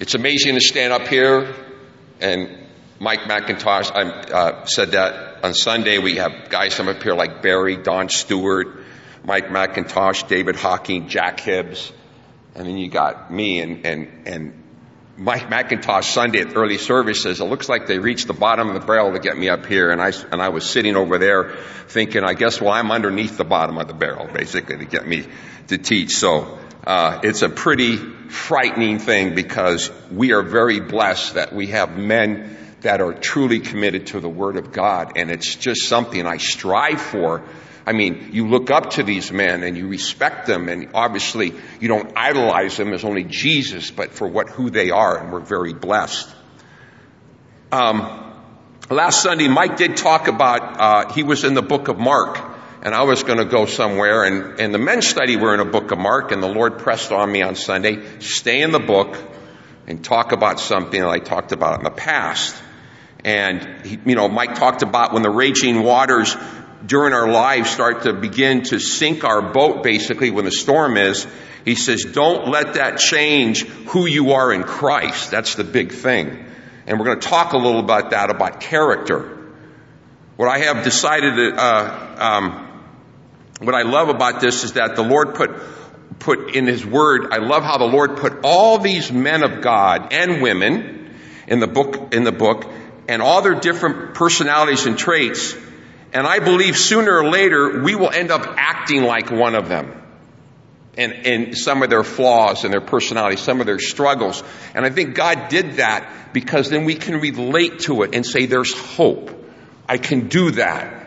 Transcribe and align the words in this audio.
It's 0.00 0.14
amazing 0.14 0.54
to 0.54 0.62
stand 0.62 0.94
up 0.94 1.08
here 1.08 1.54
and 2.22 2.66
Mike 2.98 3.20
McIntosh 3.20 3.92
I, 3.94 4.08
uh, 4.32 4.64
said 4.64 4.92
that 4.92 5.44
on 5.44 5.52
Sunday. 5.52 5.98
We 5.98 6.16
have 6.16 6.48
guys 6.48 6.74
come 6.74 6.88
up 6.88 7.02
here 7.02 7.12
like 7.12 7.42
Barry, 7.42 7.76
Don 7.76 8.08
Stewart, 8.08 8.82
Mike 9.24 9.48
McIntosh, 9.48 10.26
David 10.26 10.56
Hocking, 10.56 11.08
Jack 11.08 11.40
Hibbs, 11.40 11.92
and 12.54 12.66
then 12.66 12.78
you 12.78 12.88
got 12.88 13.30
me 13.30 13.60
and, 13.60 13.84
and, 13.84 14.26
and 14.26 14.64
Mike 15.18 15.50
McIntosh 15.50 16.04
Sunday 16.04 16.40
at 16.40 16.56
early 16.56 16.78
service 16.78 17.22
says, 17.22 17.40
it 17.40 17.44
looks 17.44 17.68
like 17.68 17.86
they 17.86 17.98
reached 17.98 18.26
the 18.26 18.32
bottom 18.32 18.68
of 18.68 18.80
the 18.80 18.86
barrel 18.86 19.12
to 19.12 19.18
get 19.18 19.36
me 19.36 19.50
up 19.50 19.66
here. 19.66 19.90
And 19.90 20.00
I, 20.00 20.12
and 20.32 20.40
I 20.40 20.48
was 20.48 20.64
sitting 20.64 20.96
over 20.96 21.18
there 21.18 21.58
thinking, 21.88 22.24
I 22.24 22.32
guess, 22.32 22.58
well, 22.58 22.72
I'm 22.72 22.90
underneath 22.90 23.36
the 23.36 23.44
bottom 23.44 23.76
of 23.76 23.86
the 23.86 23.92
barrel, 23.92 24.28
basically, 24.32 24.78
to 24.78 24.86
get 24.86 25.06
me 25.06 25.26
to 25.66 25.76
teach. 25.76 26.16
So, 26.16 26.58
uh, 26.86 27.20
it's 27.22 27.42
a 27.42 27.48
pretty 27.48 27.96
frightening 27.96 28.98
thing 28.98 29.34
because 29.34 29.90
we 30.10 30.32
are 30.32 30.42
very 30.42 30.80
blessed 30.80 31.34
that 31.34 31.52
we 31.52 31.68
have 31.68 31.96
men 31.96 32.56
that 32.80 33.00
are 33.00 33.12
truly 33.12 33.60
committed 33.60 34.08
to 34.08 34.20
the 34.20 34.28
Word 34.28 34.56
of 34.56 34.72
God. 34.72 35.12
And 35.16 35.30
it's 35.30 35.54
just 35.54 35.88
something 35.88 36.26
I 36.26 36.38
strive 36.38 37.00
for 37.00 37.42
I 37.86 37.92
mean, 37.92 38.30
you 38.32 38.48
look 38.48 38.70
up 38.70 38.90
to 38.90 39.02
these 39.02 39.32
men 39.32 39.62
and 39.62 39.76
you 39.76 39.88
respect 39.88 40.46
them 40.46 40.68
and 40.68 40.90
obviously 40.94 41.52
you 41.80 41.88
don't 41.88 42.12
idolize 42.16 42.76
them 42.76 42.92
as 42.92 43.04
only 43.04 43.24
Jesus, 43.24 43.90
but 43.90 44.12
for 44.12 44.28
what, 44.28 44.48
who 44.48 44.70
they 44.70 44.90
are 44.90 45.18
and 45.18 45.32
we're 45.32 45.40
very 45.40 45.72
blessed. 45.72 46.28
Um, 47.72 48.32
last 48.90 49.22
Sunday, 49.22 49.48
Mike 49.48 49.76
did 49.76 49.96
talk 49.96 50.28
about, 50.28 50.80
uh, 50.80 51.12
he 51.12 51.22
was 51.22 51.44
in 51.44 51.54
the 51.54 51.62
book 51.62 51.88
of 51.88 51.98
Mark 51.98 52.49
and 52.82 52.94
I 52.94 53.02
was 53.02 53.22
going 53.22 53.38
to 53.38 53.44
go 53.44 53.66
somewhere 53.66 54.24
and, 54.24 54.58
and 54.58 54.72
the 54.72 54.78
men's 54.78 55.06
study 55.06 55.36
were 55.36 55.52
in 55.52 55.60
a 55.60 55.70
book 55.70 55.90
of 55.90 55.98
Mark 55.98 56.32
and 56.32 56.42
the 56.42 56.48
Lord 56.48 56.78
pressed 56.78 57.12
on 57.12 57.30
me 57.30 57.42
on 57.42 57.54
Sunday, 57.54 58.20
stay 58.20 58.62
in 58.62 58.70
the 58.70 58.80
book 58.80 59.18
and 59.86 60.02
talk 60.02 60.32
about 60.32 60.60
something 60.60 61.00
that 61.00 61.08
I 61.08 61.18
talked 61.18 61.52
about 61.52 61.78
in 61.78 61.84
the 61.84 61.90
past. 61.90 62.56
And, 63.22 63.84
he, 63.84 63.98
you 64.06 64.14
know, 64.14 64.28
Mike 64.28 64.54
talked 64.54 64.82
about 64.82 65.12
when 65.12 65.22
the 65.22 65.30
raging 65.30 65.82
waters 65.82 66.34
during 66.86 67.12
our 67.12 67.28
lives 67.30 67.68
start 67.68 68.04
to 68.04 68.14
begin 68.14 68.62
to 68.62 68.78
sink 68.78 69.24
our 69.24 69.52
boat 69.52 69.82
basically 69.82 70.30
when 70.30 70.46
the 70.46 70.50
storm 70.50 70.96
is, 70.96 71.26
he 71.66 71.74
says, 71.74 72.04
don't 72.04 72.48
let 72.48 72.74
that 72.74 72.98
change 72.98 73.64
who 73.64 74.06
you 74.06 74.32
are 74.32 74.50
in 74.52 74.62
Christ. 74.62 75.30
That's 75.30 75.56
the 75.56 75.64
big 75.64 75.92
thing. 75.92 76.46
And 76.86 76.98
we're 76.98 77.04
going 77.04 77.20
to 77.20 77.28
talk 77.28 77.52
a 77.52 77.58
little 77.58 77.80
about 77.80 78.10
that, 78.12 78.30
about 78.30 78.62
character. 78.62 79.36
What 80.36 80.48
I 80.48 80.60
have 80.60 80.82
decided 80.84 81.36
to, 81.36 81.54
uh, 81.54 82.16
um, 82.18 82.69
what 83.60 83.74
I 83.74 83.82
love 83.82 84.08
about 84.08 84.40
this 84.40 84.64
is 84.64 84.72
that 84.74 84.96
the 84.96 85.02
Lord 85.02 85.34
put, 85.34 85.50
put 86.18 86.54
in 86.54 86.66
His 86.66 86.84
Word, 86.84 87.32
I 87.32 87.38
love 87.38 87.62
how 87.62 87.78
the 87.78 87.84
Lord 87.84 88.16
put 88.16 88.40
all 88.44 88.78
these 88.78 89.12
men 89.12 89.42
of 89.42 89.62
God 89.62 90.12
and 90.12 90.42
women 90.42 91.14
in 91.46 91.60
the 91.60 91.66
book, 91.66 92.14
in 92.14 92.24
the 92.24 92.32
book, 92.32 92.70
and 93.08 93.22
all 93.22 93.42
their 93.42 93.54
different 93.54 94.14
personalities 94.14 94.86
and 94.86 94.98
traits 94.98 95.54
and 96.12 96.26
I 96.26 96.40
believe 96.40 96.76
sooner 96.76 97.18
or 97.18 97.30
later 97.30 97.82
we 97.82 97.94
will 97.94 98.10
end 98.10 98.30
up 98.30 98.42
acting 98.56 99.04
like 99.04 99.30
one 99.30 99.54
of 99.54 99.68
them. 99.68 99.96
And, 100.96 101.12
and 101.24 101.56
some 101.56 101.82
of 101.82 101.88
their 101.88 102.02
flaws 102.02 102.64
and 102.64 102.72
their 102.72 102.80
personality, 102.80 103.36
some 103.36 103.60
of 103.60 103.66
their 103.66 103.78
struggles. 103.78 104.42
And 104.74 104.84
I 104.84 104.90
think 104.90 105.14
God 105.14 105.48
did 105.48 105.74
that 105.74 106.32
because 106.32 106.68
then 106.68 106.84
we 106.84 106.96
can 106.96 107.20
relate 107.20 107.80
to 107.80 108.02
it 108.02 108.14
and 108.14 108.26
say 108.26 108.46
there's 108.46 108.74
hope. 108.74 109.30
I 109.88 109.98
can 109.98 110.28
do 110.28 110.50
that. 110.52 110.99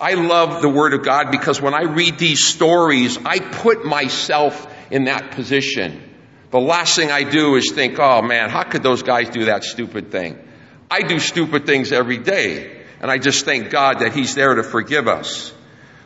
I 0.00 0.14
love 0.14 0.60
the 0.60 0.68
Word 0.68 0.94
of 0.94 1.04
God 1.04 1.30
because 1.30 1.60
when 1.60 1.74
I 1.74 1.82
read 1.82 2.18
these 2.18 2.46
stories, 2.46 3.18
I 3.24 3.38
put 3.38 3.84
myself 3.84 4.66
in 4.90 5.04
that 5.04 5.32
position. 5.32 6.02
The 6.50 6.60
last 6.60 6.96
thing 6.96 7.10
I 7.10 7.22
do 7.22 7.56
is 7.56 7.72
think, 7.72 7.98
oh 7.98 8.22
man, 8.22 8.50
how 8.50 8.64
could 8.64 8.82
those 8.82 9.02
guys 9.02 9.28
do 9.30 9.46
that 9.46 9.64
stupid 9.64 10.10
thing? 10.10 10.38
I 10.90 11.02
do 11.02 11.18
stupid 11.18 11.66
things 11.66 11.92
every 11.92 12.18
day. 12.18 12.82
And 13.00 13.10
I 13.10 13.18
just 13.18 13.44
thank 13.44 13.70
God 13.70 14.00
that 14.00 14.14
He's 14.14 14.34
there 14.34 14.54
to 14.54 14.62
forgive 14.62 15.08
us. 15.08 15.52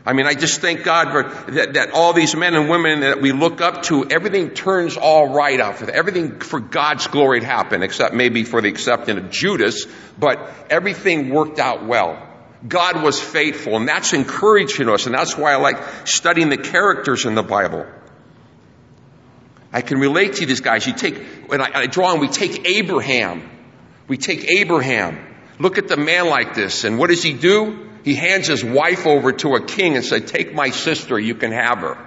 I 0.04 0.14
mean, 0.14 0.26
I 0.26 0.34
just 0.34 0.60
thank 0.60 0.84
God 0.84 1.10
for 1.12 1.52
that, 1.52 1.74
that 1.74 1.90
all 1.92 2.12
these 2.12 2.34
men 2.34 2.54
and 2.54 2.70
women 2.70 3.00
that 3.00 3.20
we 3.20 3.32
look 3.32 3.60
up 3.60 3.82
to, 3.84 4.06
everything 4.08 4.50
turns 4.50 4.96
all 4.96 5.28
right 5.34 5.60
out. 5.60 5.86
Everything 5.88 6.40
for 6.40 6.60
God's 6.60 7.06
glory 7.06 7.40
to 7.40 7.46
happen, 7.46 7.82
except 7.82 8.14
maybe 8.14 8.44
for 8.44 8.62
the 8.62 8.68
exception 8.68 9.18
of 9.18 9.30
Judas, 9.30 9.86
but 10.18 10.50
everything 10.70 11.28
worked 11.28 11.58
out 11.58 11.86
well. 11.86 12.27
God 12.66 13.02
was 13.02 13.20
faithful, 13.20 13.76
and 13.76 13.86
that's 13.86 14.12
encouraging 14.12 14.88
us, 14.88 15.06
and 15.06 15.14
that's 15.14 15.36
why 15.36 15.52
I 15.52 15.56
like 15.56 16.06
studying 16.06 16.48
the 16.48 16.56
characters 16.56 17.24
in 17.24 17.34
the 17.34 17.42
Bible. 17.42 17.86
I 19.72 19.82
can 19.82 19.98
relate 19.98 20.34
to 20.34 20.46
these 20.46 20.60
guys. 20.60 20.86
You 20.86 20.94
take, 20.94 21.18
when 21.48 21.60
I, 21.60 21.70
I 21.74 21.86
draw 21.86 22.12
on, 22.12 22.20
we 22.20 22.28
take 22.28 22.66
Abraham. 22.66 23.48
We 24.08 24.16
take 24.16 24.50
Abraham. 24.50 25.24
Look 25.58 25.78
at 25.78 25.88
the 25.88 25.96
man 25.96 26.28
like 26.28 26.54
this. 26.54 26.84
And 26.84 26.98
what 26.98 27.10
does 27.10 27.22
he 27.22 27.32
do? 27.32 27.90
He 28.02 28.14
hands 28.14 28.46
his 28.46 28.64
wife 28.64 29.06
over 29.06 29.32
to 29.32 29.54
a 29.54 29.64
king 29.64 29.96
and 29.96 30.04
said, 30.04 30.26
take 30.26 30.54
my 30.54 30.70
sister, 30.70 31.18
you 31.18 31.34
can 31.34 31.52
have 31.52 31.78
her. 31.80 31.98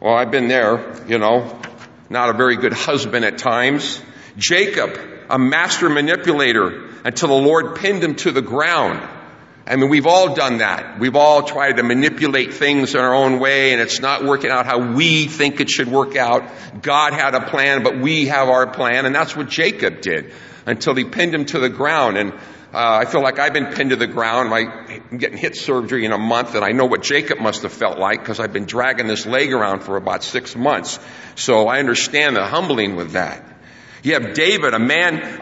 Well, 0.00 0.14
I've 0.14 0.30
been 0.30 0.48
there, 0.48 1.04
you 1.08 1.18
know, 1.18 1.60
not 2.08 2.30
a 2.30 2.32
very 2.32 2.56
good 2.56 2.72
husband 2.72 3.24
at 3.24 3.38
times. 3.38 4.00
Jacob, 4.36 4.98
a 5.28 5.38
master 5.38 5.90
manipulator 5.90 6.88
until 7.04 7.28
the 7.28 7.34
Lord 7.34 7.76
pinned 7.76 8.02
him 8.02 8.14
to 8.16 8.30
the 8.30 8.42
ground. 8.42 9.06
I 9.66 9.76
mean, 9.76 9.88
we've 9.88 10.06
all 10.06 10.34
done 10.34 10.58
that. 10.58 10.98
We've 10.98 11.16
all 11.16 11.42
tried 11.42 11.76
to 11.76 11.82
manipulate 11.82 12.54
things 12.54 12.94
in 12.94 13.00
our 13.00 13.14
own 13.14 13.38
way 13.38 13.72
and 13.72 13.80
it's 13.80 14.00
not 14.00 14.24
working 14.24 14.50
out 14.50 14.66
how 14.66 14.94
we 14.94 15.26
think 15.26 15.60
it 15.60 15.70
should 15.70 15.88
work 15.88 16.16
out. 16.16 16.42
God 16.82 17.12
had 17.12 17.34
a 17.34 17.48
plan, 17.48 17.82
but 17.82 18.00
we 18.00 18.26
have 18.26 18.48
our 18.48 18.66
plan 18.66 19.06
and 19.06 19.14
that's 19.14 19.36
what 19.36 19.48
Jacob 19.48 20.00
did 20.00 20.32
until 20.66 20.94
he 20.94 21.04
pinned 21.04 21.34
him 21.34 21.44
to 21.46 21.58
the 21.58 21.68
ground. 21.68 22.16
And 22.16 22.32
uh, 22.72 23.00
I 23.02 23.04
feel 23.04 23.20
like 23.20 23.40
I've 23.40 23.52
been 23.52 23.72
pinned 23.72 23.90
to 23.90 23.96
the 23.96 24.06
ground. 24.06 24.54
I'm 24.54 25.18
getting 25.18 25.36
hip 25.36 25.56
surgery 25.56 26.04
in 26.04 26.12
a 26.12 26.18
month, 26.18 26.54
and 26.54 26.64
I 26.64 26.70
know 26.70 26.84
what 26.84 27.02
Jacob 27.02 27.40
must 27.40 27.62
have 27.62 27.72
felt 27.72 27.98
like 27.98 28.20
because 28.20 28.38
I've 28.38 28.52
been 28.52 28.66
dragging 28.66 29.08
this 29.08 29.26
leg 29.26 29.52
around 29.52 29.80
for 29.80 29.96
about 29.96 30.22
six 30.22 30.54
months. 30.54 31.00
So 31.34 31.66
I 31.66 31.80
understand 31.80 32.36
the 32.36 32.46
humbling 32.46 32.94
with 32.94 33.12
that. 33.12 33.44
You 34.02 34.14
have 34.14 34.34
David, 34.34 34.72
a 34.72 34.78
man 34.78 35.40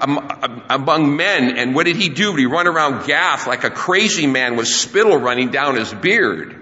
among 0.69 1.17
men, 1.17 1.57
and 1.59 1.75
what 1.75 1.87
did 1.87 1.97
he 1.97 2.09
do? 2.09 2.35
He 2.35 2.47
run 2.47 2.67
around 2.67 3.07
Gath 3.07 3.47
like 3.47 3.63
a 3.63 3.71
crazy 3.71 4.27
man 4.27 4.57
with 4.57 4.67
spittle 4.67 5.17
running 5.17 5.51
down 5.51 5.77
his 5.77 5.93
beard? 5.95 6.57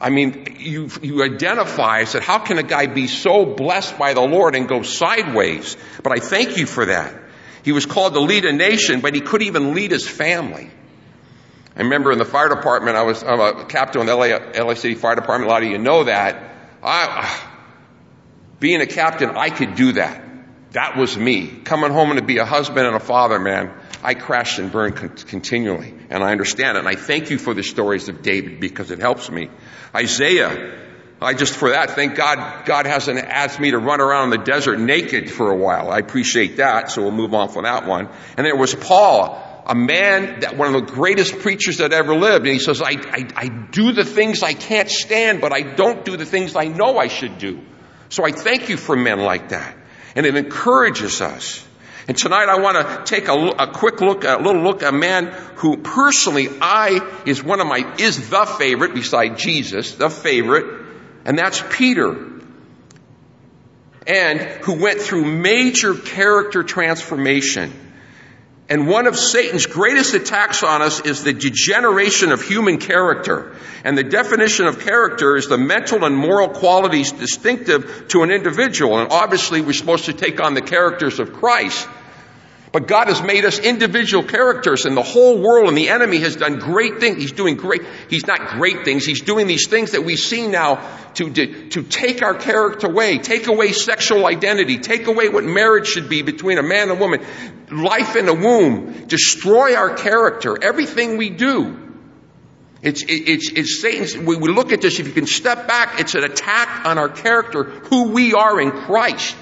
I 0.00 0.10
mean, 0.10 0.56
you, 0.58 0.90
you 1.02 1.22
identify, 1.22 1.98
I 1.98 2.04
said, 2.04 2.22
how 2.22 2.38
can 2.38 2.58
a 2.58 2.62
guy 2.62 2.86
be 2.86 3.06
so 3.06 3.44
blessed 3.44 3.98
by 3.98 4.14
the 4.14 4.20
Lord 4.20 4.54
and 4.54 4.68
go 4.68 4.82
sideways? 4.82 5.76
But 6.02 6.12
I 6.12 6.20
thank 6.20 6.56
you 6.56 6.66
for 6.66 6.86
that. 6.86 7.14
He 7.62 7.72
was 7.72 7.86
called 7.86 8.14
to 8.14 8.20
lead 8.20 8.44
a 8.44 8.52
nation, 8.52 9.00
but 9.00 9.14
he 9.14 9.20
couldn't 9.20 9.46
even 9.46 9.74
lead 9.74 9.90
his 9.90 10.06
family. 10.06 10.70
I 11.74 11.80
remember 11.80 12.12
in 12.12 12.18
the 12.18 12.24
fire 12.24 12.48
department, 12.48 12.96
I 12.96 13.02
was 13.02 13.22
I'm 13.22 13.40
a 13.40 13.64
captain 13.66 14.00
in 14.02 14.06
the 14.06 14.14
LA, 14.14 14.64
LA 14.64 14.74
City 14.74 14.94
Fire 14.94 15.14
Department. 15.14 15.50
A 15.50 15.52
lot 15.52 15.62
of 15.62 15.68
you 15.68 15.76
know 15.76 16.04
that. 16.04 16.42
I, 16.82 17.50
being 18.60 18.80
a 18.80 18.86
captain, 18.86 19.30
I 19.30 19.50
could 19.50 19.74
do 19.74 19.92
that. 19.92 20.25
That 20.76 20.94
was 20.94 21.16
me. 21.16 21.46
Coming 21.64 21.90
home 21.90 22.10
and 22.10 22.20
to 22.20 22.26
be 22.26 22.36
a 22.36 22.44
husband 22.44 22.86
and 22.86 22.94
a 22.94 23.00
father, 23.00 23.38
man, 23.38 23.72
I 24.02 24.12
crashed 24.12 24.58
and 24.58 24.70
burned 24.70 24.96
con- 24.96 25.08
continually. 25.08 25.94
And 26.10 26.22
I 26.22 26.32
understand 26.32 26.76
it. 26.76 26.80
And 26.80 26.88
I 26.88 26.96
thank 26.96 27.30
you 27.30 27.38
for 27.38 27.54
the 27.54 27.62
stories 27.62 28.10
of 28.10 28.20
David 28.20 28.60
because 28.60 28.90
it 28.90 28.98
helps 28.98 29.30
me. 29.30 29.48
Isaiah, 29.94 30.78
I 31.18 31.32
just, 31.32 31.54
for 31.54 31.70
that, 31.70 31.92
thank 31.92 32.14
God, 32.14 32.66
God 32.66 32.84
hasn't 32.84 33.18
asked 33.18 33.58
me 33.58 33.70
to 33.70 33.78
run 33.78 34.02
around 34.02 34.28
the 34.28 34.36
desert 34.36 34.78
naked 34.78 35.30
for 35.30 35.50
a 35.50 35.56
while. 35.56 35.90
I 35.90 35.96
appreciate 35.96 36.58
that, 36.58 36.90
so 36.90 37.00
we'll 37.00 37.10
move 37.10 37.32
on 37.32 37.48
from 37.48 37.64
that 37.64 37.86
one. 37.86 38.10
And 38.36 38.44
there 38.44 38.54
was 38.54 38.74
Paul, 38.74 39.64
a 39.66 39.74
man 39.74 40.40
that 40.40 40.58
one 40.58 40.74
of 40.74 40.86
the 40.86 40.92
greatest 40.92 41.38
preachers 41.38 41.78
that 41.78 41.94
ever 41.94 42.14
lived. 42.14 42.44
And 42.44 42.52
he 42.52 42.60
says, 42.60 42.82
I, 42.82 42.90
I, 42.90 43.26
I 43.34 43.48
do 43.48 43.92
the 43.92 44.04
things 44.04 44.42
I 44.42 44.52
can't 44.52 44.90
stand, 44.90 45.40
but 45.40 45.54
I 45.54 45.62
don't 45.62 46.04
do 46.04 46.18
the 46.18 46.26
things 46.26 46.54
I 46.54 46.66
know 46.66 46.98
I 46.98 47.08
should 47.08 47.38
do. 47.38 47.62
So 48.10 48.26
I 48.26 48.32
thank 48.32 48.68
you 48.68 48.76
for 48.76 48.94
men 48.94 49.20
like 49.20 49.48
that. 49.48 49.74
And 50.16 50.26
it 50.26 50.34
encourages 50.34 51.20
us. 51.20 51.64
And 52.08 52.16
tonight 52.16 52.48
I 52.48 52.58
want 52.58 52.76
to 52.76 53.04
take 53.04 53.28
a, 53.28 53.34
a, 53.34 53.72
quick 53.72 54.00
look, 54.00 54.24
a 54.24 54.38
little 54.38 54.62
look 54.62 54.82
a 54.82 54.92
man 54.92 55.26
who 55.56 55.76
personally 55.76 56.48
I 56.60 57.00
is 57.26 57.42
one 57.42 57.60
of 57.60 57.66
my, 57.68 57.94
is 57.98 58.28
the 58.30 58.46
favorite 58.46 58.94
beside 58.94 59.38
Jesus, 59.38 59.94
the 59.94 60.10
favorite 60.10 60.86
and 61.26 61.36
that's 61.36 61.62
Peter. 61.70 62.16
And 64.06 64.40
who 64.40 64.80
went 64.80 65.00
through 65.00 65.24
major 65.24 65.94
character 65.94 66.62
transformation. 66.62 67.72
And 68.68 68.88
one 68.88 69.06
of 69.06 69.16
Satan's 69.16 69.66
greatest 69.66 70.14
attacks 70.14 70.64
on 70.64 70.82
us 70.82 71.00
is 71.00 71.22
the 71.22 71.32
degeneration 71.32 72.32
of 72.32 72.42
human 72.42 72.78
character. 72.78 73.54
And 73.84 73.96
the 73.96 74.02
definition 74.02 74.66
of 74.66 74.80
character 74.80 75.36
is 75.36 75.46
the 75.46 75.58
mental 75.58 76.04
and 76.04 76.16
moral 76.16 76.48
qualities 76.48 77.12
distinctive 77.12 78.08
to 78.08 78.24
an 78.24 78.32
individual. 78.32 78.98
And 78.98 79.12
obviously 79.12 79.60
we're 79.60 79.72
supposed 79.72 80.06
to 80.06 80.12
take 80.12 80.40
on 80.40 80.54
the 80.54 80.62
characters 80.62 81.20
of 81.20 81.32
Christ. 81.32 81.88
But 82.72 82.88
God 82.88 83.08
has 83.08 83.22
made 83.22 83.44
us 83.44 83.58
individual 83.58 84.24
characters 84.24 84.86
and 84.86 84.96
the 84.96 85.02
whole 85.02 85.40
world 85.40 85.68
and 85.68 85.78
the 85.78 85.88
enemy 85.88 86.18
has 86.18 86.36
done 86.36 86.58
great 86.58 86.98
things. 86.98 87.18
He's 87.18 87.32
doing 87.32 87.56
great, 87.56 87.82
he's 88.10 88.26
not 88.26 88.58
great 88.58 88.84
things. 88.84 89.04
He's 89.04 89.22
doing 89.22 89.46
these 89.46 89.68
things 89.68 89.92
that 89.92 90.04
we 90.04 90.16
see 90.16 90.48
now 90.48 90.86
to, 91.14 91.30
to, 91.30 91.68
to 91.70 91.82
take 91.82 92.22
our 92.22 92.34
character 92.34 92.88
away, 92.88 93.18
take 93.18 93.46
away 93.46 93.72
sexual 93.72 94.26
identity, 94.26 94.78
take 94.78 95.06
away 95.06 95.28
what 95.28 95.44
marriage 95.44 95.86
should 95.86 96.08
be 96.08 96.22
between 96.22 96.58
a 96.58 96.62
man 96.62 96.90
and 96.90 96.92
a 96.92 97.00
woman, 97.00 97.24
life 97.70 98.16
in 98.16 98.26
the 98.26 98.34
womb, 98.34 99.06
destroy 99.06 99.74
our 99.74 99.94
character, 99.94 100.62
everything 100.62 101.16
we 101.16 101.30
do. 101.30 101.84
It's, 102.82 103.02
it's, 103.08 103.50
it's 103.50 103.80
Satan's, 103.80 104.16
we 104.16 104.36
look 104.36 104.72
at 104.72 104.80
this, 104.80 105.00
if 105.00 105.06
you 105.06 105.12
can 105.12 105.26
step 105.26 105.66
back, 105.66 105.98
it's 105.98 106.14
an 106.14 106.24
attack 106.24 106.84
on 106.84 106.98
our 106.98 107.08
character, 107.08 107.64
who 107.64 108.10
we 108.10 108.34
are 108.34 108.60
in 108.60 108.70
Christ. 108.70 109.34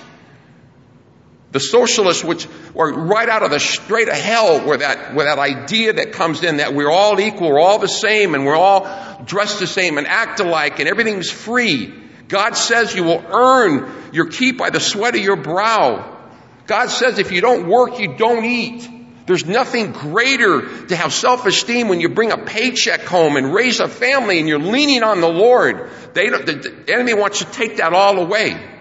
The 1.55 1.61
socialists, 1.61 2.25
which 2.25 2.49
are 2.77 2.93
right 2.93 3.29
out 3.29 3.45
of 3.45 3.53
the 3.53 3.61
straight 3.61 4.09
of 4.09 4.17
hell, 4.17 4.67
where 4.67 4.79
that, 4.79 5.15
where 5.15 5.27
that 5.27 5.39
idea 5.39 5.93
that 5.93 6.11
comes 6.11 6.43
in 6.43 6.57
that 6.57 6.75
we're 6.75 6.91
all 6.91 7.21
equal, 7.21 7.51
we're 7.51 7.61
all 7.61 7.79
the 7.79 7.87
same, 7.87 8.35
and 8.35 8.45
we're 8.45 8.57
all 8.57 9.23
dressed 9.25 9.61
the 9.61 9.69
same 9.69 9.97
and 9.97 10.09
act 10.09 10.41
alike, 10.41 10.81
and 10.81 10.89
everything's 10.89 11.31
free. 11.31 11.95
God 12.27 12.57
says 12.57 12.93
you 12.93 13.05
will 13.05 13.25
earn 13.29 14.11
your 14.13 14.27
keep 14.27 14.59
by 14.59 14.71
the 14.71 14.81
sweat 14.81 15.15
of 15.15 15.23
your 15.23 15.37
brow. 15.37 16.19
God 16.67 16.91
says 16.91 17.21
if 17.21 17.31
you 17.31 17.41
don't 17.41 17.69
work, 17.69 18.01
you 18.01 18.17
don't 18.17 18.45
eat. 18.45 18.91
There's 19.27 19.47
nothing 19.47 19.93
greater 19.93 20.87
to 20.87 20.97
have 20.97 21.13
self-esteem 21.13 21.87
when 21.87 22.01
you 22.01 22.09
bring 22.09 22.33
a 22.33 22.39
paycheck 22.39 23.03
home 23.03 23.37
and 23.37 23.55
raise 23.55 23.79
a 23.79 23.87
family 23.87 24.41
and 24.41 24.49
you're 24.49 24.59
leaning 24.59 25.05
on 25.05 25.21
the 25.21 25.31
Lord. 25.31 25.89
They 26.15 26.31
the 26.31 26.85
enemy 26.89 27.15
wants 27.15 27.39
to 27.39 27.45
take 27.45 27.77
that 27.77 27.93
all 27.93 28.19
away. 28.19 28.73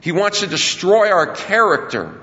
He 0.00 0.12
wants 0.12 0.40
to 0.40 0.46
destroy 0.46 1.10
our 1.10 1.34
character. 1.34 2.22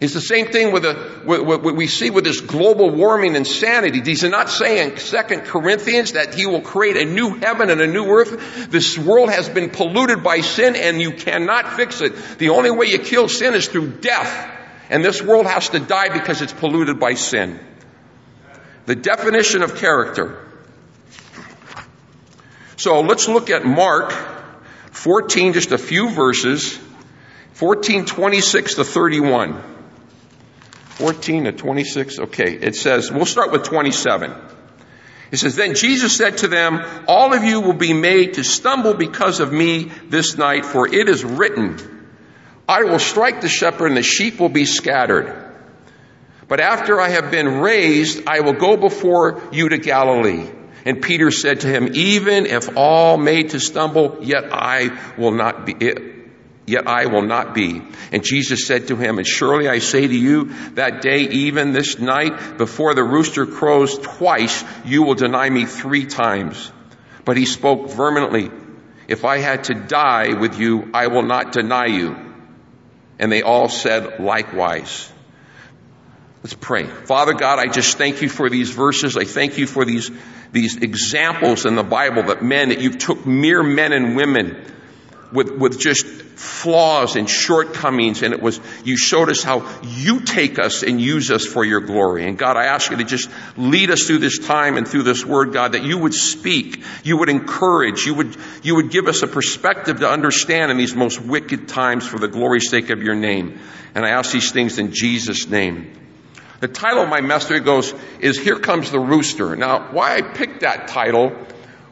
It's 0.00 0.14
the 0.14 0.20
same 0.20 0.46
thing 0.46 0.70
with, 0.70 0.84
with, 1.24 1.42
what 1.42 1.74
we 1.74 1.88
see 1.88 2.10
with 2.10 2.22
this 2.22 2.40
global 2.40 2.90
warming 2.90 3.34
insanity. 3.34 4.00
He's 4.00 4.22
not 4.22 4.48
saying, 4.48 4.98
Second 4.98 5.40
Corinthians, 5.40 6.12
that 6.12 6.34
he 6.34 6.46
will 6.46 6.60
create 6.60 6.96
a 6.96 7.04
new 7.04 7.34
heaven 7.34 7.68
and 7.68 7.80
a 7.80 7.86
new 7.86 8.06
earth. 8.06 8.70
This 8.70 8.96
world 8.96 9.30
has 9.30 9.48
been 9.48 9.70
polluted 9.70 10.22
by 10.22 10.40
sin 10.40 10.76
and 10.76 11.00
you 11.00 11.12
cannot 11.12 11.72
fix 11.72 12.00
it. 12.00 12.14
The 12.38 12.50
only 12.50 12.70
way 12.70 12.86
you 12.86 13.00
kill 13.00 13.28
sin 13.28 13.54
is 13.54 13.66
through 13.66 13.98
death. 13.98 14.54
And 14.88 15.04
this 15.04 15.20
world 15.20 15.46
has 15.46 15.68
to 15.70 15.80
die 15.80 16.10
because 16.10 16.42
it's 16.42 16.52
polluted 16.52 17.00
by 17.00 17.14
sin. 17.14 17.58
The 18.86 18.94
definition 18.94 19.62
of 19.62 19.76
character. 19.76 20.46
So 22.76 23.00
let's 23.00 23.26
look 23.26 23.50
at 23.50 23.64
Mark 23.64 24.12
14, 24.98 25.52
just 25.52 25.70
a 25.70 25.78
few 25.78 26.10
verses. 26.10 26.76
14, 27.52 28.04
26 28.04 28.74
to 28.74 28.84
31. 28.84 29.62
14 30.96 31.44
to 31.44 31.52
26. 31.52 32.18
Okay. 32.18 32.54
It 32.54 32.74
says, 32.74 33.12
we'll 33.12 33.24
start 33.24 33.52
with 33.52 33.62
27. 33.62 34.34
It 35.30 35.36
says, 35.36 35.54
then 35.54 35.76
Jesus 35.76 36.16
said 36.16 36.38
to 36.38 36.48
them, 36.48 36.84
all 37.06 37.32
of 37.32 37.44
you 37.44 37.60
will 37.60 37.74
be 37.74 37.92
made 37.92 38.34
to 38.34 38.44
stumble 38.44 38.94
because 38.94 39.38
of 39.38 39.52
me 39.52 39.84
this 40.08 40.36
night, 40.36 40.64
for 40.64 40.92
it 40.92 41.08
is 41.08 41.24
written, 41.24 41.78
I 42.68 42.82
will 42.82 42.98
strike 42.98 43.40
the 43.40 43.48
shepherd 43.48 43.86
and 43.86 43.96
the 43.96 44.02
sheep 44.02 44.40
will 44.40 44.48
be 44.48 44.64
scattered. 44.64 45.44
But 46.48 46.58
after 46.58 47.00
I 47.00 47.10
have 47.10 47.30
been 47.30 47.60
raised, 47.60 48.26
I 48.26 48.40
will 48.40 48.54
go 48.54 48.76
before 48.76 49.42
you 49.52 49.68
to 49.68 49.78
Galilee. 49.78 50.57
And 50.88 51.02
Peter 51.02 51.30
said 51.30 51.60
to 51.60 51.66
him, 51.66 51.90
even 51.92 52.46
if 52.46 52.74
all 52.74 53.18
made 53.18 53.50
to 53.50 53.60
stumble, 53.60 54.20
yet 54.22 54.44
I 54.50 54.98
will 55.18 55.32
not 55.32 55.66
be, 55.66 55.74
yet 56.64 56.86
I 56.86 57.04
will 57.04 57.26
not 57.26 57.54
be. 57.54 57.82
And 58.10 58.24
Jesus 58.24 58.66
said 58.66 58.88
to 58.88 58.96
him, 58.96 59.18
and 59.18 59.26
surely 59.26 59.68
I 59.68 59.80
say 59.80 60.06
to 60.06 60.16
you, 60.16 60.46
that 60.76 61.02
day, 61.02 61.28
even 61.28 61.74
this 61.74 61.98
night, 61.98 62.56
before 62.56 62.94
the 62.94 63.04
rooster 63.04 63.44
crows 63.44 63.98
twice, 63.98 64.64
you 64.86 65.02
will 65.02 65.14
deny 65.14 65.50
me 65.50 65.66
three 65.66 66.06
times. 66.06 66.72
But 67.26 67.36
he 67.36 67.44
spoke 67.44 67.90
vehemently, 67.90 68.50
if 69.08 69.26
I 69.26 69.40
had 69.40 69.64
to 69.64 69.74
die 69.74 70.40
with 70.40 70.58
you, 70.58 70.90
I 70.94 71.08
will 71.08 71.22
not 71.22 71.52
deny 71.52 71.88
you. 71.88 72.16
And 73.18 73.30
they 73.30 73.42
all 73.42 73.68
said 73.68 74.20
likewise. 74.20 75.12
Let's 76.48 76.56
pray. 76.62 76.84
Father 76.84 77.34
God, 77.34 77.58
I 77.58 77.66
just 77.66 77.98
thank 77.98 78.22
you 78.22 78.30
for 78.30 78.48
these 78.48 78.70
verses. 78.70 79.18
I 79.18 79.24
thank 79.24 79.58
you 79.58 79.66
for 79.66 79.84
these, 79.84 80.10
these 80.50 80.78
examples 80.78 81.66
in 81.66 81.74
the 81.74 81.82
Bible 81.82 82.22
that 82.22 82.42
men, 82.42 82.70
that 82.70 82.80
you've 82.80 82.96
took 82.96 83.26
mere 83.26 83.62
men 83.62 83.92
and 83.92 84.16
women 84.16 84.56
with, 85.30 85.50
with 85.50 85.78
just 85.78 86.06
flaws 86.06 87.16
and 87.16 87.28
shortcomings 87.28 88.22
and 88.22 88.32
it 88.32 88.40
was, 88.40 88.62
you 88.82 88.96
showed 88.96 89.28
us 89.28 89.42
how 89.42 89.70
you 89.82 90.20
take 90.20 90.58
us 90.58 90.82
and 90.82 90.98
use 90.98 91.30
us 91.30 91.44
for 91.44 91.66
your 91.66 91.82
glory. 91.82 92.26
And 92.26 92.38
God, 92.38 92.56
I 92.56 92.64
ask 92.64 92.90
you 92.90 92.96
to 92.96 93.04
just 93.04 93.28
lead 93.58 93.90
us 93.90 94.04
through 94.04 94.20
this 94.20 94.38
time 94.38 94.78
and 94.78 94.88
through 94.88 95.02
this 95.02 95.26
word, 95.26 95.52
God, 95.52 95.72
that 95.72 95.82
you 95.82 95.98
would 95.98 96.14
speak, 96.14 96.82
you 97.04 97.18
would 97.18 97.28
encourage, 97.28 98.06
you 98.06 98.14
would, 98.14 98.34
you 98.62 98.76
would 98.76 98.90
give 98.90 99.06
us 99.06 99.20
a 99.20 99.26
perspective 99.26 100.00
to 100.00 100.08
understand 100.08 100.70
in 100.70 100.78
these 100.78 100.94
most 100.94 101.20
wicked 101.20 101.68
times 101.68 102.06
for 102.06 102.18
the 102.18 102.28
glory's 102.28 102.70
sake 102.70 102.88
of 102.88 103.02
your 103.02 103.16
name. 103.16 103.58
And 103.94 104.06
I 104.06 104.12
ask 104.12 104.32
these 104.32 104.50
things 104.50 104.78
in 104.78 104.94
Jesus' 104.94 105.46
name. 105.46 106.06
The 106.60 106.68
title 106.68 107.02
of 107.02 107.08
my 107.08 107.20
message 107.20 107.64
goes, 107.64 107.94
is 108.20 108.38
Here 108.38 108.58
Comes 108.58 108.90
the 108.90 108.98
Rooster. 108.98 109.54
Now, 109.54 109.92
why 109.92 110.16
I 110.16 110.22
picked 110.22 110.60
that 110.60 110.88
title 110.88 111.32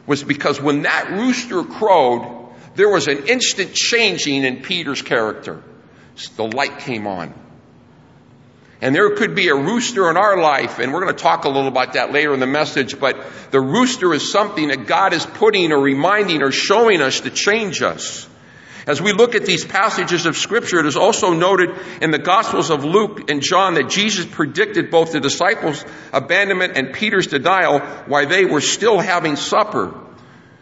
was 0.05 0.23
because 0.23 0.61
when 0.61 0.81
that 0.81 1.11
rooster 1.11 1.63
crowed, 1.63 2.49
there 2.75 2.89
was 2.89 3.07
an 3.07 3.27
instant 3.27 3.73
changing 3.73 4.43
in 4.43 4.61
Peter's 4.61 5.01
character. 5.01 5.63
The 6.35 6.45
light 6.45 6.79
came 6.79 7.07
on. 7.07 7.33
And 8.81 8.93
there 8.93 9.15
could 9.15 9.35
be 9.35 9.47
a 9.47 9.55
rooster 9.55 10.09
in 10.09 10.17
our 10.17 10.39
life, 10.39 10.79
and 10.79 10.93
we're 10.93 11.01
going 11.01 11.15
to 11.15 11.21
talk 11.21 11.45
a 11.45 11.49
little 11.49 11.67
about 11.67 11.93
that 11.93 12.11
later 12.11 12.33
in 12.33 12.39
the 12.39 12.45
message, 12.45 12.99
but 12.99 13.17
the 13.49 13.59
rooster 13.59 14.13
is 14.13 14.31
something 14.31 14.67
that 14.67 14.85
God 14.85 15.13
is 15.13 15.25
putting 15.25 15.71
or 15.71 15.79
reminding 15.79 16.43
or 16.43 16.51
showing 16.51 17.01
us 17.01 17.21
to 17.21 17.31
change 17.31 17.81
us. 17.81 18.27
As 18.87 19.01
we 19.01 19.11
look 19.11 19.35
at 19.35 19.45
these 19.45 19.65
passages 19.65 20.25
of 20.25 20.37
scripture, 20.37 20.79
it 20.79 20.85
is 20.85 20.95
also 20.95 21.33
noted 21.33 21.71
in 22.01 22.09
the 22.09 22.17
Gospels 22.17 22.69
of 22.69 22.85
Luke 22.85 23.29
and 23.29 23.41
John 23.41 23.73
that 23.73 23.89
Jesus 23.89 24.25
predicted 24.25 24.89
both 24.89 25.11
the 25.11 25.19
disciples' 25.19 25.83
abandonment 26.13 26.77
and 26.77 26.93
Peter's 26.93 27.27
denial 27.27 27.79
while 27.79 28.25
they 28.25 28.45
were 28.45 28.61
still 28.61 28.97
having 28.97 29.35
supper. 29.35 29.93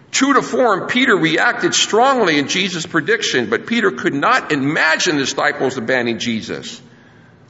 True 0.09 0.33
to 0.33 0.41
form, 0.41 0.87
Peter 0.87 1.15
reacted 1.15 1.75
strongly 1.75 2.39
in 2.39 2.47
Jesus' 2.47 2.87
prediction, 2.87 3.47
but 3.51 3.67
Peter 3.67 3.91
could 3.91 4.15
not 4.15 4.51
imagine 4.51 5.17
the 5.17 5.25
disciples 5.25 5.77
abandoning 5.77 6.17
Jesus, 6.17 6.81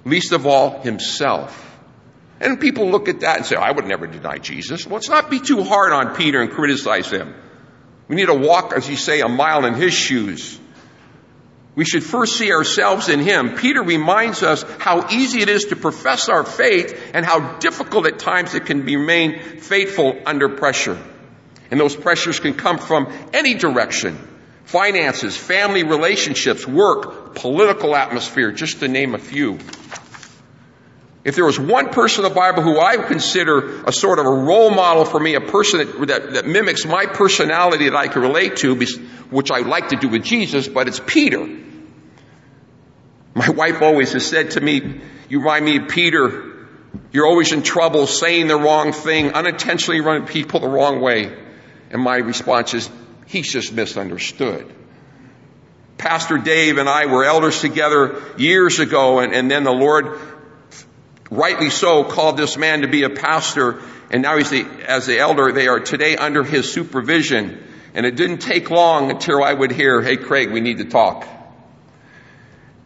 least 0.03 0.33
of 0.33 0.45
all 0.45 0.81
himself. 0.81 1.61
And 2.41 2.59
people 2.59 2.89
look 2.89 3.07
at 3.07 3.21
that 3.21 3.37
and 3.37 3.45
say, 3.45 3.55
I 3.55 3.71
would 3.71 3.85
never 3.85 4.07
deny 4.07 4.39
Jesus. 4.39 4.85
Let's 4.85 5.07
not 5.07 5.29
be 5.29 5.39
too 5.39 5.63
hard 5.63 5.93
on 5.93 6.15
Peter 6.15 6.41
and 6.41 6.51
criticize 6.51 7.09
him. 7.09 7.33
We 8.09 8.17
need 8.17 8.25
to 8.25 8.33
walk, 8.33 8.73
as 8.75 8.89
you 8.89 8.97
say, 8.97 9.21
a 9.21 9.29
mile 9.29 9.63
in 9.65 9.75
his 9.75 9.93
shoes. 9.93 10.59
We 11.75 11.83
should 11.83 12.03
first 12.03 12.37
see 12.37 12.51
ourselves 12.53 13.09
in 13.09 13.19
Him. 13.19 13.55
Peter 13.55 13.83
reminds 13.83 14.43
us 14.43 14.63
how 14.79 15.09
easy 15.09 15.41
it 15.41 15.49
is 15.49 15.65
to 15.65 15.75
profess 15.75 16.29
our 16.29 16.45
faith 16.45 17.11
and 17.13 17.25
how 17.25 17.57
difficult 17.57 18.07
at 18.07 18.17
times 18.19 18.55
it 18.55 18.65
can 18.65 18.85
remain 18.85 19.59
faithful 19.59 20.17
under 20.25 20.47
pressure. 20.49 20.97
And 21.69 21.79
those 21.79 21.95
pressures 21.95 22.39
can 22.39 22.53
come 22.53 22.77
from 22.77 23.11
any 23.33 23.55
direction. 23.55 24.17
Finances, 24.63 25.35
family 25.35 25.83
relationships, 25.83 26.65
work, 26.65 27.35
political 27.35 27.95
atmosphere, 27.95 28.51
just 28.51 28.79
to 28.79 28.87
name 28.87 29.13
a 29.13 29.19
few. 29.19 29.59
If 31.25 31.35
there 31.35 31.45
was 31.45 31.59
one 31.59 31.89
person 31.89 32.23
in 32.23 32.31
the 32.31 32.35
Bible 32.35 32.61
who 32.61 32.79
I 32.79 32.97
consider 32.97 33.83
a 33.83 33.91
sort 33.91 34.19
of 34.19 34.27
a 34.27 34.31
role 34.31 34.69
model 34.69 35.05
for 35.05 35.19
me, 35.19 35.33
a 35.33 35.41
person 35.41 35.79
that, 35.79 36.07
that, 36.07 36.33
that 36.33 36.45
mimics 36.45 36.85
my 36.85 37.07
personality 37.07 37.89
that 37.89 37.97
I 37.97 38.07
can 38.07 38.21
relate 38.21 38.57
to, 38.57 38.75
which 38.75 39.51
I 39.51 39.59
like 39.59 39.89
to 39.89 39.95
do 39.97 40.07
with 40.07 40.23
Jesus, 40.23 40.67
but 40.67 40.87
it's 40.87 41.01
Peter. 41.05 41.64
My 43.35 43.49
wife 43.49 43.81
always 43.81 44.13
has 44.13 44.25
said 44.25 44.51
to 44.51 44.61
me, 44.61 45.01
you 45.29 45.39
remind 45.39 45.65
me 45.65 45.77
of 45.77 45.89
Peter. 45.89 46.67
You're 47.11 47.27
always 47.27 47.51
in 47.51 47.63
trouble 47.63 48.07
saying 48.07 48.47
the 48.47 48.55
wrong 48.55 48.93
thing, 48.93 49.33
unintentionally 49.33 49.99
running 49.99 50.25
people 50.25 50.61
the 50.61 50.67
wrong 50.69 51.01
way. 51.01 51.37
And 51.91 52.01
my 52.01 52.17
response 52.17 52.73
is, 52.73 52.89
he's 53.27 53.51
just 53.51 53.73
misunderstood. 53.73 54.73
Pastor 55.97 56.37
Dave 56.37 56.77
and 56.77 56.87
I 56.87 57.07
were 57.07 57.25
elders 57.25 57.59
together 57.59 58.23
years 58.37 58.79
ago 58.79 59.19
and, 59.19 59.33
and 59.33 59.51
then 59.51 59.65
the 59.65 59.71
Lord, 59.71 60.17
rightly 61.29 61.69
so, 61.69 62.05
called 62.05 62.37
this 62.37 62.57
man 62.57 62.81
to 62.81 62.87
be 62.87 63.03
a 63.03 63.09
pastor 63.09 63.81
and 64.09 64.21
now 64.21 64.37
he's 64.37 64.49
the, 64.49 64.65
as 64.87 65.07
the 65.07 65.19
elder, 65.19 65.51
they 65.51 65.67
are 65.67 65.79
today 65.79 66.15
under 66.15 66.43
his 66.43 66.71
supervision. 66.71 67.61
And 67.93 68.05
it 68.05 68.15
didn't 68.15 68.39
take 68.39 68.69
long 68.69 69.11
until 69.11 69.43
I 69.43 69.53
would 69.53 69.71
hear, 69.71 70.01
hey 70.01 70.17
Craig, 70.17 70.51
we 70.51 70.61
need 70.61 70.77
to 70.77 70.85
talk. 70.85 71.27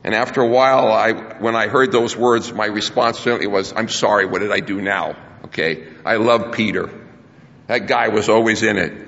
And 0.10 0.16
after 0.16 0.42
a 0.42 0.48
while, 0.48 0.92
I, 0.92 1.12
when 1.38 1.56
I 1.56 1.68
heard 1.68 1.92
those 1.92 2.18
words, 2.18 2.52
my 2.52 2.66
response 2.66 3.20
certainly 3.20 3.46
was, 3.46 3.74
I'm 3.76 3.90
sorry, 3.90 4.26
what 4.26 4.40
did 4.40 4.52
I 4.52 4.60
do 4.60 4.82
now? 4.82 5.16
Okay. 5.46 5.86
I 6.04 6.16
love 6.16 6.52
Peter. 6.52 6.90
That 7.68 7.86
guy 7.86 8.08
was 8.08 8.28
always 8.28 8.64
in 8.64 8.78
it. 8.80 9.08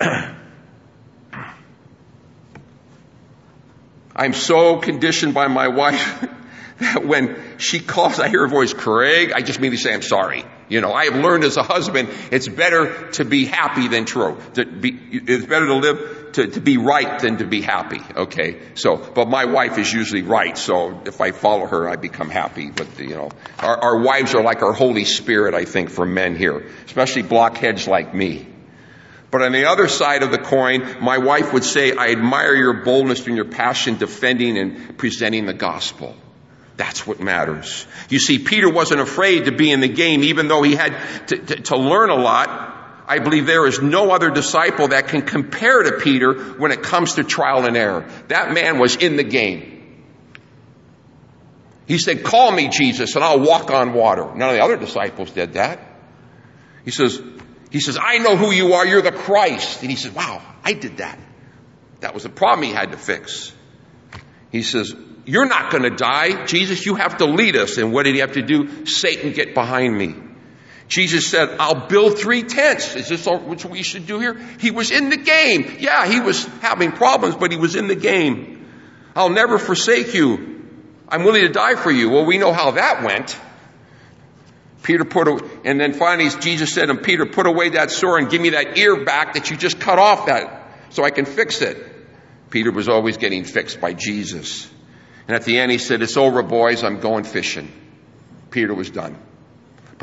I'm 4.14 4.32
so 4.32 4.76
conditioned 4.76 5.34
by 5.34 5.48
my 5.48 5.66
wife 5.66 6.24
that 6.78 7.04
when 7.04 7.58
she 7.58 7.80
calls, 7.80 8.20
I 8.20 8.28
hear 8.28 8.42
her 8.42 8.46
voice, 8.46 8.72
Craig, 8.72 9.32
I 9.34 9.40
just 9.40 9.58
immediately 9.58 9.82
say, 9.82 9.92
I'm 9.92 10.02
sorry. 10.02 10.44
You 10.68 10.80
know, 10.80 10.92
I 10.92 11.06
have 11.06 11.16
learned 11.16 11.42
as 11.42 11.56
a 11.56 11.64
husband, 11.64 12.10
it's 12.30 12.46
better 12.46 13.10
to 13.14 13.24
be 13.24 13.46
happy 13.46 13.88
than 13.88 14.04
true. 14.04 14.38
Be, 14.54 14.96
it's 15.12 15.46
better 15.46 15.66
to 15.66 15.74
live, 15.74 16.21
to, 16.34 16.46
to 16.46 16.60
be 16.60 16.76
right 16.76 17.20
than 17.20 17.38
to 17.38 17.46
be 17.46 17.60
happy. 17.60 18.00
Okay. 18.16 18.60
So, 18.74 18.96
but 18.96 19.28
my 19.28 19.44
wife 19.44 19.78
is 19.78 19.92
usually 19.92 20.22
right. 20.22 20.56
So 20.56 21.02
if 21.04 21.20
I 21.20 21.32
follow 21.32 21.66
her, 21.66 21.88
I 21.88 21.96
become 21.96 22.30
happy. 22.30 22.70
But, 22.70 22.98
you 22.98 23.14
know, 23.14 23.30
our, 23.58 23.76
our 23.76 23.98
wives 24.00 24.34
are 24.34 24.42
like 24.42 24.62
our 24.62 24.72
Holy 24.72 25.04
Spirit, 25.04 25.54
I 25.54 25.64
think, 25.64 25.90
for 25.90 26.06
men 26.06 26.36
here, 26.36 26.66
especially 26.86 27.22
blockheads 27.22 27.86
like 27.86 28.14
me. 28.14 28.48
But 29.30 29.40
on 29.40 29.52
the 29.52 29.64
other 29.64 29.88
side 29.88 30.22
of 30.22 30.30
the 30.30 30.38
coin, 30.38 30.98
my 31.00 31.16
wife 31.16 31.54
would 31.54 31.64
say, 31.64 31.96
I 31.96 32.08
admire 32.08 32.54
your 32.54 32.84
boldness 32.84 33.26
and 33.26 33.34
your 33.34 33.46
passion 33.46 33.96
defending 33.96 34.58
and 34.58 34.98
presenting 34.98 35.46
the 35.46 35.54
gospel. 35.54 36.14
That's 36.76 37.06
what 37.06 37.20
matters. 37.20 37.86
You 38.08 38.18
see, 38.18 38.38
Peter 38.38 38.70
wasn't 38.70 39.00
afraid 39.00 39.46
to 39.46 39.52
be 39.52 39.70
in 39.70 39.80
the 39.80 39.88
game, 39.88 40.22
even 40.24 40.48
though 40.48 40.62
he 40.62 40.74
had 40.74 40.94
to, 41.28 41.38
to, 41.38 41.62
to, 41.62 41.76
learn 41.76 42.10
a 42.10 42.14
lot. 42.14 42.71
I 43.12 43.18
believe 43.18 43.44
there 43.44 43.66
is 43.66 43.82
no 43.82 44.10
other 44.10 44.30
disciple 44.30 44.88
that 44.88 45.08
can 45.08 45.20
compare 45.20 45.82
to 45.82 45.98
Peter 45.98 46.32
when 46.54 46.72
it 46.72 46.82
comes 46.82 47.16
to 47.16 47.24
trial 47.24 47.66
and 47.66 47.76
error. 47.76 48.08
That 48.28 48.54
man 48.54 48.78
was 48.78 48.96
in 48.96 49.16
the 49.16 49.22
game. 49.22 50.06
He 51.86 51.98
said, 51.98 52.24
call 52.24 52.50
me 52.50 52.68
Jesus 52.68 53.14
and 53.14 53.22
I'll 53.22 53.40
walk 53.40 53.70
on 53.70 53.92
water. 53.92 54.34
None 54.34 54.48
of 54.48 54.54
the 54.54 54.62
other 54.62 54.78
disciples 54.78 55.30
did 55.30 55.52
that. 55.52 55.78
He 56.86 56.90
says, 56.90 57.20
he 57.70 57.80
says, 57.80 57.98
I 58.00 58.16
know 58.16 58.34
who 58.34 58.50
you 58.50 58.72
are. 58.72 58.86
You're 58.86 59.02
the 59.02 59.12
Christ. 59.12 59.82
And 59.82 59.90
he 59.90 59.96
says, 59.98 60.12
wow, 60.12 60.40
I 60.64 60.72
did 60.72 60.96
that. 60.96 61.18
That 62.00 62.14
was 62.14 62.22
the 62.22 62.30
problem 62.30 62.66
he 62.66 62.72
had 62.72 62.92
to 62.92 62.96
fix. 62.96 63.52
He 64.50 64.62
says, 64.62 64.94
you're 65.26 65.44
not 65.44 65.70
going 65.70 65.82
to 65.82 65.94
die. 65.94 66.46
Jesus, 66.46 66.86
you 66.86 66.94
have 66.94 67.18
to 67.18 67.26
lead 67.26 67.56
us. 67.56 67.76
And 67.76 67.92
what 67.92 68.04
did 68.04 68.14
he 68.14 68.20
have 68.20 68.32
to 68.32 68.42
do? 68.42 68.86
Satan, 68.86 69.34
get 69.34 69.52
behind 69.52 69.94
me. 69.94 70.14
Jesus 70.92 71.26
said, 71.26 71.56
I'll 71.58 71.86
build 71.88 72.18
three 72.18 72.42
tents. 72.42 72.94
Is 72.96 73.08
this 73.08 73.24
what 73.24 73.64
we 73.64 73.82
should 73.82 74.06
do 74.06 74.20
here? 74.20 74.34
He 74.60 74.70
was 74.70 74.90
in 74.90 75.08
the 75.08 75.16
game. 75.16 75.78
Yeah, 75.78 76.06
he 76.06 76.20
was 76.20 76.44
having 76.60 76.92
problems, 76.92 77.34
but 77.34 77.50
he 77.50 77.56
was 77.56 77.76
in 77.76 77.86
the 77.86 77.94
game. 77.94 78.68
I'll 79.16 79.30
never 79.30 79.58
forsake 79.58 80.12
you. 80.12 80.68
I'm 81.08 81.24
willing 81.24 81.46
to 81.46 81.48
die 81.48 81.76
for 81.76 81.90
you. 81.90 82.10
Well, 82.10 82.26
we 82.26 82.36
know 82.36 82.52
how 82.52 82.72
that 82.72 83.02
went. 83.04 83.40
Peter 84.82 85.06
put, 85.06 85.28
a, 85.28 85.42
and 85.64 85.80
then 85.80 85.94
finally 85.94 86.28
Jesus 86.28 86.74
said, 86.74 86.90
and 86.90 87.02
Peter, 87.02 87.24
put 87.24 87.46
away 87.46 87.70
that 87.70 87.90
sword 87.90 88.20
and 88.20 88.30
give 88.30 88.42
me 88.42 88.50
that 88.50 88.76
ear 88.76 89.02
back 89.02 89.32
that 89.32 89.50
you 89.50 89.56
just 89.56 89.80
cut 89.80 89.98
off 89.98 90.26
that 90.26 90.74
so 90.90 91.04
I 91.04 91.10
can 91.10 91.24
fix 91.24 91.62
it. 91.62 91.78
Peter 92.50 92.70
was 92.70 92.90
always 92.90 93.16
getting 93.16 93.44
fixed 93.44 93.80
by 93.80 93.94
Jesus. 93.94 94.70
And 95.26 95.34
at 95.34 95.44
the 95.46 95.58
end 95.58 95.72
he 95.72 95.78
said, 95.78 96.02
it's 96.02 96.18
over 96.18 96.42
boys, 96.42 96.84
I'm 96.84 97.00
going 97.00 97.24
fishing. 97.24 97.72
Peter 98.50 98.74
was 98.74 98.90
done. 98.90 99.16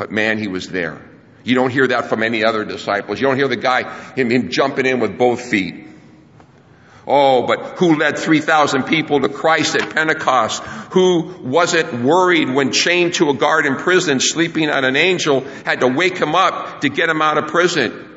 But 0.00 0.10
man, 0.10 0.38
he 0.38 0.48
was 0.48 0.66
there. 0.66 0.98
You 1.44 1.54
don't 1.54 1.68
hear 1.68 1.86
that 1.88 2.08
from 2.08 2.22
any 2.22 2.42
other 2.42 2.64
disciples. 2.64 3.20
You 3.20 3.26
don't 3.26 3.36
hear 3.36 3.48
the 3.48 3.56
guy, 3.56 3.82
him, 4.14 4.30
him 4.30 4.48
jumping 4.48 4.86
in 4.86 4.98
with 4.98 5.18
both 5.18 5.42
feet. 5.42 5.88
Oh, 7.06 7.46
but 7.46 7.76
who 7.76 7.96
led 7.96 8.16
3,000 8.16 8.84
people 8.84 9.20
to 9.20 9.28
Christ 9.28 9.76
at 9.76 9.94
Pentecost? 9.94 10.62
Who 10.92 11.34
wasn't 11.42 12.02
worried 12.02 12.48
when 12.48 12.72
chained 12.72 13.12
to 13.16 13.28
a 13.28 13.34
guard 13.34 13.66
in 13.66 13.76
prison, 13.76 14.20
sleeping 14.20 14.70
on 14.70 14.86
an 14.86 14.96
angel, 14.96 15.42
had 15.66 15.80
to 15.80 15.88
wake 15.88 16.16
him 16.16 16.34
up 16.34 16.80
to 16.80 16.88
get 16.88 17.10
him 17.10 17.20
out 17.20 17.36
of 17.36 17.50
prison? 17.50 18.09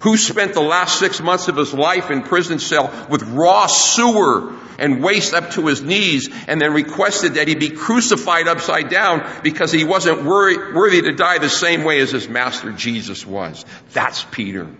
Who 0.00 0.16
spent 0.16 0.54
the 0.54 0.62
last 0.62 0.98
six 0.98 1.20
months 1.20 1.48
of 1.48 1.56
his 1.56 1.74
life 1.74 2.10
in 2.10 2.22
prison 2.22 2.58
cell 2.58 2.90
with 3.10 3.22
raw 3.22 3.66
sewer 3.66 4.54
and 4.78 5.02
waste 5.02 5.34
up 5.34 5.50
to 5.52 5.66
his 5.66 5.82
knees 5.82 6.30
and 6.48 6.58
then 6.58 6.72
requested 6.72 7.34
that 7.34 7.48
he 7.48 7.54
be 7.54 7.68
crucified 7.68 8.48
upside 8.48 8.88
down 8.88 9.30
because 9.42 9.70
he 9.70 9.84
wasn't 9.84 10.24
worthy 10.24 11.02
to 11.02 11.12
die 11.12 11.36
the 11.38 11.50
same 11.50 11.84
way 11.84 12.00
as 12.00 12.10
his 12.12 12.28
master 12.28 12.72
Jesus 12.72 13.26
was. 13.26 13.64
That's 13.92 14.24
Peter. 14.24 14.74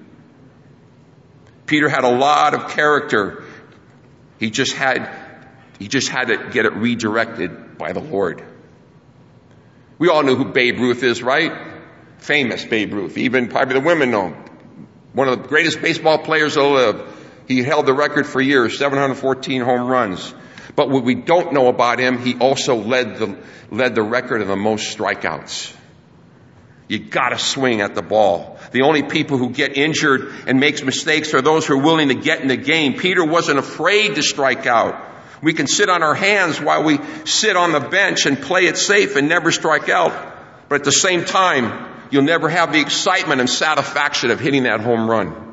Peter 1.67 1.91
had 1.91 2.05
a 2.05 2.11
lot 2.11 2.55
of 2.55 2.71
character. 2.71 3.45
He 4.39 4.51
just 4.51 4.75
had, 4.75 5.07
he 5.79 5.87
just 5.87 6.09
had 6.09 6.29
to 6.29 6.49
get 6.51 6.65
it 6.65 6.73
redirected 6.73 7.77
by 7.77 7.93
the 7.93 8.01
Lord. 8.01 8.43
We 9.99 10.09
all 10.09 10.23
know 10.23 10.35
who 10.35 10.47
Babe 10.47 10.79
Ruth 10.79 11.03
is, 11.03 11.23
right? 11.23 11.53
Famous 12.19 12.65
Babe 12.65 12.95
Ruth. 12.95 13.19
Even 13.19 13.49
probably 13.49 13.75
the 13.75 13.81
women 13.81 14.11
know 14.11 14.29
him. 14.29 14.50
One 15.13 15.29
of 15.29 15.43
the 15.43 15.49
greatest 15.49 15.83
baseball 15.83 16.19
players 16.19 16.55
to 16.55 16.67
live. 16.67 17.17
He 17.49 17.63
held 17.63 17.87
the 17.87 17.95
record 17.95 18.27
for 18.27 18.41
years, 18.41 18.79
714 18.79 19.63
home 19.63 19.89
runs. 19.89 20.35
But 20.77 20.89
what 20.89 21.03
we 21.03 21.17
don't 21.17 21.53
know 21.53 21.67
about 21.67 21.99
him, 21.99 22.19
he 22.19 22.37
also 22.39 22.77
led 22.77 23.17
the, 23.17 23.39
led 23.71 23.95
the 23.97 24.03
record 24.03 24.41
of 24.41 24.49
the 24.49 24.57
most 24.57 24.97
strikeouts. 24.97 25.75
You 26.87 26.99
gotta 26.99 27.39
swing 27.39 27.81
at 27.81 27.95
the 27.95 28.03
ball. 28.03 28.59
The 28.73 28.83
only 28.83 29.03
people 29.03 29.39
who 29.39 29.51
get 29.51 29.77
injured 29.77 30.33
and 30.47 30.59
makes 30.59 30.83
mistakes 30.83 31.35
are 31.35 31.41
those 31.41 31.67
who 31.67 31.75
are 31.75 31.83
willing 31.83 32.09
to 32.09 32.15
get 32.15 32.41
in 32.41 32.49
the 32.49 32.57
game. 32.57 32.95
Peter 32.95 33.25
wasn't 33.25 33.59
afraid 33.59 34.15
to 34.17 34.23
strike 34.23 34.67
out. 34.67 35.09
We 35.43 35.53
can 35.53 35.67
sit 35.67 35.89
on 35.89 36.03
our 36.03 36.15
hands 36.15 36.61
while 36.61 36.83
we 36.83 36.99
sit 37.25 37.57
on 37.57 37.73
the 37.73 37.81
bench 37.81 38.27
and 38.27 38.41
play 38.41 38.67
it 38.67 38.77
safe 38.77 39.17
and 39.17 39.29
never 39.29 39.51
strike 39.51 39.89
out. 39.89 40.13
But 40.69 40.81
at 40.81 40.85
the 40.85 40.93
same 40.93 41.25
time, 41.25 42.00
you'll 42.11 42.23
never 42.23 42.49
have 42.49 42.73
the 42.73 42.81
excitement 42.81 43.41
and 43.41 43.49
satisfaction 43.49 44.31
of 44.31 44.41
hitting 44.41 44.65
that 44.65 44.81
home 44.81 45.09
run. 45.09 45.49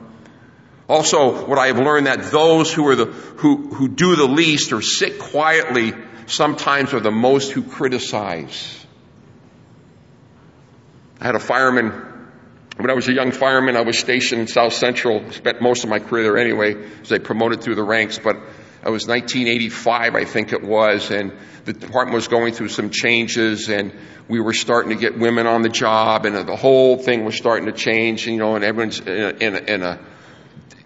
Also, 0.89 1.45
what 1.45 1.59
I 1.59 1.67
have 1.67 1.79
learned 1.79 2.07
that 2.07 2.31
those 2.31 2.73
who 2.73 2.87
are 2.87 2.95
the, 2.95 3.05
who, 3.05 3.73
who 3.73 3.89
do 3.89 4.15
the 4.15 4.27
least 4.27 4.71
or 4.71 4.81
sit 4.81 5.19
quietly 5.19 5.93
sometimes 6.27 6.93
are 6.93 6.99
the 6.99 7.11
most 7.11 7.51
who 7.51 7.61
criticize. 7.61 8.85
I 11.19 11.25
had 11.25 11.35
a 11.35 11.39
fireman, 11.39 11.91
when 12.77 12.89
I 12.89 12.93
was 12.93 13.07
a 13.07 13.13
young 13.13 13.31
fireman, 13.31 13.75
I 13.75 13.81
was 13.81 13.97
stationed 13.97 14.41
in 14.41 14.47
South 14.47 14.73
Central, 14.73 15.31
spent 15.31 15.61
most 15.61 15.83
of 15.83 15.89
my 15.89 15.99
career 15.99 16.23
there 16.23 16.37
anyway, 16.37 16.75
as 17.01 17.09
they 17.09 17.19
promoted 17.19 17.61
through 17.61 17.75
the 17.75 17.83
ranks, 17.83 18.19
but 18.19 18.37
it 18.87 18.91
was 18.91 19.05
1985, 19.05 20.15
I 20.15 20.23
think 20.23 20.53
it 20.53 20.63
was, 20.63 21.11
and 21.11 21.33
the 21.65 21.73
department 21.73 22.15
was 22.15 22.29
going 22.29 22.53
through 22.53 22.69
some 22.69 22.89
changes 22.89 23.67
and 23.67 23.93
we 24.29 24.39
were 24.39 24.53
starting 24.53 24.91
to 24.91 24.95
get 24.95 25.19
women 25.19 25.45
on 25.45 25.61
the 25.61 25.69
job 25.69 26.25
and 26.25 26.47
the 26.47 26.55
whole 26.55 26.97
thing 26.97 27.25
was 27.25 27.35
starting 27.35 27.65
to 27.65 27.73
change, 27.73 28.25
you 28.25 28.37
know, 28.37 28.55
and 28.55 28.63
everyone's 28.63 29.01
in 29.01 29.07
a, 29.09 29.29
in 29.29 29.55
a, 29.55 29.59
in 29.59 29.83
a, 29.83 29.99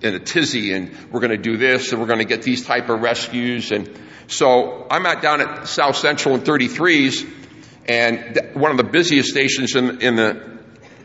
in 0.02 0.16
a 0.16 0.20
tizzy 0.20 0.74
and 0.74 1.12
we're 1.12 1.20
going 1.20 1.30
to 1.30 1.38
do 1.38 1.58
this 1.58 1.92
and 1.92 2.02
we're 2.02 2.08
going 2.08 2.18
to 2.18 2.26
get 2.26 2.42
these 2.42 2.66
type 2.66 2.90
of 2.90 3.04
rescues. 3.04 3.72
And 3.72 3.88
so 4.26 4.88
I'm 4.90 5.06
at 5.06 5.22
down 5.22 5.42
at 5.42 5.68
South 5.68 5.96
Central 5.96 6.34
in 6.34 6.42
33s 6.42 7.32
and 7.88 8.56
one 8.56 8.72
of 8.72 8.78
the 8.78 8.84
busiest 8.84 9.30
stations 9.30 9.76
in, 9.76 10.02
in 10.02 10.16
the, 10.16 10.60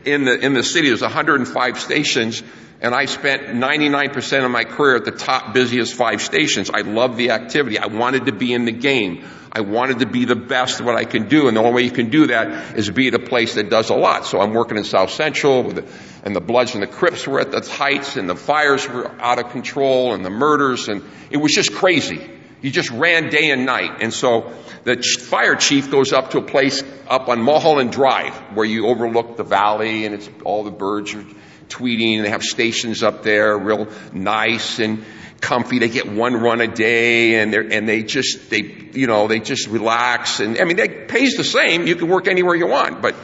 in 0.07 0.25
the, 0.25 0.39
in 0.39 0.53
the 0.53 0.63
city. 0.63 0.87
There's 0.89 1.01
105 1.01 1.79
stations 1.79 2.43
and 2.79 2.93
I 2.93 3.05
spent 3.05 3.47
99% 3.47 4.45
of 4.45 4.51
my 4.51 4.63
career 4.63 4.97
at 4.97 5.05
the 5.05 5.11
top 5.11 5.53
busiest 5.53 5.95
five 5.95 6.21
stations. 6.21 6.69
I 6.69 6.81
loved 6.81 7.17
the 7.17 7.31
activity. 7.31 7.79
I 7.79 7.87
wanted 7.87 8.27
to 8.27 8.31
be 8.31 8.53
in 8.53 8.65
the 8.65 8.71
game. 8.71 9.25
I 9.51 9.61
wanted 9.61 9.99
to 9.99 10.05
be 10.05 10.25
the 10.25 10.35
best 10.35 10.79
at 10.79 10.85
what 10.85 10.95
I 10.95 11.05
can 11.05 11.27
do, 11.27 11.47
and 11.47 11.57
the 11.57 11.61
only 11.61 11.73
way 11.73 11.81
you 11.81 11.91
can 11.91 12.11
do 12.11 12.27
that 12.27 12.77
is 12.77 12.91
be 12.91 13.07
at 13.07 13.15
a 13.15 13.19
place 13.19 13.55
that 13.55 13.71
does 13.71 13.89
a 13.89 13.95
lot. 13.95 14.25
So 14.25 14.39
I'm 14.39 14.53
working 14.53 14.77
in 14.77 14.83
South 14.83 15.09
Central, 15.09 15.71
the, 15.71 15.85
and 16.23 16.35
the 16.35 16.41
Bloods 16.41 16.75
and 16.75 16.83
the 16.83 16.87
Crips 16.87 17.25
were 17.25 17.39
at 17.39 17.51
the 17.51 17.61
heights, 17.61 18.17
and 18.17 18.29
the 18.29 18.35
fires 18.35 18.87
were 18.87 19.09
out 19.19 19.39
of 19.39 19.49
control, 19.49 20.13
and 20.13 20.23
the 20.23 20.29
murders, 20.29 20.89
and 20.89 21.03
it 21.31 21.37
was 21.37 21.53
just 21.53 21.73
crazy. 21.73 22.36
You 22.61 22.71
just 22.71 22.89
ran 22.89 23.29
day 23.29 23.51
and 23.51 23.65
night. 23.65 24.01
And 24.01 24.13
so 24.13 24.51
the 24.83 25.01
fire 25.01 25.55
chief 25.55 25.91
goes 25.91 26.13
up 26.13 26.31
to 26.31 26.39
a 26.39 26.41
place 26.41 26.83
up 27.07 27.29
on 27.29 27.41
Mulholland 27.41 27.91
Drive 27.91 28.33
where 28.55 28.65
you 28.65 28.87
overlook 28.87 29.37
the 29.37 29.43
valley 29.43 30.05
and 30.05 30.15
it's 30.15 30.29
all 30.43 30.63
the 30.63 30.71
birds 30.71 31.13
are 31.13 31.25
tweeting 31.69 32.17
and 32.17 32.25
they 32.25 32.29
have 32.29 32.43
stations 32.43 33.03
up 33.03 33.23
there 33.23 33.57
real 33.57 33.87
nice 34.11 34.79
and 34.79 35.05
comfy. 35.41 35.79
They 35.79 35.89
get 35.89 36.11
one 36.11 36.35
run 36.35 36.61
a 36.61 36.67
day 36.67 37.39
and 37.39 37.53
they 37.53 37.77
and 37.77 37.87
they 37.87 38.03
just 38.03 38.49
they 38.49 38.89
you 38.93 39.07
know 39.07 39.27
they 39.27 39.39
just 39.39 39.67
relax 39.67 40.39
and 40.39 40.59
I 40.59 40.63
mean 40.63 40.79
it 40.79 41.07
pays 41.07 41.35
the 41.35 41.43
same. 41.43 41.85
You 41.85 41.95
can 41.95 42.07
work 42.07 42.27
anywhere 42.27 42.55
you 42.55 42.67
want, 42.67 43.01
but 43.01 43.15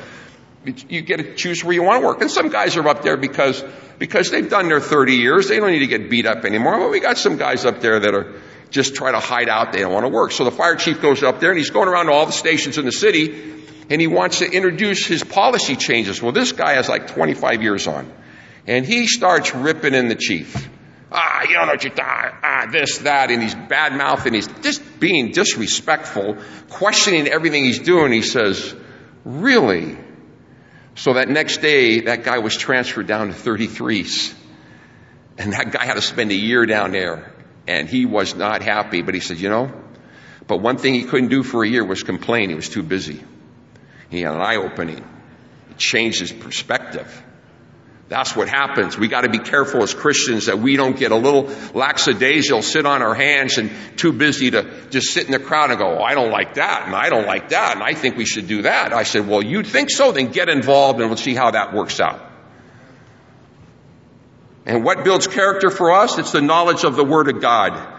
you 0.66 1.02
get 1.02 1.18
to 1.18 1.36
choose 1.36 1.63
where 1.63 1.74
you 1.74 1.84
want 1.84 2.02
to 2.02 2.08
work. 2.08 2.22
And 2.22 2.32
some 2.32 2.50
guys 2.50 2.78
are 2.78 2.88
up 2.88 3.02
there 3.02 3.18
because 3.18 3.63
because 4.00 4.32
they've 4.32 4.50
done 4.50 4.68
their 4.68 4.80
30 4.80 5.16
years. 5.16 5.48
They 5.48 5.60
don't 5.60 5.72
need 5.72 5.80
to 5.80 5.88
get 5.88 6.10
beat 6.10 6.25
up 6.25 6.46
anymore. 6.46 6.80
But 6.80 6.92
we 6.92 7.00
got 7.00 7.18
some 7.18 7.38
guys 7.38 7.66
up 7.66 7.80
there 7.82 8.00
that 8.00 8.13
are 8.13 8.34
just 8.74 8.96
try 8.96 9.12
to 9.12 9.20
hide 9.20 9.48
out. 9.48 9.72
They 9.72 9.80
don't 9.80 9.94
want 9.94 10.03
to 10.06 10.10
work. 10.10 10.34
So 10.34 10.44
the 10.44 10.51
fire 10.51 10.75
chief 10.75 11.01
goes 11.01 11.24
up 11.24 11.39
there 11.39 11.51
and 11.51 11.58
he's 11.58 11.70
going 11.70 11.88
around 11.88 12.08
to 12.08 12.12
all 12.12 12.25
the 12.25 12.34
stations 12.34 12.77
in 12.77 12.84
the 12.84 12.92
city 12.92 13.63
and 13.89 14.01
he 14.01 14.08
wants 14.08 14.39
to 14.39 14.51
introduce 14.51 15.06
his 15.08 15.24
policy 15.24 15.77
changes. 15.77 16.22
Well, 16.22 16.34
this 16.34 16.51
guy 16.51 16.74
has 16.74 16.89
like 16.89 17.08
25 17.08 17.63
years 17.63 17.88
on 17.88 18.12
and 18.68 18.86
he 18.86 19.08
starts 19.08 19.56
ripping 19.56 19.94
in 19.94 20.10
the 20.10 20.15
chief 20.15 20.68
ah, 21.13 21.44
you 21.48 21.53
don't 21.53 21.68
know 21.68 21.74
what 21.74 21.84
you're 21.84 21.94
ah, 21.98 22.68
this, 22.72 23.00
that, 23.00 23.32
and 23.32 23.42
he's 23.42 23.56
bad 23.56 23.94
mouth 23.94 24.25
and 24.25 24.36
he's 24.36 24.48
just 24.62 25.00
being 25.00 25.32
disrespectful, 25.32 26.38
questioning 26.70 27.27
everything 27.27 27.63
he's 27.63 27.80
doing. 27.80 28.12
He 28.12 28.22
says, 28.22 28.75
really? 29.24 29.98
So 30.96 31.13
that 31.13 31.30
next 31.30 31.58
day, 31.58 32.01
that 32.01 32.24
guy 32.24 32.39
was 32.39 32.58
transferred 32.58 33.08
down 33.08 33.27
to 33.27 33.34
33s. 33.34 34.34
And 35.38 35.53
that 35.53 35.72
guy 35.72 35.86
had 35.86 35.96
to 35.96 36.01
spend 36.01 36.32
a 36.32 36.36
year 36.36 36.65
down 36.65 36.92
there. 36.92 37.33
And 37.67 37.88
he 37.89 38.05
was 38.05 38.36
not 38.36 38.62
happy, 38.62 39.01
but 39.01 39.13
he 39.13 39.22
said, 39.22 39.38
you 39.38 39.50
know, 39.50 39.72
But 40.48 40.62
one 40.62 40.77
thing 40.77 40.93
he 40.93 41.03
couldn't 41.05 41.29
do 41.29 41.43
for 41.43 41.63
a 41.63 41.67
year 41.67 41.86
was 41.86 42.03
complain. 42.03 42.50
He 42.50 42.55
was 42.55 42.70
too 42.70 42.84
busy. 42.84 43.24
He 44.10 44.22
had 44.22 44.36
an 44.36 44.41
eye 44.41 44.58
opening. 44.58 45.03
It 45.72 45.77
changed 45.77 46.20
his 46.20 46.32
perspective. 46.32 47.24
That's 48.10 48.36
what 48.36 48.50
happens. 48.50 48.98
We 48.98 49.08
got 49.08 49.22
to 49.22 49.29
be 49.29 49.39
careful 49.39 49.82
as 49.82 49.93
Christians 49.93 50.48
that 50.48 50.60
we 50.60 50.75
don't 50.75 50.96
get 50.96 51.12
a 51.12 51.15
little 51.15 51.50
lackadaisical, 51.74 52.62
sit 52.62 52.86
on 52.86 53.01
our 53.01 53.15
hands 53.15 53.58
and 53.58 53.72
too 53.96 54.12
busy 54.12 54.51
to 54.51 54.88
just 54.89 55.13
sit 55.13 55.25
in 55.25 55.32
the 55.32 55.39
crowd 55.39 55.72
and 55.72 55.79
go, 55.79 55.98
oh, 55.98 56.03
I 56.03 56.13
don't 56.13 56.29
like 56.29 56.55
that 56.55 56.84
and 56.86 56.93
I 56.96 57.10
don't 57.10 57.25
like 57.25 57.50
that 57.50 57.75
and 57.75 57.82
I 57.82 57.93
think 57.93 58.17
we 58.17 58.25
should 58.25 58.48
do 58.48 58.63
that. 58.63 58.93
I 58.93 59.03
said, 59.03 59.27
well, 59.27 59.43
you 59.43 59.63
think 59.63 59.89
so? 59.89 60.12
Then 60.12 60.32
get 60.32 60.50
involved 60.50 61.00
and 61.00 61.10
we'll 61.10 61.17
see 61.17 61.34
how 61.34 61.51
that 61.51 61.74
works 61.74 62.00
out. 62.00 62.22
And 64.65 64.84
what 64.84 65.03
builds 65.03 65.27
character 65.27 65.70
for 65.70 65.91
us? 65.91 66.17
It's 66.17 66.32
the 66.32 66.41
knowledge 66.41 66.84
of 66.84 66.96
the 66.96 67.03
Word 67.03 67.27
of 67.29 67.41
God. 67.41 67.91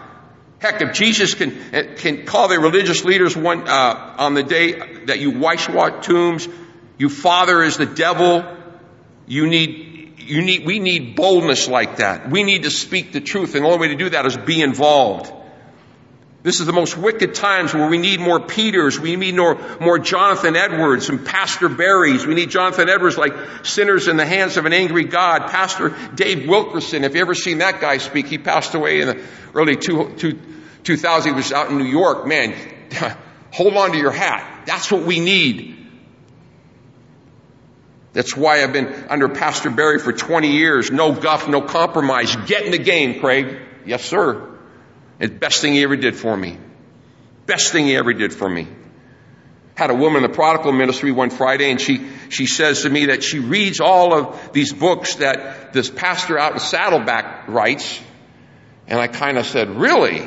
Heck, 0.59 0.81
if 0.81 0.93
Jesus 0.93 1.33
can, 1.33 1.95
can 1.97 2.25
call 2.25 2.47
the 2.47 2.59
religious 2.59 3.03
leaders 3.05 3.35
one, 3.35 3.67
uh, 3.67 4.15
on 4.17 4.33
the 4.33 4.43
day 4.43 5.05
that 5.05 5.19
you 5.19 5.31
whitewash 5.31 6.05
tombs, 6.05 6.47
you 6.97 7.09
father 7.09 7.61
is 7.61 7.77
the 7.77 7.85
devil, 7.85 8.43
you 9.27 9.47
need 9.47 9.95
you 10.25 10.41
need, 10.41 10.65
we 10.65 10.79
need 10.79 11.15
boldness 11.15 11.67
like 11.67 11.97
that. 11.97 12.29
We 12.29 12.43
need 12.43 12.63
to 12.63 12.71
speak 12.71 13.11
the 13.11 13.21
truth, 13.21 13.53
and 13.53 13.63
the 13.63 13.69
only 13.69 13.79
way 13.79 13.87
to 13.89 13.95
do 13.95 14.09
that 14.09 14.25
is 14.25 14.35
be 14.35 14.61
involved. 14.61 15.31
This 16.45 16.59
is 16.59 16.67
the 16.67 16.73
most 16.73 16.95
wicked 16.95 17.33
times 17.33 17.73
where 17.73 17.89
we 17.89 17.97
need 17.97 18.19
more 18.19 18.39
Peters, 18.39 18.99
we 18.99 19.15
need 19.15 19.35
more, 19.35 19.57
more 19.81 19.97
Jonathan 19.97 20.55
Edwards 20.55 21.09
and 21.09 21.25
Pastor 21.25 21.67
Barrys. 21.67 22.27
We 22.27 22.35
need 22.35 22.51
Jonathan 22.51 22.87
Edwards 22.87 23.17
like 23.17 23.33
sinners 23.65 24.07
in 24.07 24.15
the 24.15 24.27
hands 24.27 24.55
of 24.55 24.67
an 24.67 24.71
angry 24.71 25.05
God. 25.05 25.49
Pastor 25.49 25.95
Dave 26.13 26.47
Wilkerson, 26.47 27.03
if 27.03 27.15
you 27.15 27.21
ever 27.21 27.33
seen 27.33 27.57
that 27.57 27.81
guy 27.81 27.97
speak, 27.97 28.27
he 28.27 28.37
passed 28.37 28.75
away 28.75 29.01
in 29.01 29.07
the 29.07 29.23
early 29.55 29.75
two, 29.75 30.13
two, 30.17 30.39
2000. 30.83 31.31
He 31.31 31.35
was 31.35 31.51
out 31.51 31.71
in 31.71 31.79
New 31.79 31.83
York. 31.83 32.27
Man, 32.27 32.53
hold 33.51 33.75
on 33.75 33.93
to 33.93 33.97
your 33.97 34.11
hat. 34.11 34.65
That's 34.67 34.91
what 34.91 35.01
we 35.01 35.19
need. 35.19 35.75
That's 38.13 38.37
why 38.37 38.61
I've 38.61 38.71
been 38.71 39.07
under 39.09 39.29
Pastor 39.29 39.71
Barry 39.71 39.97
for 39.97 40.13
20 40.13 40.51
years. 40.51 40.91
No 40.91 41.11
guff, 41.11 41.47
no 41.47 41.63
compromise. 41.63 42.35
Get 42.45 42.65
in 42.65 42.71
the 42.71 42.77
game, 42.77 43.19
Craig. 43.19 43.57
Yes, 43.87 44.05
sir. 44.05 44.54
It's 45.19 45.33
the 45.33 45.39
best 45.39 45.61
thing 45.61 45.73
he 45.73 45.83
ever 45.83 45.95
did 45.95 46.15
for 46.15 46.35
me. 46.35 46.57
Best 47.45 47.71
thing 47.71 47.85
he 47.85 47.95
ever 47.95 48.13
did 48.13 48.33
for 48.33 48.49
me. 48.49 48.67
Had 49.75 49.89
a 49.89 49.95
woman 49.95 50.23
in 50.23 50.31
the 50.31 50.35
prodigal 50.35 50.71
ministry 50.71 51.11
one 51.11 51.29
Friday 51.29 51.69
and 51.69 51.79
she, 51.79 52.07
she 52.29 52.45
says 52.45 52.83
to 52.83 52.89
me 52.89 53.07
that 53.07 53.23
she 53.23 53.39
reads 53.39 53.79
all 53.79 54.13
of 54.13 54.53
these 54.53 54.73
books 54.73 55.15
that 55.15 55.73
this 55.73 55.89
pastor 55.89 56.39
out 56.39 56.53
in 56.53 56.59
Saddleback 56.59 57.47
writes. 57.47 58.01
And 58.87 58.99
I 58.99 59.07
kind 59.07 59.37
of 59.37 59.45
said, 59.45 59.69
really? 59.69 60.25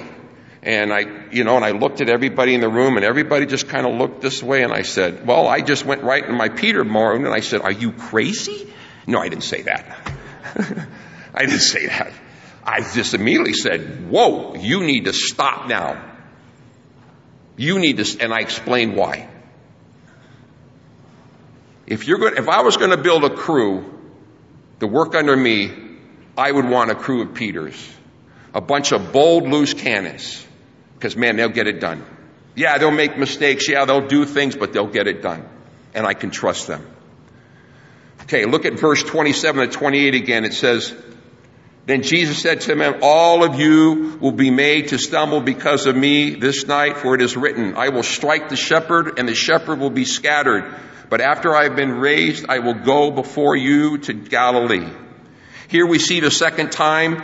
And 0.62 0.92
I, 0.92 1.30
you 1.30 1.44
know, 1.44 1.56
and 1.56 1.64
I 1.64 1.70
looked 1.70 2.00
at 2.00 2.10
everybody 2.10 2.54
in 2.54 2.60
the 2.60 2.68
room 2.68 2.96
and 2.96 3.04
everybody 3.04 3.46
just 3.46 3.68
kind 3.68 3.86
of 3.86 3.94
looked 3.94 4.20
this 4.20 4.42
way 4.42 4.62
and 4.62 4.72
I 4.72 4.82
said, 4.82 5.26
well, 5.26 5.46
I 5.46 5.60
just 5.60 5.84
went 5.84 6.02
right 6.02 6.24
in 6.24 6.36
my 6.36 6.48
Peter 6.48 6.84
mode 6.84 7.20
and 7.20 7.28
I 7.28 7.40
said, 7.40 7.62
are 7.62 7.72
you 7.72 7.92
crazy? 7.92 8.72
No, 9.06 9.18
I 9.18 9.28
didn't 9.28 9.44
say 9.44 9.62
that. 9.62 9.96
I 11.34 11.46
didn't 11.46 11.60
say 11.60 11.86
that. 11.86 12.12
I 12.68 12.80
just 12.80 13.14
immediately 13.14 13.54
said, 13.54 14.10
whoa, 14.10 14.54
you 14.54 14.84
need 14.84 15.06
to 15.06 15.14
stop 15.14 15.68
now. 15.68 16.04
You 17.56 17.78
need 17.78 17.96
to, 17.96 18.22
and 18.22 18.30
I 18.30 18.40
explained 18.40 18.94
why. 18.94 19.30
If 21.86 22.06
you're 22.06 22.18
going, 22.18 22.36
if 22.36 22.46
I 22.46 22.60
was 22.60 22.76
going 22.76 22.90
to 22.90 22.98
build 22.98 23.24
a 23.24 23.34
crew 23.34 23.98
to 24.80 24.86
work 24.86 25.14
under 25.14 25.34
me, 25.34 25.72
I 26.36 26.52
would 26.52 26.68
want 26.68 26.90
a 26.90 26.94
crew 26.94 27.22
of 27.22 27.32
Peters. 27.32 27.90
A 28.52 28.60
bunch 28.60 28.92
of 28.92 29.12
bold, 29.12 29.48
loose 29.48 29.72
cannons. 29.72 30.46
Because 30.92 31.16
man, 31.16 31.36
they'll 31.36 31.48
get 31.48 31.68
it 31.68 31.80
done. 31.80 32.04
Yeah, 32.54 32.76
they'll 32.76 32.90
make 32.90 33.16
mistakes. 33.16 33.66
Yeah, 33.66 33.86
they'll 33.86 34.08
do 34.08 34.26
things, 34.26 34.56
but 34.56 34.74
they'll 34.74 34.92
get 34.92 35.06
it 35.06 35.22
done. 35.22 35.48
And 35.94 36.06
I 36.06 36.12
can 36.12 36.30
trust 36.30 36.66
them. 36.66 36.86
Okay, 38.24 38.44
look 38.44 38.66
at 38.66 38.74
verse 38.74 39.02
27 39.02 39.70
to 39.70 39.74
28 39.74 40.14
again. 40.14 40.44
It 40.44 40.52
says, 40.52 40.94
Then 41.88 42.02
Jesus 42.02 42.42
said 42.42 42.60
to 42.60 42.74
them, 42.74 42.98
All 43.00 43.42
of 43.42 43.58
you 43.58 44.18
will 44.20 44.32
be 44.32 44.50
made 44.50 44.88
to 44.88 44.98
stumble 44.98 45.40
because 45.40 45.86
of 45.86 45.96
me 45.96 46.34
this 46.34 46.66
night, 46.66 46.98
for 46.98 47.14
it 47.14 47.22
is 47.22 47.34
written, 47.34 47.76
I 47.76 47.88
will 47.88 48.02
strike 48.02 48.50
the 48.50 48.56
shepherd, 48.56 49.18
and 49.18 49.26
the 49.26 49.34
shepherd 49.34 49.78
will 49.78 49.88
be 49.88 50.04
scattered. 50.04 50.70
But 51.08 51.22
after 51.22 51.56
I 51.56 51.62
have 51.62 51.76
been 51.76 51.92
raised, 51.92 52.44
I 52.46 52.58
will 52.58 52.74
go 52.74 53.10
before 53.10 53.56
you 53.56 53.96
to 53.96 54.12
Galilee. 54.12 54.86
Here 55.68 55.86
we 55.86 55.98
see 55.98 56.20
the 56.20 56.30
second 56.30 56.72
time 56.72 57.22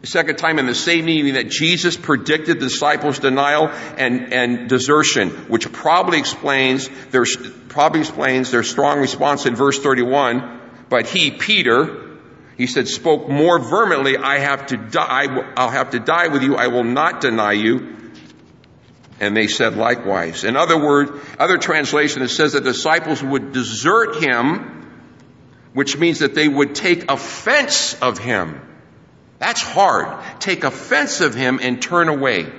the 0.00 0.06
second 0.06 0.36
time 0.36 0.58
in 0.58 0.66
the 0.66 0.74
same 0.74 1.08
evening 1.08 1.34
that 1.34 1.50
Jesus 1.50 1.96
predicted 1.96 2.60
the 2.60 2.66
disciples' 2.66 3.18
denial 3.18 3.68
and, 3.98 4.32
and 4.32 4.68
desertion, 4.68 5.30
which 5.48 5.70
probably 5.70 6.18
explains 6.18 6.88
their, 7.10 7.24
probably 7.68 8.00
explains 8.00 8.50
their 8.52 8.62
strong 8.62 9.00
response 9.00 9.44
in 9.44 9.54
verse 9.54 9.80
31. 9.80 10.60
But 10.88 11.08
he, 11.08 11.32
Peter, 11.32 12.05
he 12.56 12.66
said, 12.66 12.88
spoke 12.88 13.28
more 13.28 13.58
vehemently, 13.58 14.16
I 14.16 14.38
have 14.38 14.66
to 14.66 14.76
die, 14.76 15.26
I'll 15.56 15.70
have 15.70 15.90
to 15.90 16.00
die 16.00 16.28
with 16.28 16.42
you, 16.42 16.56
I 16.56 16.68
will 16.68 16.84
not 16.84 17.20
deny 17.20 17.52
you. 17.52 17.94
And 19.20 19.36
they 19.36 19.46
said 19.46 19.76
likewise. 19.76 20.44
In 20.44 20.56
other 20.56 20.78
words, 20.78 21.10
other 21.38 21.58
translation, 21.58 22.22
it 22.22 22.28
says 22.28 22.52
that 22.52 22.64
the 22.64 22.72
disciples 22.72 23.22
would 23.22 23.52
desert 23.52 24.22
him, 24.22 25.02
which 25.72 25.98
means 25.98 26.20
that 26.20 26.34
they 26.34 26.48
would 26.48 26.74
take 26.74 27.10
offense 27.10 27.94
of 28.00 28.18
him. 28.18 28.60
That's 29.38 29.62
hard. 29.62 30.40
Take 30.40 30.64
offense 30.64 31.20
of 31.20 31.34
him 31.34 31.60
and 31.62 31.80
turn 31.80 32.08
away. 32.08 32.50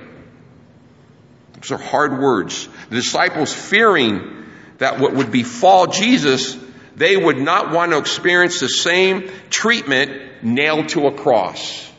Those 1.54 1.72
are 1.72 1.78
hard 1.78 2.20
words. 2.20 2.68
The 2.88 2.96
disciples 2.96 3.52
fearing 3.52 4.46
that 4.78 5.00
what 5.00 5.12
would 5.14 5.32
befall 5.32 5.88
Jesus, 5.88 6.56
they 6.98 7.16
would 7.16 7.38
not 7.38 7.72
want 7.72 7.92
to 7.92 7.98
experience 7.98 8.60
the 8.60 8.68
same 8.68 9.30
treatment 9.50 10.42
nailed 10.42 10.90
to 10.90 11.06
a 11.06 11.12
cross. 11.12 11.90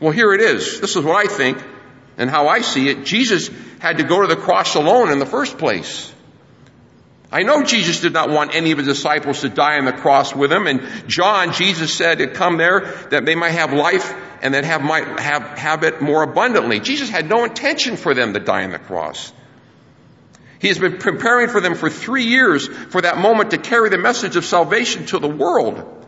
Well, 0.00 0.12
here 0.12 0.32
it 0.34 0.40
is. 0.40 0.80
This 0.80 0.96
is 0.96 1.04
what 1.04 1.16
I 1.16 1.32
think 1.32 1.62
and 2.16 2.28
how 2.30 2.48
I 2.48 2.60
see 2.60 2.88
it. 2.88 3.04
Jesus 3.04 3.50
had 3.78 3.98
to 3.98 4.04
go 4.04 4.22
to 4.22 4.26
the 4.26 4.36
cross 4.36 4.74
alone 4.74 5.10
in 5.10 5.18
the 5.18 5.26
first 5.26 5.58
place. 5.58 6.12
I 7.30 7.42
know 7.42 7.64
Jesus 7.64 8.00
did 8.00 8.12
not 8.12 8.30
want 8.30 8.54
any 8.54 8.70
of 8.70 8.78
his 8.78 8.86
disciples 8.86 9.40
to 9.40 9.48
die 9.48 9.78
on 9.78 9.86
the 9.86 9.92
cross 9.92 10.34
with 10.34 10.52
him. 10.52 10.68
And 10.68 10.82
John, 11.08 11.52
Jesus 11.52 11.92
said 11.92 12.18
to 12.18 12.28
come 12.28 12.58
there 12.58 12.80
that 13.10 13.26
they 13.26 13.34
might 13.34 13.50
have 13.50 13.72
life 13.72 14.14
and 14.40 14.54
that 14.54 14.64
have, 14.64 14.82
might 14.82 15.18
have, 15.18 15.42
have 15.58 15.82
it 15.82 16.00
more 16.00 16.22
abundantly. 16.22 16.78
Jesus 16.78 17.10
had 17.10 17.28
no 17.28 17.42
intention 17.42 17.96
for 17.96 18.14
them 18.14 18.34
to 18.34 18.40
die 18.40 18.64
on 18.64 18.70
the 18.70 18.78
cross. 18.78 19.32
He 20.64 20.68
has 20.68 20.78
been 20.78 20.96
preparing 20.96 21.50
for 21.50 21.60
them 21.60 21.74
for 21.74 21.90
three 21.90 22.24
years 22.24 22.66
for 22.66 23.02
that 23.02 23.18
moment 23.18 23.50
to 23.50 23.58
carry 23.58 23.90
the 23.90 23.98
message 23.98 24.34
of 24.34 24.46
salvation 24.46 25.04
to 25.08 25.18
the 25.18 25.28
world. 25.28 26.06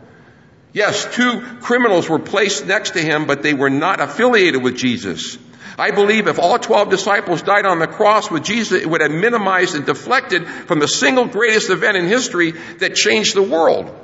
Yes, 0.73 1.05
two 1.13 1.43
criminals 1.61 2.09
were 2.09 2.17
placed 2.17 2.65
next 2.65 2.95
to 2.95 2.99
him, 2.99 3.27
but 3.27 3.43
they 3.43 3.53
were 3.53 3.69
not 3.69 4.01
affiliated 4.01 4.63
with 4.63 4.75
Jesus. 4.75 5.37
I 5.77 5.91
believe 5.91 6.25
if 6.25 6.39
all 6.39 6.57
12 6.57 6.89
disciples 6.89 7.43
died 7.43 7.67
on 7.67 7.77
the 7.77 7.85
cross 7.85 8.31
with 8.31 8.43
Jesus, 8.43 8.81
it 8.81 8.89
would 8.89 9.01
have 9.01 9.11
minimized 9.11 9.75
and 9.75 9.85
deflected 9.85 10.47
from 10.47 10.79
the 10.79 10.87
single 10.87 11.27
greatest 11.27 11.69
event 11.69 11.95
in 11.95 12.07
history 12.07 12.53
that 12.79 12.95
changed 12.95 13.35
the 13.35 13.43
world. 13.43 13.95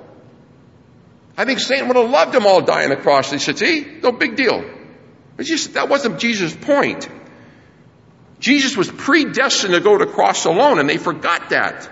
I 1.35 1.45
think 1.45 1.61
Satan 1.61 1.87
would 1.87 1.97
have 1.97 2.11
loved 2.11 2.31
them 2.31 2.45
all 2.45 2.61
dying 2.61 2.91
on 2.91 2.95
the 2.95 3.01
cross. 3.01 3.31
He 3.31 3.39
said, 3.39 3.57
see, 3.57 3.87
no 4.03 4.11
big 4.11 4.35
deal. 4.35 4.63
But 5.35 5.47
just, 5.47 5.73
that 5.73 5.89
wasn't 5.89 6.19
Jesus' 6.19 6.55
point. 6.55 7.09
Jesus 8.43 8.75
was 8.75 8.91
predestined 8.91 9.73
to 9.73 9.79
go 9.79 9.97
to 9.97 10.05
cross 10.05 10.43
alone, 10.43 10.77
and 10.77 10.89
they 10.89 10.97
forgot 10.97 11.51
that. 11.51 11.89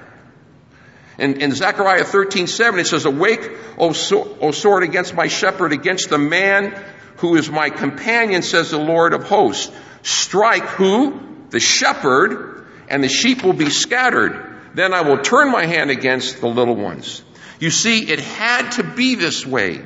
In, 1.17 1.39
in 1.39 1.53
Zechariah 1.53 2.03
13, 2.03 2.45
7, 2.45 2.77
it 2.77 2.87
says, 2.87 3.05
Awake, 3.05 3.49
O, 3.77 3.93
so, 3.93 4.37
o 4.41 4.51
sword, 4.51 4.83
against 4.83 5.13
my 5.13 5.27
shepherd, 5.27 5.71
against 5.71 6.09
the 6.09 6.17
man 6.17 6.77
who 7.17 7.37
is 7.37 7.49
my 7.49 7.69
companion, 7.69 8.41
says 8.41 8.71
the 8.71 8.77
Lord 8.77 9.13
of 9.13 9.23
hosts. 9.23 9.73
Strike 10.01 10.65
who? 10.65 11.21
The 11.51 11.61
shepherd, 11.61 12.67
and 12.89 13.01
the 13.01 13.07
sheep 13.07 13.45
will 13.45 13.53
be 13.53 13.69
scattered. 13.69 14.59
Then 14.73 14.93
I 14.93 15.03
will 15.03 15.19
turn 15.19 15.53
my 15.53 15.65
hand 15.65 15.89
against 15.89 16.41
the 16.41 16.47
little 16.47 16.75
ones. 16.75 17.23
You 17.61 17.69
see, 17.69 18.11
it 18.11 18.19
had 18.19 18.71
to 18.71 18.83
be 18.83 19.15
this 19.15 19.45
way. 19.45 19.85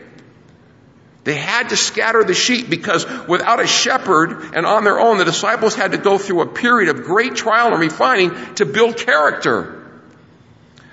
They 1.25 1.33
had 1.33 1.69
to 1.69 1.75
scatter 1.75 2.23
the 2.23 2.35
sheep 2.35 2.69
because 2.69 3.03
without 3.27 3.59
a 3.59 3.65
shepherd 3.65 4.53
and 4.53 4.63
on 4.63 4.83
their 4.83 4.99
own, 4.99 5.17
the 5.17 5.25
disciples 5.25 5.73
had 5.73 5.91
to 5.93 5.97
go 5.97 6.19
through 6.19 6.41
a 6.41 6.47
period 6.47 6.95
of 6.95 7.03
great 7.03 7.35
trial 7.35 7.71
and 7.71 7.79
refining 7.81 8.53
to 8.55 8.65
build 8.65 8.95
character. 8.97 9.83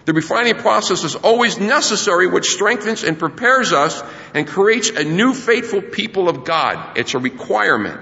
The 0.06 0.14
refining 0.14 0.54
process 0.54 1.04
is 1.04 1.16
always 1.16 1.58
necessary, 1.58 2.26
which 2.26 2.46
strengthens 2.46 3.04
and 3.04 3.18
prepares 3.18 3.74
us 3.74 4.02
and 4.34 4.48
creates 4.48 4.88
a 4.88 5.04
new 5.04 5.34
faithful 5.34 5.82
people 5.82 6.30
of 6.30 6.44
God. 6.44 6.96
It's 6.96 7.14
a 7.14 7.18
requirement. 7.18 8.00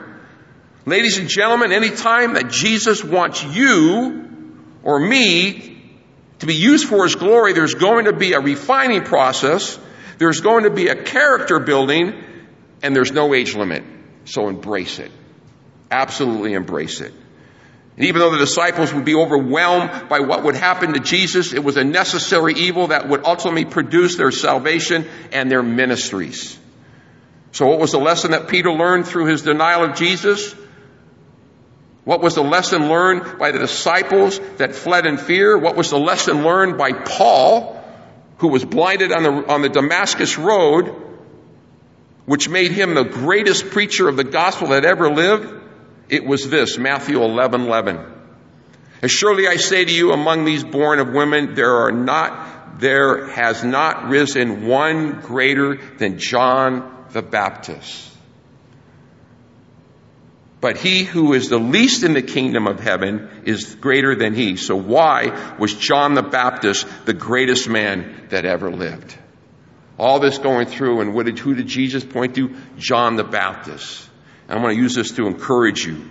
Ladies 0.87 1.19
and 1.19 1.29
gentlemen, 1.29 1.73
any 1.73 1.91
time 1.91 2.35
that 2.35 2.49
Jesus 2.49 3.03
wants 3.03 3.43
you 3.43 4.55
or 4.85 5.01
me 5.01 5.83
to 6.39 6.47
be 6.47 6.55
used 6.55 6.87
for 6.87 7.03
His 7.03 7.17
glory, 7.17 7.55
there's 7.55 7.75
going 7.75 8.05
to 8.05 8.13
be 8.13 8.35
a 8.35 8.41
refining 8.41 9.03
process, 9.03 9.79
there's 10.21 10.43
going 10.43 10.65
to 10.65 10.71
be 10.71 10.89
a 10.89 11.03
character 11.03 11.59
building, 11.59 12.13
and 12.83 12.95
there's 12.95 13.11
no 13.11 13.33
age 13.33 13.57
limit. 13.57 13.83
So 14.27 14.49
embrace 14.49 14.99
it. 14.99 15.11
Absolutely 15.91 16.53
embrace 16.53 17.01
it. 17.01 17.15
And 17.97 18.05
even 18.05 18.21
though 18.21 18.31
the 18.31 18.39
disciples 18.39 18.93
would 18.93 19.07
be 19.07 19.15
overwhelmed 19.15 20.11
by 20.11 20.21
what 20.21 20.45
would 20.45 20.57
happen 20.57 20.93
to 20.93 21.01
Jesus, 21.01 21.55
it 21.55 21.65
was 21.65 21.79
a 21.79 21.85
necessary 21.85 22.53
evil 22.53 22.89
that 22.89 23.09
would 23.09 23.25
ultimately 23.25 23.65
produce 23.65 24.17
their 24.17 24.31
salvation 24.31 25.09
and 25.33 25.51
their 25.51 25.63
ministries. 25.63 26.59
So 27.53 27.69
what 27.69 27.79
was 27.79 27.93
the 27.93 27.99
lesson 27.99 28.33
that 28.33 28.49
Peter 28.49 28.71
learned 28.71 29.07
through 29.07 29.25
his 29.25 29.41
denial 29.41 29.85
of 29.85 29.97
Jesus? 29.97 30.55
What 32.05 32.21
was 32.21 32.35
the 32.35 32.45
lesson 32.45 32.91
learned 32.91 33.39
by 33.39 33.53
the 33.53 33.59
disciples 33.59 34.39
that 34.59 34.75
fled 34.75 35.07
in 35.07 35.17
fear? 35.17 35.57
What 35.57 35.77
was 35.77 35.89
the 35.89 35.99
lesson 35.99 36.45
learned 36.45 36.77
by 36.77 36.93
Paul, 36.93 37.80
who 38.41 38.49
was 38.49 38.65
blinded 38.65 39.13
on 39.13 39.23
the, 39.23 39.31
on 39.31 39.63
the 39.63 39.69
Damascus 39.69 40.39
road, 40.39 40.95
which 42.25 42.49
made 42.49 42.73
him 42.73 42.95
the 42.95 43.05
greatest 43.05 43.71
preacher 43.71 44.09
of 44.09 44.17
the 44.17 44.25
gospel 44.25 44.69
that 44.69 44.87
ever 44.87 45.11
lived? 45.11 45.63
It 46.09 46.25
was 46.25 46.49
this, 46.49 46.79
Matthew 46.79 47.23
11, 47.23 47.67
11. 47.67 48.01
As 49.03 49.11
surely 49.11 49.47
I 49.47 49.57
say 49.57 49.85
to 49.85 49.93
you, 49.93 50.13
among 50.13 50.47
these 50.47 50.65
born 50.65 51.01
of 51.01 51.11
women, 51.11 51.55
there 51.55 51.85
are 51.85 51.93
not, 51.93 52.81
there 52.81 53.27
has 53.27 53.63
not 53.63 54.09
risen 54.09 54.67
one 54.67 55.21
greater 55.21 55.77
than 55.99 56.19
John 56.19 57.07
the 57.11 57.23
Baptist. 57.23 58.10
But 60.61 60.77
he 60.77 61.05
who 61.05 61.33
is 61.33 61.49
the 61.49 61.59
least 61.59 62.03
in 62.03 62.13
the 62.13 62.23
kingdom 62.23 62.67
of 62.67 62.81
heaven 62.81 63.31
is 63.45 63.75
greater 63.77 64.15
than 64.15 64.35
he. 64.35 64.57
So 64.57 64.77
why 64.77 65.55
was 65.59 65.75
John 65.75 66.15
the 66.15 66.23
Baptist 66.23 66.87
the 67.07 67.15
greatest 67.15 67.69
man 67.69 68.27
that 68.29 68.45
ever 68.45 68.71
lived? 68.71 69.17
All 69.99 70.21
this 70.21 70.39
going 70.39 70.67
through, 70.67 71.01
and 71.01 71.15
what 71.15 71.27
did, 71.27 71.39
who 71.39 71.55
did 71.55 71.67
Jesus 71.67 72.05
point 72.05 72.35
to? 72.35 72.55
John 72.77 73.17
the 73.17 73.25
Baptist. 73.25 74.07
And 74.49 74.59
I'm 74.59 74.63
going 74.63 74.77
to 74.77 74.83
use 74.83 74.95
this 74.95 75.13
to 75.13 75.27
encourage 75.27 75.87
you. 75.87 76.09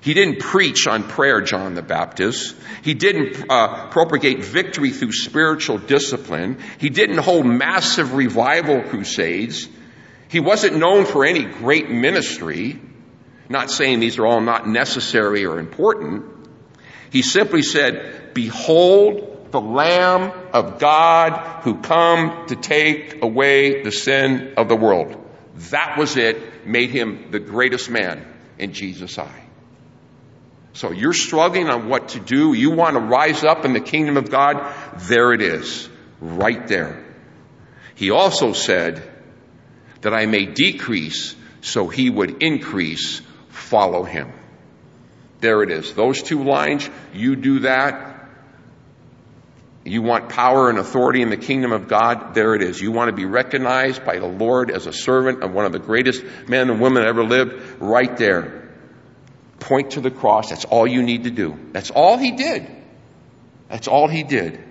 He 0.00 0.14
didn't 0.14 0.40
preach 0.40 0.86
on 0.86 1.04
prayer, 1.04 1.40
John 1.42 1.74
the 1.74 1.82
Baptist. 1.82 2.56
He 2.82 2.94
didn't 2.94 3.50
uh, 3.50 3.88
propagate 3.88 4.44
victory 4.44 4.90
through 4.90 5.12
spiritual 5.12 5.78
discipline. 5.78 6.58
He 6.78 6.88
didn't 6.88 7.18
hold 7.18 7.44
massive 7.46 8.14
revival 8.14 8.82
crusades. 8.82 9.68
He 10.28 10.40
wasn't 10.40 10.76
known 10.76 11.04
for 11.04 11.24
any 11.24 11.44
great 11.44 11.90
ministry. 11.90 12.80
Not 13.50 13.68
saying 13.68 13.98
these 13.98 14.18
are 14.20 14.26
all 14.26 14.40
not 14.40 14.68
necessary 14.68 15.44
or 15.44 15.58
important. 15.58 16.24
He 17.10 17.22
simply 17.22 17.62
said, 17.62 18.32
behold 18.32 19.48
the 19.50 19.60
Lamb 19.60 20.32
of 20.52 20.78
God 20.78 21.62
who 21.64 21.80
come 21.80 22.46
to 22.46 22.54
take 22.54 23.24
away 23.24 23.82
the 23.82 23.90
sin 23.90 24.54
of 24.56 24.68
the 24.68 24.76
world. 24.76 25.16
That 25.70 25.98
was 25.98 26.16
it, 26.16 26.64
made 26.64 26.90
him 26.90 27.32
the 27.32 27.40
greatest 27.40 27.90
man 27.90 28.24
in 28.56 28.72
Jesus' 28.72 29.18
eye. 29.18 29.44
So 30.72 30.92
you're 30.92 31.12
struggling 31.12 31.68
on 31.68 31.88
what 31.88 32.10
to 32.10 32.20
do. 32.20 32.52
You 32.52 32.70
want 32.70 32.94
to 32.94 33.00
rise 33.00 33.42
up 33.42 33.64
in 33.64 33.72
the 33.72 33.80
kingdom 33.80 34.16
of 34.16 34.30
God. 34.30 34.72
There 35.08 35.32
it 35.32 35.42
is. 35.42 35.88
Right 36.20 36.68
there. 36.68 37.04
He 37.96 38.12
also 38.12 38.52
said 38.52 39.02
that 40.02 40.14
I 40.14 40.26
may 40.26 40.46
decrease 40.46 41.34
so 41.62 41.88
he 41.88 42.08
would 42.08 42.44
increase 42.44 43.22
follow 43.60 44.02
him. 44.02 44.32
There 45.40 45.62
it 45.62 45.70
is. 45.70 45.94
Those 45.94 46.22
two 46.22 46.42
lines, 46.44 46.88
you 47.14 47.36
do 47.36 47.60
that. 47.60 48.08
You 49.84 50.02
want 50.02 50.28
power 50.28 50.68
and 50.68 50.78
authority 50.78 51.22
in 51.22 51.30
the 51.30 51.38
kingdom 51.38 51.72
of 51.72 51.88
God? 51.88 52.34
There 52.34 52.54
it 52.54 52.62
is. 52.62 52.80
You 52.80 52.92
want 52.92 53.08
to 53.08 53.16
be 53.16 53.24
recognized 53.24 54.04
by 54.04 54.18
the 54.18 54.26
Lord 54.26 54.70
as 54.70 54.86
a 54.86 54.92
servant 54.92 55.42
of 55.42 55.52
one 55.52 55.64
of 55.64 55.72
the 55.72 55.78
greatest 55.78 56.22
men 56.46 56.68
and 56.68 56.80
women 56.80 57.02
that 57.02 57.08
ever 57.08 57.24
lived? 57.24 57.80
Right 57.80 58.14
there. 58.16 58.68
Point 59.58 59.92
to 59.92 60.00
the 60.00 60.10
cross. 60.10 60.50
That's 60.50 60.66
all 60.66 60.86
you 60.86 61.02
need 61.02 61.24
to 61.24 61.30
do. 61.30 61.58
That's 61.72 61.90
all 61.90 62.18
he 62.18 62.32
did. 62.32 62.70
That's 63.68 63.88
all 63.88 64.08
he 64.08 64.22
did. 64.22 64.62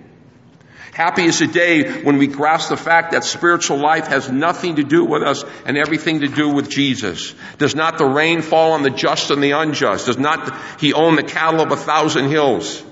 Happy 0.92 1.24
is 1.24 1.38
the 1.38 1.46
day 1.46 2.02
when 2.02 2.18
we 2.18 2.26
grasp 2.26 2.68
the 2.68 2.76
fact 2.76 3.12
that 3.12 3.24
spiritual 3.24 3.78
life 3.78 4.08
has 4.08 4.30
nothing 4.30 4.76
to 4.76 4.82
do 4.82 5.04
with 5.04 5.22
us 5.22 5.44
and 5.64 5.78
everything 5.78 6.20
to 6.20 6.28
do 6.28 6.48
with 6.48 6.68
Jesus. 6.68 7.34
Does 7.58 7.74
not 7.74 7.96
the 7.96 8.06
rain 8.06 8.42
fall 8.42 8.72
on 8.72 8.82
the 8.82 8.90
just 8.90 9.30
and 9.30 9.42
the 9.42 9.52
unjust? 9.52 10.06
Does 10.06 10.18
not 10.18 10.80
he 10.80 10.92
own 10.92 11.14
the 11.14 11.22
cattle 11.22 11.60
of 11.60 11.70
a 11.70 11.76
thousand 11.76 12.28
hills? 12.28 12.82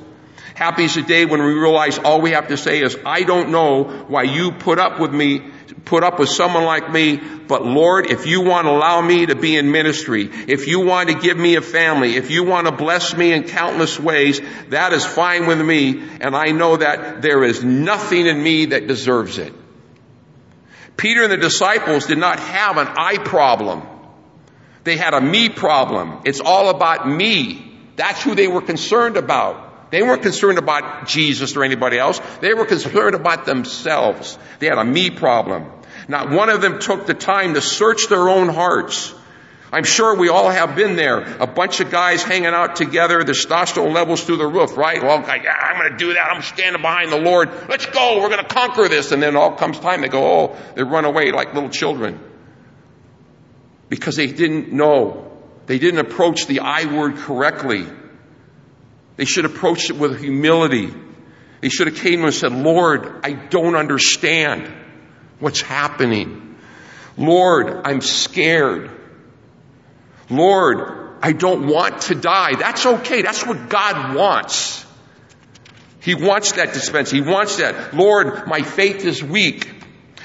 Happy 0.54 0.84
is 0.84 0.94
the 0.94 1.02
day 1.02 1.24
when 1.24 1.40
we 1.40 1.52
realize 1.52 1.98
all 1.98 2.20
we 2.20 2.32
have 2.32 2.48
to 2.48 2.56
say 2.56 2.82
is, 2.82 2.96
I 3.04 3.22
don't 3.22 3.50
know 3.50 3.84
why 4.08 4.24
you 4.24 4.52
put 4.52 4.78
up 4.78 4.98
with 4.98 5.12
me 5.12 5.52
put 5.84 6.04
up 6.04 6.18
with 6.18 6.28
someone 6.28 6.64
like 6.64 6.90
me, 6.90 7.16
but 7.16 7.64
Lord, 7.64 8.10
if 8.10 8.26
you 8.26 8.42
want 8.42 8.66
to 8.66 8.70
allow 8.70 9.00
me 9.00 9.26
to 9.26 9.34
be 9.34 9.56
in 9.56 9.70
ministry, 9.70 10.28
if 10.48 10.66
you 10.66 10.80
want 10.80 11.08
to 11.08 11.14
give 11.14 11.36
me 11.36 11.56
a 11.56 11.62
family, 11.62 12.16
if 12.16 12.30
you 12.30 12.44
want 12.44 12.66
to 12.66 12.72
bless 12.72 13.16
me 13.16 13.32
in 13.32 13.44
countless 13.44 13.98
ways, 13.98 14.40
that 14.68 14.92
is 14.92 15.04
fine 15.04 15.46
with 15.46 15.60
me, 15.60 16.02
and 16.20 16.36
I 16.36 16.52
know 16.52 16.76
that 16.76 17.22
there 17.22 17.44
is 17.44 17.62
nothing 17.64 18.26
in 18.26 18.42
me 18.42 18.66
that 18.66 18.86
deserves 18.86 19.38
it. 19.38 19.52
Peter 20.96 21.22
and 21.22 21.32
the 21.32 21.36
disciples 21.36 22.06
did 22.06 22.18
not 22.18 22.40
have 22.40 22.76
an 22.76 22.88
I 22.96 23.18
problem. 23.18 23.82
They 24.84 24.96
had 24.96 25.14
a 25.14 25.20
me 25.20 25.48
problem. 25.48 26.22
It's 26.24 26.40
all 26.40 26.70
about 26.70 27.08
me. 27.08 27.78
That's 27.96 28.22
who 28.22 28.34
they 28.34 28.48
were 28.48 28.62
concerned 28.62 29.16
about. 29.16 29.67
They 29.90 30.02
weren't 30.02 30.22
concerned 30.22 30.58
about 30.58 31.08
Jesus 31.08 31.56
or 31.56 31.64
anybody 31.64 31.98
else. 31.98 32.20
They 32.40 32.52
were 32.54 32.66
concerned 32.66 33.14
about 33.14 33.46
themselves. 33.46 34.38
They 34.58 34.66
had 34.66 34.78
a 34.78 34.84
me 34.84 35.10
problem. 35.10 35.70
Not 36.08 36.30
one 36.30 36.50
of 36.50 36.60
them 36.60 36.78
took 36.78 37.06
the 37.06 37.14
time 37.14 37.54
to 37.54 37.60
search 37.60 38.08
their 38.08 38.28
own 38.28 38.48
hearts. 38.48 39.14
I'm 39.70 39.84
sure 39.84 40.16
we 40.16 40.30
all 40.30 40.48
have 40.48 40.76
been 40.76 40.96
there. 40.96 41.20
A 41.40 41.46
bunch 41.46 41.80
of 41.80 41.90
guys 41.90 42.22
hanging 42.22 42.46
out 42.46 42.76
together, 42.76 43.22
the 43.22 43.32
testosterone 43.32 43.92
levels 43.92 44.24
through 44.24 44.38
the 44.38 44.46
roof, 44.46 44.76
right? 44.78 45.02
Well, 45.02 45.18
I'm 45.18 45.24
ah, 45.24 45.78
going 45.78 45.92
to 45.92 45.98
do 45.98 46.14
that. 46.14 46.30
I'm 46.30 46.40
standing 46.42 46.80
behind 46.80 47.12
the 47.12 47.18
Lord. 47.18 47.50
Let's 47.68 47.84
go. 47.84 48.20
We're 48.20 48.30
going 48.30 48.42
to 48.42 48.48
conquer 48.48 48.88
this. 48.88 49.12
And 49.12 49.22
then 49.22 49.36
all 49.36 49.52
comes 49.56 49.78
time, 49.78 50.00
they 50.00 50.08
go, 50.08 50.24
oh, 50.24 50.56
they 50.74 50.82
run 50.82 51.04
away 51.04 51.32
like 51.32 51.52
little 51.52 51.68
children. 51.68 52.18
Because 53.90 54.16
they 54.16 54.26
didn't 54.26 54.72
know. 54.72 55.30
They 55.66 55.78
didn't 55.78 56.00
approach 56.00 56.46
the 56.46 56.60
I 56.60 56.86
word 56.86 57.16
correctly. 57.16 57.86
They 59.18 59.24
should 59.24 59.44
approach 59.44 59.90
it 59.90 59.96
with 59.96 60.20
humility. 60.20 60.94
They 61.60 61.68
should 61.68 61.88
have 61.88 61.96
came 61.96 62.22
and 62.24 62.32
said, 62.32 62.52
Lord, 62.52 63.20
I 63.24 63.32
don't 63.32 63.74
understand 63.74 64.72
what's 65.40 65.60
happening. 65.60 66.56
Lord, 67.16 67.80
I'm 67.84 68.00
scared. 68.00 68.92
Lord, 70.30 71.16
I 71.20 71.32
don't 71.32 71.66
want 71.66 72.02
to 72.02 72.14
die. 72.14 72.54
That's 72.54 72.86
okay. 72.86 73.22
That's 73.22 73.44
what 73.44 73.68
God 73.68 74.14
wants. 74.14 74.86
He 76.00 76.14
wants 76.14 76.52
that 76.52 76.72
dispense. 76.72 77.10
He 77.10 77.20
wants 77.20 77.56
that. 77.56 77.92
Lord, 77.94 78.46
my 78.46 78.62
faith 78.62 79.04
is 79.04 79.22
weak. 79.22 79.68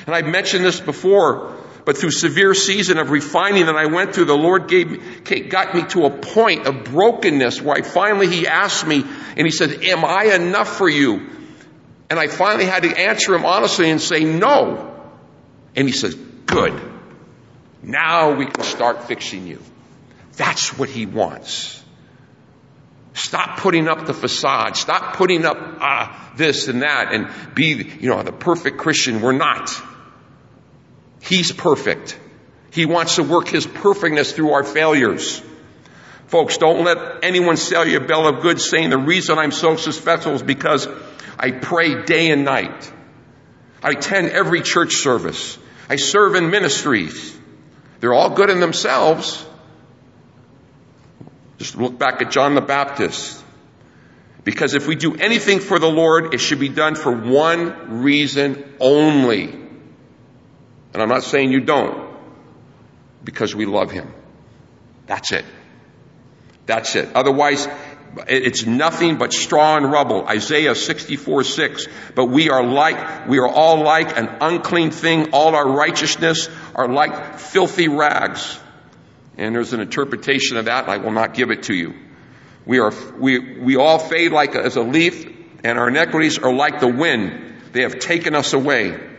And 0.05 0.13
I've 0.13 0.27
mentioned 0.27 0.63
this 0.63 0.79
before. 0.79 1.52
But 1.85 1.97
through 1.97 2.11
severe 2.11 2.53
season 2.53 2.97
of 2.97 3.09
refining 3.09 3.65
that 3.65 3.75
I 3.75 3.87
went 3.87 4.15
through, 4.15 4.25
the 4.25 4.37
Lord 4.37 4.69
gave, 4.69 5.49
got 5.49 5.75
me 5.75 5.83
to 5.89 6.05
a 6.05 6.09
point 6.09 6.65
of 6.65 6.85
brokenness 6.85 7.61
where 7.61 7.75
I 7.75 7.81
finally, 7.81 8.27
He 8.27 8.47
asked 8.47 8.87
me 8.87 9.03
and 9.35 9.45
He 9.45 9.51
said, 9.51 9.83
am 9.83 10.05
I 10.05 10.35
enough 10.35 10.77
for 10.77 10.87
you? 10.87 11.29
And 12.09 12.19
I 12.19 12.27
finally 12.27 12.65
had 12.65 12.83
to 12.83 12.97
answer 12.97 13.35
Him 13.35 13.45
honestly 13.45 13.89
and 13.89 14.01
say 14.01 14.23
no. 14.23 14.91
And 15.75 15.87
He 15.87 15.93
says, 15.93 16.15
good. 16.15 16.79
Now 17.81 18.35
we 18.35 18.45
can 18.45 18.63
start 18.63 19.03
fixing 19.03 19.45
you. 19.45 19.59
That's 20.37 20.77
what 20.77 20.87
He 20.87 21.05
wants. 21.05 21.83
Stop 23.13 23.59
putting 23.59 23.89
up 23.89 24.05
the 24.05 24.13
facade. 24.13 24.77
Stop 24.77 25.17
putting 25.17 25.45
up 25.45 25.57
uh, 25.59 26.35
this 26.35 26.67
and 26.67 26.81
that 26.81 27.13
and 27.13 27.29
be, 27.53 27.91
you 27.99 28.09
know, 28.09 28.23
the 28.23 28.31
perfect 28.31 28.77
Christian. 28.77 29.21
We're 29.21 29.33
not. 29.33 29.69
He's 31.23 31.51
perfect. 31.51 32.19
He 32.71 32.85
wants 32.85 33.15
to 33.15 33.23
work 33.23 33.47
His 33.47 33.65
perfectness 33.65 34.33
through 34.33 34.51
our 34.51 34.63
failures. 34.63 35.41
Folks, 36.27 36.57
don't 36.57 36.83
let 36.83 37.23
anyone 37.23 37.57
sell 37.57 37.87
you 37.87 37.97
a 37.97 38.05
bill 38.05 38.27
of 38.27 38.41
goods 38.41 38.67
saying 38.67 38.89
the 38.89 38.97
reason 38.97 39.37
I'm 39.37 39.51
so 39.51 39.75
successful 39.75 40.33
is 40.33 40.43
because 40.43 40.87
I 41.39 41.51
pray 41.51 42.03
day 42.03 42.31
and 42.31 42.43
night. 42.43 42.91
I 43.81 43.91
attend 43.91 44.31
every 44.31 44.61
church 44.61 44.95
service. 44.95 45.57
I 45.89 45.97
serve 45.97 46.35
in 46.35 46.49
ministries. 46.49 47.37
They're 47.99 48.13
all 48.13 48.31
good 48.31 48.49
in 48.49 48.59
themselves. 48.59 49.45
Just 51.57 51.77
look 51.77 51.97
back 51.97 52.21
at 52.21 52.31
John 52.31 52.55
the 52.55 52.61
Baptist. 52.61 53.41
Because 54.43 54.73
if 54.73 54.87
we 54.87 54.95
do 54.95 55.15
anything 55.15 55.59
for 55.59 55.79
the 55.79 55.89
Lord, 55.89 56.33
it 56.33 56.39
should 56.39 56.59
be 56.59 56.69
done 56.69 56.95
for 56.95 57.11
one 57.15 58.01
reason 58.01 58.75
only. 58.79 59.62
And 60.93 61.01
I'm 61.01 61.09
not 61.09 61.23
saying 61.23 61.51
you 61.51 61.61
don't, 61.61 62.15
because 63.23 63.55
we 63.55 63.65
love 63.65 63.91
Him. 63.91 64.13
That's 65.07 65.31
it. 65.31 65.45
That's 66.65 66.95
it. 66.95 67.09
Otherwise, 67.15 67.67
it's 68.27 68.65
nothing 68.65 69.17
but 69.17 69.33
straw 69.33 69.75
and 69.77 69.91
rubble. 69.91 70.25
Isaiah 70.27 70.75
64, 70.75 71.43
6. 71.43 71.87
But 72.15 72.25
we 72.25 72.49
are 72.49 72.63
like, 72.63 73.27
we 73.27 73.39
are 73.39 73.47
all 73.47 73.83
like 73.83 74.17
an 74.17 74.29
unclean 74.39 74.91
thing. 74.91 75.31
All 75.33 75.55
our 75.55 75.67
righteousness 75.67 76.49
are 76.75 76.87
like 76.87 77.39
filthy 77.39 77.87
rags. 77.87 78.59
And 79.37 79.55
there's 79.55 79.73
an 79.73 79.79
interpretation 79.79 80.57
of 80.57 80.65
that, 80.65 80.83
and 80.83 80.93
I 80.93 80.97
will 80.97 81.11
not 81.11 81.33
give 81.33 81.49
it 81.49 81.63
to 81.63 81.73
you. 81.73 81.95
We 82.65 82.79
are, 82.79 82.93
we, 83.17 83.59
we 83.59 83.75
all 83.77 83.97
fade 83.97 84.31
like 84.31 84.55
as 84.55 84.75
a 84.75 84.83
leaf, 84.83 85.25
and 85.63 85.79
our 85.79 85.89
iniquities 85.89 86.37
are 86.37 86.53
like 86.53 86.79
the 86.79 86.87
wind. 86.87 87.61
They 87.71 87.81
have 87.81 87.97
taken 87.99 88.35
us 88.35 88.53
away. 88.53 89.12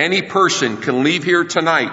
Any 0.00 0.22
person 0.22 0.78
can 0.78 1.04
leave 1.04 1.24
here 1.24 1.44
tonight 1.44 1.92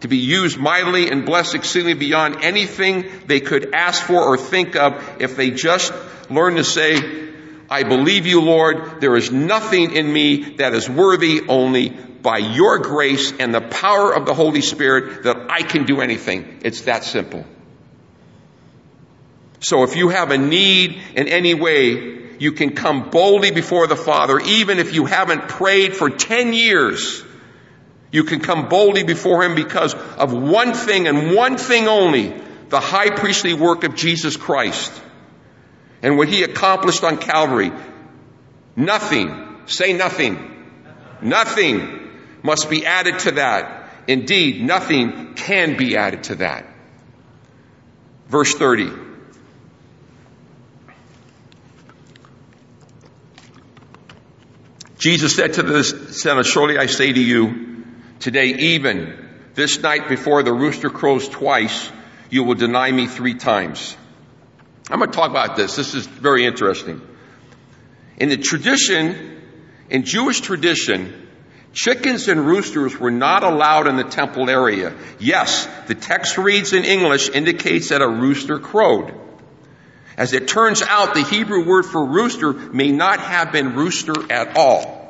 to 0.00 0.08
be 0.08 0.16
used 0.16 0.58
mightily 0.58 1.08
and 1.08 1.24
blessed 1.24 1.54
exceedingly 1.54 1.94
beyond 1.94 2.42
anything 2.42 3.08
they 3.26 3.38
could 3.38 3.72
ask 3.72 4.02
for 4.02 4.20
or 4.20 4.36
think 4.36 4.74
of 4.74 5.00
if 5.20 5.36
they 5.36 5.52
just 5.52 5.92
learn 6.28 6.56
to 6.56 6.64
say, 6.64 7.30
I 7.70 7.84
believe 7.84 8.26
you, 8.26 8.40
Lord. 8.40 9.00
There 9.00 9.14
is 9.14 9.30
nothing 9.30 9.94
in 9.94 10.12
me 10.12 10.56
that 10.56 10.74
is 10.74 10.90
worthy 10.90 11.42
only 11.46 11.90
by 11.90 12.38
your 12.38 12.80
grace 12.80 13.32
and 13.38 13.54
the 13.54 13.60
power 13.60 14.12
of 14.12 14.26
the 14.26 14.34
Holy 14.34 14.60
Spirit 14.60 15.22
that 15.22 15.46
I 15.48 15.62
can 15.62 15.84
do 15.84 16.00
anything. 16.00 16.58
It's 16.64 16.80
that 16.82 17.04
simple. 17.04 17.46
So 19.60 19.84
if 19.84 19.94
you 19.94 20.08
have 20.08 20.32
a 20.32 20.38
need 20.38 21.00
in 21.14 21.28
any 21.28 21.54
way, 21.54 22.21
you 22.42 22.50
can 22.50 22.74
come 22.74 23.08
boldly 23.08 23.52
before 23.52 23.86
the 23.86 23.94
Father, 23.94 24.40
even 24.40 24.80
if 24.80 24.92
you 24.92 25.06
haven't 25.06 25.42
prayed 25.42 25.94
for 25.94 26.10
10 26.10 26.52
years. 26.52 27.22
You 28.10 28.24
can 28.24 28.40
come 28.40 28.68
boldly 28.68 29.04
before 29.04 29.44
Him 29.44 29.54
because 29.54 29.94
of 29.94 30.32
one 30.32 30.74
thing 30.74 31.06
and 31.06 31.36
one 31.36 31.56
thing 31.56 31.86
only, 31.86 32.34
the 32.68 32.80
high 32.80 33.10
priestly 33.10 33.54
work 33.54 33.84
of 33.84 33.94
Jesus 33.94 34.36
Christ 34.36 34.92
and 36.02 36.18
what 36.18 36.26
He 36.26 36.42
accomplished 36.42 37.04
on 37.04 37.16
Calvary. 37.18 37.70
Nothing, 38.74 39.58
say 39.66 39.92
nothing, 39.92 40.66
nothing 41.20 42.10
must 42.42 42.68
be 42.68 42.84
added 42.84 43.20
to 43.20 43.30
that. 43.42 43.88
Indeed, 44.08 44.64
nothing 44.64 45.34
can 45.34 45.76
be 45.76 45.96
added 45.96 46.24
to 46.24 46.34
that. 46.46 46.66
Verse 48.26 48.52
30. 48.52 49.11
Jesus 55.02 55.34
said 55.34 55.54
to 55.54 55.64
the 55.64 55.82
son, 55.82 56.44
surely 56.44 56.78
I 56.78 56.86
say 56.86 57.12
to 57.12 57.20
you, 57.20 57.84
today 58.20 58.46
even 58.46 59.30
this 59.52 59.82
night 59.82 60.08
before 60.08 60.44
the 60.44 60.52
rooster 60.52 60.90
crows 60.90 61.28
twice, 61.28 61.90
you 62.30 62.44
will 62.44 62.54
deny 62.54 62.92
me 62.92 63.08
three 63.08 63.34
times. 63.34 63.96
I'm 64.88 65.00
going 65.00 65.10
to 65.10 65.16
talk 65.16 65.28
about 65.28 65.56
this. 65.56 65.74
This 65.74 65.94
is 65.94 66.06
very 66.06 66.46
interesting. 66.46 67.00
In 68.16 68.28
the 68.28 68.36
tradition, 68.36 69.42
in 69.90 70.04
Jewish 70.04 70.40
tradition, 70.40 71.28
chickens 71.72 72.28
and 72.28 72.46
roosters 72.46 72.96
were 72.96 73.10
not 73.10 73.42
allowed 73.42 73.88
in 73.88 73.96
the 73.96 74.04
temple 74.04 74.48
area. 74.48 74.96
Yes, 75.18 75.66
the 75.88 75.96
text 75.96 76.38
reads 76.38 76.72
in 76.72 76.84
English 76.84 77.28
indicates 77.28 77.88
that 77.88 78.02
a 78.02 78.08
rooster 78.08 78.60
crowed. 78.60 79.12
As 80.16 80.32
it 80.32 80.48
turns 80.48 80.82
out, 80.82 81.14
the 81.14 81.24
Hebrew 81.24 81.64
word 81.66 81.84
for 81.84 82.04
rooster 82.04 82.52
may 82.52 82.92
not 82.92 83.20
have 83.20 83.52
been 83.52 83.74
rooster 83.74 84.30
at 84.30 84.56
all. 84.56 85.00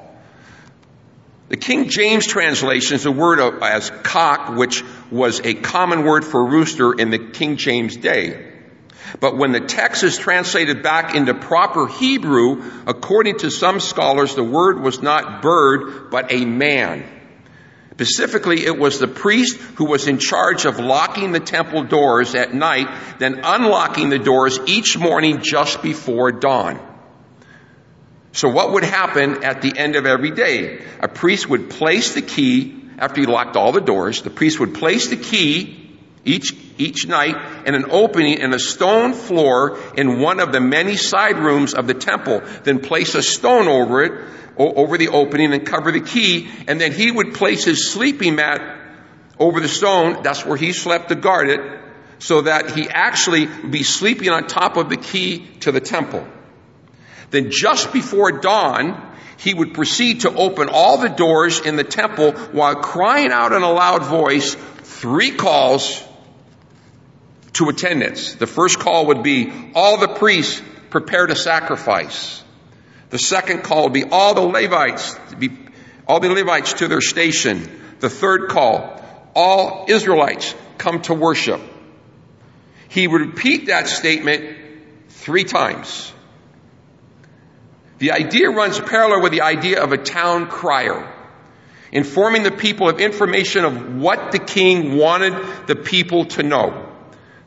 The 1.49 1.57
King 1.57 1.91
James 1.91 2.27
translation 2.27 2.95
is 2.95 3.05
a 3.05 3.12
word 3.12 3.38
as 3.62 3.91
cock, 4.03 4.57
which 4.57 4.83
was 5.11 5.41
a 5.45 5.55
common 5.55 6.05
word 6.05 6.25
for 6.25 6.45
rooster 6.45 6.93
in 6.93 7.11
the 7.11 7.19
King 7.19 7.57
James 7.57 7.97
day. 7.97 8.53
But 9.21 9.37
when 9.37 9.53
the 9.53 9.61
text 9.61 10.03
is 10.03 10.17
translated 10.17 10.83
back 10.83 11.15
into 11.15 11.35
proper 11.35 11.87
Hebrew, 11.87 12.62
according 12.87 13.38
to 13.41 13.51
some 13.51 13.81
scholars, 13.81 14.35
the 14.35 14.45
word 14.45 14.81
was 14.81 15.03
not 15.03 15.43
bird, 15.43 16.11
but 16.11 16.33
a 16.33 16.45
man. 16.45 17.05
Specifically, 17.92 18.64
it 18.64 18.78
was 18.78 18.98
the 18.98 19.09
priest 19.09 19.57
who 19.76 19.85
was 19.85 20.09
in 20.09 20.18
charge 20.18 20.64
of 20.64 20.78
locking 20.78 21.33
the 21.33 21.40
temple 21.40 21.85
doors 21.85 22.35
at 22.35 22.55
night, 22.55 22.88
then 23.18 23.40
unlocking 23.44 24.09
the 24.09 24.18
doors 24.18 24.59
each 24.66 24.96
morning 24.96 25.40
just 25.42 25.83
before 25.83 26.33
dawn. 26.33 26.81
So 28.33 28.48
what 28.48 28.72
would 28.72 28.85
happen 28.85 29.44
at 29.44 29.61
the 29.61 29.76
end 29.76 29.96
of 29.96 30.07
every 30.07 30.31
day? 30.31 30.83
A 31.00 31.09
priest 31.09 31.48
would 31.50 31.68
place 31.68 32.14
the 32.14 32.22
key, 32.22 32.83
after 32.98 33.20
he 33.20 33.26
locked 33.26 33.57
all 33.57 33.72
the 33.72 33.81
doors, 33.81 34.22
the 34.22 34.31
priest 34.31 34.59
would 34.59 34.74
place 34.74 35.09
the 35.09 35.16
key 35.16 35.82
each, 36.24 36.54
each 36.78 37.06
night 37.06 37.66
in 37.66 37.74
an 37.74 37.87
opening 37.90 38.38
in 38.38 38.52
a 38.54 38.58
stone 38.58 39.12
floor 39.12 39.78
in 39.96 40.20
one 40.20 40.40
of 40.40 40.52
the 40.52 40.61
many 40.61 40.96
side 40.96 41.38
rooms 41.38 41.74
of 41.74 41.87
the 41.87 41.94
temple, 41.94 42.42
then 42.62 42.80
place 42.80 43.14
a 43.14 43.22
stone 43.22 43.66
over 43.66 44.02
it, 44.02 44.28
over 44.56 44.98
the 44.98 45.08
opening 45.08 45.52
and 45.52 45.66
cover 45.66 45.90
the 45.90 46.00
key, 46.00 46.48
and 46.68 46.80
then 46.80 46.92
he 46.92 47.11
would 47.11 47.35
place 47.35 47.64
his 47.64 47.90
sleeping 47.90 48.37
mat 48.37 48.78
over 49.38 49.61
the 49.61 49.68
stone, 49.68 50.22
that's 50.22 50.44
where 50.44 50.56
he 50.56 50.72
slept 50.72 51.08
to 51.08 51.14
guard 51.14 51.48
it, 51.48 51.61
so 52.18 52.42
that 52.42 52.70
he 52.70 52.88
actually 52.88 53.46
would 53.46 53.72
be 53.72 53.82
sleeping 53.82 54.28
on 54.28 54.46
top 54.46 54.76
of 54.76 54.88
the 54.88 54.96
key 54.96 55.46
to 55.61 55.72
the 55.72 55.80
temple. 55.80 56.24
Then 57.30 57.50
just 57.50 57.92
before 57.92 58.40
dawn, 58.40 59.11
he 59.38 59.54
would 59.54 59.74
proceed 59.74 60.20
to 60.20 60.32
open 60.32 60.68
all 60.70 60.98
the 60.98 61.08
doors 61.08 61.58
in 61.58 61.74
the 61.74 61.85
temple 61.85 62.32
while 62.52 62.76
crying 62.76 63.32
out 63.32 63.52
in 63.52 63.62
a 63.62 63.72
loud 63.72 64.04
voice 64.04 64.54
three 64.54 65.32
calls 65.32 66.06
to 67.55 67.69
attendance. 67.69 68.35
The 68.35 68.47
first 68.47 68.79
call 68.79 69.07
would 69.07 69.23
be 69.23 69.53
all 69.75 69.99
the 69.99 70.09
priests 70.09 70.62
prepare 70.91 71.27
to 71.27 71.37
sacrifice. 71.37 72.43
The 73.11 73.19
second 73.19 73.62
call 73.62 73.85
would 73.85 73.93
be 73.93 74.05
all 74.05 74.35
the 74.35 74.41
Levites 74.41 75.17
be 75.38 75.51
all 76.07 76.21
the 76.21 76.31
Levites 76.31 76.75
to 76.75 76.88
their 76.88 77.01
station. 77.01 77.69
The 78.01 78.11
third 78.11 78.49
call, 78.49 79.03
all 79.35 79.87
Israelites 79.88 80.55
come 80.79 81.03
to 81.03 81.15
worship. 81.15 81.61
He 82.88 83.07
would 83.07 83.21
repeat 83.21 83.67
that 83.67 83.88
statement 83.88 84.57
three 85.09 85.45
times. 85.45 86.12
The 87.99 88.12
idea 88.12 88.51
runs 88.51 88.81
parallel 88.81 89.23
with 89.23 89.33
the 89.33 89.43
idea 89.43 89.83
of 89.83 89.93
a 89.93 89.97
town 89.97 90.49
crier, 90.49 91.09
informing 91.93 92.43
the 92.43 92.51
people 92.51 92.88
of 92.88 93.01
information 93.01 93.65
of 93.65 93.97
what 93.97 94.33
the 94.33 94.38
king 94.38 94.97
wanted 94.97 95.35
the 95.69 95.77
people 95.77 96.25
to 96.27 96.43
know. 96.43 96.91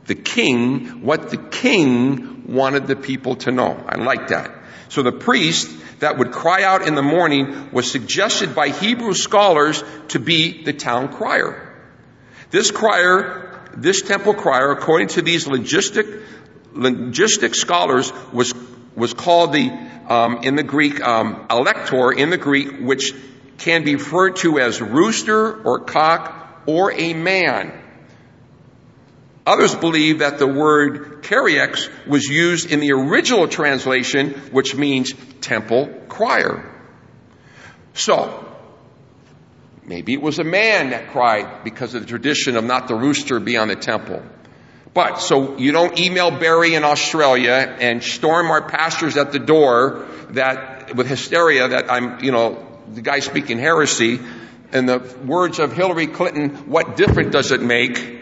The 0.05 0.15
king, 0.15 1.01
what 1.01 1.29
the 1.29 1.37
king 1.37 2.43
wanted 2.47 2.87
the 2.87 2.95
people 2.95 3.37
to 3.37 3.51
know. 3.51 3.83
I 3.87 3.97
like 3.97 4.27
that. 4.27 4.51
So 4.89 5.01
the 5.01 5.11
priest 5.11 5.69
that 5.99 6.17
would 6.17 6.31
cry 6.31 6.63
out 6.63 6.87
in 6.87 6.95
the 6.95 7.01
morning 7.01 7.71
was 7.71 7.89
suggested 7.89 8.53
by 8.53 8.69
Hebrew 8.69 9.13
scholars 9.13 9.83
to 10.09 10.19
be 10.19 10.63
the 10.63 10.73
town 10.73 11.11
crier. 11.11 11.73
This 12.51 12.71
crier, 12.71 13.69
this 13.75 14.01
temple 14.01 14.35
crier, 14.35 14.71
according 14.71 15.07
to 15.09 15.21
these 15.21 15.45
logistic, 15.45 16.23
logistic 16.73 17.55
scholars, 17.55 18.13
was, 18.31 18.53
was 18.95 19.13
called 19.13 19.53
the 19.53 19.71
um, 20.07 20.43
in 20.43 20.55
the 20.55 20.63
Greek, 20.63 21.01
um, 21.01 21.47
alektor 21.47 22.15
in 22.15 22.29
the 22.29 22.37
Greek, 22.37 22.79
which 22.79 23.13
can 23.57 23.83
be 23.83 23.95
referred 23.95 24.35
to 24.37 24.59
as 24.59 24.81
rooster 24.81 25.61
or 25.63 25.79
cock 25.79 26.63
or 26.65 26.91
a 26.91 27.13
man. 27.13 27.73
Others 29.45 29.75
believe 29.75 30.19
that 30.19 30.39
the 30.39 30.47
word 30.47 31.21
kyriax 31.21 31.89
was 32.07 32.23
used 32.23 32.71
in 32.71 32.79
the 32.79 32.93
original 32.93 33.47
translation, 33.47 34.31
which 34.51 34.75
means 34.75 35.13
temple 35.41 35.87
crier. 36.09 36.71
So, 37.93 38.43
maybe 39.85 40.13
it 40.13 40.21
was 40.21 40.39
a 40.39 40.43
man 40.43 40.89
that 40.89 41.11
cried 41.11 41.63
because 41.63 41.93
of 41.93 42.01
the 42.01 42.07
tradition 42.07 42.55
of 42.55 42.63
not 42.63 42.87
the 42.87 42.95
rooster 42.95 43.39
be 43.39 43.55
on 43.57 43.67
the 43.67 43.75
temple. 43.75 44.23
But, 44.95 45.17
so 45.17 45.57
you 45.57 45.73
don't 45.73 45.99
email 45.99 46.31
Barry 46.31 46.73
in 46.73 46.83
Australia 46.83 47.75
and 47.79 48.01
storm 48.01 48.49
our 48.49 48.67
pastors 48.67 49.15
at 49.17 49.31
the 49.31 49.39
door 49.39 50.07
that, 50.29 50.95
with 50.95 51.07
hysteria 51.07 51.67
that 51.67 51.91
I'm, 51.91 52.23
you 52.23 52.31
know, 52.31 52.65
the 52.91 53.01
guy 53.01 53.19
speaking 53.19 53.59
heresy. 53.59 54.19
In 54.73 54.87
the 54.87 54.99
words 55.25 55.59
of 55.59 55.73
Hillary 55.73 56.07
Clinton, 56.07 56.49
what 56.69 56.95
difference 56.95 57.31
does 57.31 57.51
it 57.51 57.61
make? 57.61 58.14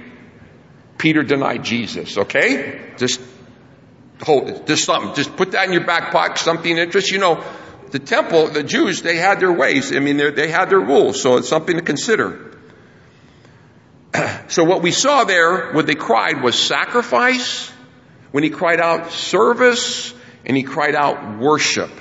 Peter 1.03 1.21
denied 1.21 1.65
Jesus, 1.65 2.17
okay? 2.17 2.79
Just 2.95 3.19
hold 4.21 4.47
it. 4.47 4.65
Just 4.65 4.85
something. 4.85 5.13
Just 5.15 5.35
put 5.35 5.51
that 5.51 5.67
in 5.67 5.73
your 5.73 5.83
back 5.85 6.13
pocket, 6.13 6.37
something 6.37 6.77
interest. 6.77 7.11
You 7.11 7.17
know, 7.17 7.43
the 7.91 7.99
temple, 7.99 8.47
the 8.47 8.63
Jews, 8.63 9.01
they 9.01 9.17
had 9.17 9.41
their 9.41 9.51
ways. 9.51 9.93
I 9.93 9.99
mean, 9.99 10.15
they 10.15 10.47
had 10.47 10.69
their 10.69 10.79
rules, 10.79 11.21
so 11.21 11.35
it's 11.35 11.49
something 11.49 11.75
to 11.75 11.81
consider. 11.81 12.57
so 14.47 14.63
what 14.63 14.81
we 14.81 14.91
saw 14.91 15.25
there, 15.25 15.73
what 15.73 15.87
they 15.87 15.95
cried 15.95 16.41
was 16.41 16.57
sacrifice, 16.57 17.69
when 18.31 18.45
he 18.45 18.49
cried 18.49 18.79
out 18.79 19.11
service, 19.11 20.13
and 20.45 20.55
he 20.55 20.63
cried 20.63 20.95
out 20.95 21.37
worship. 21.37 21.91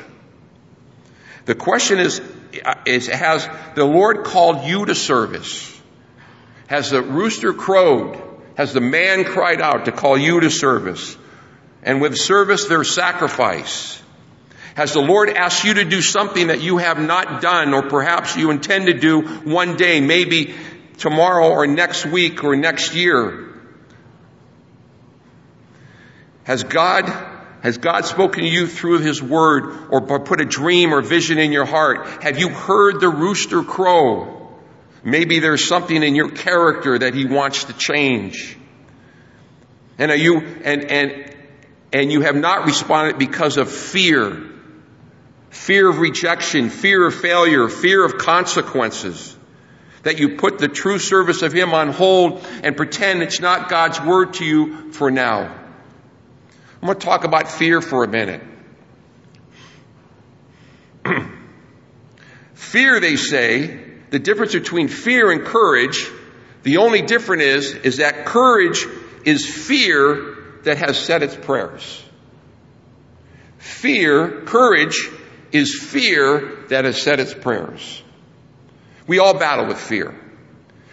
The 1.47 1.57
question 1.57 1.99
is, 1.99 2.23
is 2.87 3.09
has 3.09 3.49
the 3.75 3.85
Lord 3.85 4.23
called 4.23 4.63
you 4.63 4.87
to 4.87 4.95
service? 4.95 5.77
Has 6.69 6.91
the 6.91 7.03
rooster 7.03 7.53
crowed? 7.53 8.29
Has 8.57 8.73
the 8.73 8.81
man 8.81 9.25
cried 9.25 9.61
out 9.61 9.87
to 9.87 9.93
call 9.93 10.19
you 10.19 10.41
to 10.41 10.51
service? 10.51 11.17
And 11.83 12.01
with 12.01 12.17
service, 12.17 12.67
there's 12.67 12.95
sacrifice. 12.95 14.01
Has 14.75 14.93
the 14.93 15.01
Lord 15.01 15.29
asked 15.29 15.65
you 15.65 15.75
to 15.75 15.85
do 15.85 16.01
something 16.01 16.47
that 16.47 16.61
you 16.61 16.79
have 16.79 16.99
not 16.99 17.43
done 17.43 17.75
or 17.75 17.83
perhaps 17.83 18.37
you 18.37 18.51
intend 18.51 18.87
to 18.87 18.95
do 18.95 19.21
one 19.21 19.77
day? 19.77 20.01
Maybe 20.01 20.55
tomorrow 20.99 21.51
or 21.51 21.67
next 21.67 22.07
week 22.07 22.45
or 22.45 22.57
next 22.57 22.95
year? 22.95 23.51
Has 26.45 26.65
God, 26.65 27.09
has 27.63 27.79
God 27.79 28.05
spoken 28.05 28.45
to 28.45 28.49
you 28.49 28.67
through 28.67 28.99
His 28.99 29.23
Word 29.23 29.91
or 29.91 30.01
put 30.01 30.41
a 30.41 30.45
dream 30.45 30.95
or 30.95 31.03
vision 31.03 31.39
in 31.39 31.53
your 31.53 31.67
heart? 31.67 32.23
Have 32.23 32.39
you 32.39 32.49
heard 32.49 33.01
the 33.01 33.09
rooster 33.09 33.63
crow? 33.63 34.42
Maybe 35.05 35.41
there's 35.41 35.67
something 35.67 36.03
in 36.03 36.15
your 36.15 36.31
character 36.31 36.99
that 36.99 37.15
He 37.15 37.25
wants 37.25 37.65
to 37.65 37.73
change. 37.73 38.57
And 39.99 40.11
are 40.11 40.17
you, 40.17 40.39
and, 40.39 40.91
and, 40.91 41.37
and 41.93 42.13
you 42.13 42.23
have 42.23 42.37
not 42.37 42.67
responded 42.67 43.19
because 43.19 43.57
of 43.57 43.71
fear. 43.71 44.51
Fear 45.51 45.89
of 45.91 45.99
rejection, 45.99 46.71
fear 46.71 47.07
of 47.07 47.15
failure, 47.15 47.69
fear 47.69 48.05
of 48.05 48.17
consequences. 48.17 49.37
That 50.05 50.19
you 50.19 50.37
put 50.37 50.59
the 50.59 50.69
true 50.69 50.99
service 50.99 51.43
of 51.43 51.53
Him 51.53 51.75
on 51.75 51.91
hold 51.91 52.45
and 52.63 52.77
pretend 52.77 53.23
it's 53.23 53.41
not 53.41 53.69
God's 53.69 54.01
word 54.01 54.35
to 54.35 54.45
you 54.45 54.93
for 54.93 55.11
now. 55.11 55.59
I'm 56.81 56.87
going 56.87 56.99
to 56.99 57.05
talk 57.05 57.25
about 57.25 57.49
fear 57.49 57.81
for 57.81 58.03
a 58.03 58.09
minute. 58.09 58.43
fear, 62.55 62.99
they 62.99 63.15
say, 63.15 63.92
the 64.13 64.19
difference 64.19 64.53
between 64.53 64.89
fear 64.89 65.31
and 65.33 65.43
courage, 65.43 66.07
the 66.63 66.77
only 66.77 67.01
difference 67.01 67.43
is, 67.43 67.75
is 67.75 67.97
that 67.97 68.27
courage 68.27 68.87
is 69.25 69.47
fear 69.47 70.37
that 70.65 70.77
has 70.77 70.99
said 70.99 71.23
its 71.23 71.35
prayers. 71.35 72.05
Fear, 73.57 74.43
courage, 74.43 75.09
is 75.51 75.83
fear 75.83 76.67
that 76.69 76.85
has 76.85 77.01
said 77.01 77.21
its 77.21 77.33
prayers. 77.33 78.03
We 79.07 79.19
all 79.19 79.39
battle 79.39 79.67
with 79.67 79.79
fear. 79.81 80.15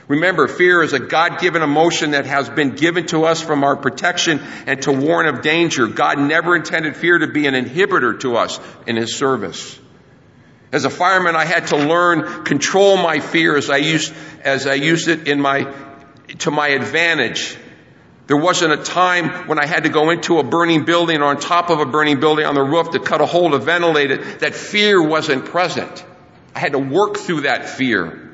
Remember, 0.08 0.48
fear 0.48 0.82
is 0.82 0.94
a 0.94 1.00
God-given 1.00 1.62
emotion 1.62 2.12
that 2.12 2.26
has 2.26 2.50
been 2.50 2.72
given 2.72 3.06
to 3.08 3.26
us 3.26 3.42
from 3.42 3.66
our 3.66 3.76
protection 3.76 4.40
and 4.66 4.82
to 4.84 4.94
warn 4.94 5.28
of 5.28 5.42
danger. 5.42 5.88
God 5.88 6.20
never 6.20 6.56
intended 6.56 6.96
fear 6.96 7.18
to 7.18 7.28
be 7.28 7.48
an 7.48 7.54
inhibitor 7.54 8.18
to 8.22 8.38
us 8.38 8.62
in 8.88 8.96
His 8.96 9.18
service. 9.18 9.78
As 10.72 10.86
a 10.86 10.90
fireman, 10.90 11.36
I 11.36 11.46
had 11.46 11.68
to 11.68 11.78
learn 11.78 12.44
control 12.44 12.98
my 12.98 13.20
fear 13.20 13.58
as 13.58 13.70
I 13.70 13.78
used, 13.78 14.14
as 14.44 14.68
I 14.68 14.76
used 14.76 15.08
it 15.08 15.28
in 15.28 15.42
my, 15.42 15.74
to 16.40 16.52
my 16.52 16.70
advantage. 16.70 17.58
There 18.28 18.38
wasn't 18.38 18.74
a 18.74 18.84
time 18.84 19.48
when 19.48 19.58
I 19.58 19.66
had 19.66 19.84
to 19.84 19.90
go 19.90 20.12
into 20.12 20.38
a 20.38 20.44
burning 20.44 20.86
building 20.86 21.22
or 21.22 21.26
on 21.26 21.40
top 21.40 21.72
of 21.72 21.80
a 21.80 21.86
burning 21.88 22.20
building 22.20 22.46
on 22.46 22.54
the 22.54 22.62
roof 22.62 22.92
to 22.92 23.00
cut 23.00 23.22
a 23.22 23.26
hole 23.26 23.50
to 23.50 23.58
ventilate 23.58 24.12
it. 24.12 24.42
That 24.42 24.54
fear 24.54 25.02
wasn't 25.02 25.46
present. 25.46 26.06
I 26.54 26.60
had 26.60 26.74
to 26.74 26.80
work 26.80 27.18
through 27.18 27.42
that 27.42 27.68
fear. 27.68 28.30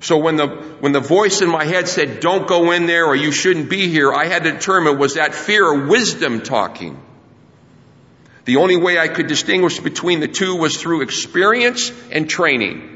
So 0.00 0.16
when 0.18 0.36
the, 0.36 0.46
when 0.80 0.92
the 0.92 1.00
voice 1.00 1.42
in 1.42 1.50
my 1.50 1.64
head 1.64 1.88
said, 1.88 2.20
don't 2.20 2.46
go 2.46 2.72
in 2.72 2.86
there 2.86 3.04
or 3.06 3.14
you 3.14 3.32
shouldn't 3.32 3.68
be 3.68 3.88
here, 3.88 4.12
I 4.12 4.26
had 4.26 4.44
to 4.44 4.52
determine 4.52 4.98
was 4.98 5.14
that 5.14 5.34
fear 5.34 5.66
or 5.66 5.86
wisdom 5.86 6.40
talking? 6.40 6.98
The 8.44 8.56
only 8.56 8.76
way 8.76 8.98
I 8.98 9.08
could 9.08 9.26
distinguish 9.26 9.80
between 9.80 10.20
the 10.20 10.28
two 10.28 10.56
was 10.56 10.76
through 10.76 11.02
experience 11.02 11.92
and 12.10 12.28
training. 12.28 12.90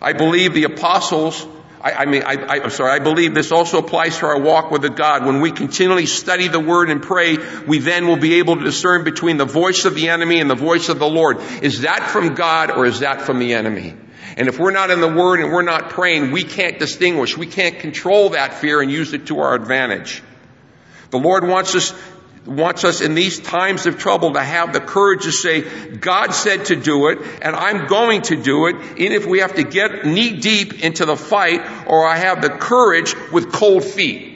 I 0.00 0.12
believe 0.14 0.54
the 0.54 0.64
apostles, 0.64 1.46
I, 1.82 1.92
I 1.92 2.04
mean, 2.06 2.22
I, 2.24 2.58
am 2.58 2.70
sorry, 2.70 2.92
I 2.92 2.98
believe 2.98 3.34
this 3.34 3.52
also 3.52 3.78
applies 3.78 4.18
to 4.18 4.26
our 4.26 4.40
walk 4.40 4.70
with 4.70 4.96
God. 4.96 5.26
When 5.26 5.40
we 5.40 5.52
continually 5.52 6.06
study 6.06 6.48
the 6.48 6.60
Word 6.60 6.90
and 6.90 7.02
pray, 7.02 7.36
we 7.66 7.78
then 7.78 8.06
will 8.06 8.16
be 8.16 8.34
able 8.34 8.56
to 8.56 8.64
discern 8.64 9.04
between 9.04 9.36
the 9.36 9.44
voice 9.44 9.84
of 9.84 9.94
the 9.94 10.08
enemy 10.08 10.40
and 10.40 10.48
the 10.48 10.54
voice 10.54 10.88
of 10.88 10.98
the 10.98 11.08
Lord. 11.08 11.38
Is 11.62 11.82
that 11.82 12.08
from 12.10 12.34
God 12.34 12.70
or 12.70 12.86
is 12.86 13.00
that 13.00 13.22
from 13.22 13.38
the 13.38 13.54
enemy? 13.54 13.94
And 14.36 14.48
if 14.48 14.58
we're 14.58 14.70
not 14.70 14.90
in 14.90 15.00
the 15.00 15.12
Word 15.12 15.40
and 15.40 15.52
we're 15.52 15.62
not 15.62 15.90
praying, 15.90 16.30
we 16.30 16.44
can't 16.44 16.78
distinguish. 16.78 17.36
We 17.36 17.46
can't 17.46 17.78
control 17.78 18.30
that 18.30 18.54
fear 18.54 18.80
and 18.80 18.90
use 18.90 19.12
it 19.12 19.26
to 19.26 19.40
our 19.40 19.54
advantage. 19.54 20.22
The 21.10 21.18
Lord 21.18 21.46
wants 21.46 21.74
us, 21.74 21.94
wants 22.46 22.84
us 22.84 23.00
in 23.00 23.14
these 23.14 23.40
times 23.40 23.86
of 23.86 23.98
trouble 23.98 24.32
to 24.34 24.42
have 24.42 24.72
the 24.72 24.80
courage 24.80 25.24
to 25.24 25.32
say, 25.32 25.62
God 25.96 26.32
said 26.32 26.66
to 26.66 26.76
do 26.76 27.08
it, 27.08 27.18
and 27.42 27.56
I'm 27.56 27.86
going 27.86 28.22
to 28.22 28.36
do 28.36 28.66
it, 28.66 28.76
even 28.98 29.12
if 29.12 29.26
we 29.26 29.40
have 29.40 29.54
to 29.56 29.64
get 29.64 30.06
knee 30.06 30.38
deep 30.40 30.84
into 30.84 31.04
the 31.04 31.16
fight, 31.16 31.60
or 31.86 32.06
I 32.06 32.16
have 32.16 32.42
the 32.42 32.50
courage 32.50 33.14
with 33.32 33.52
cold 33.52 33.84
feet. 33.84 34.34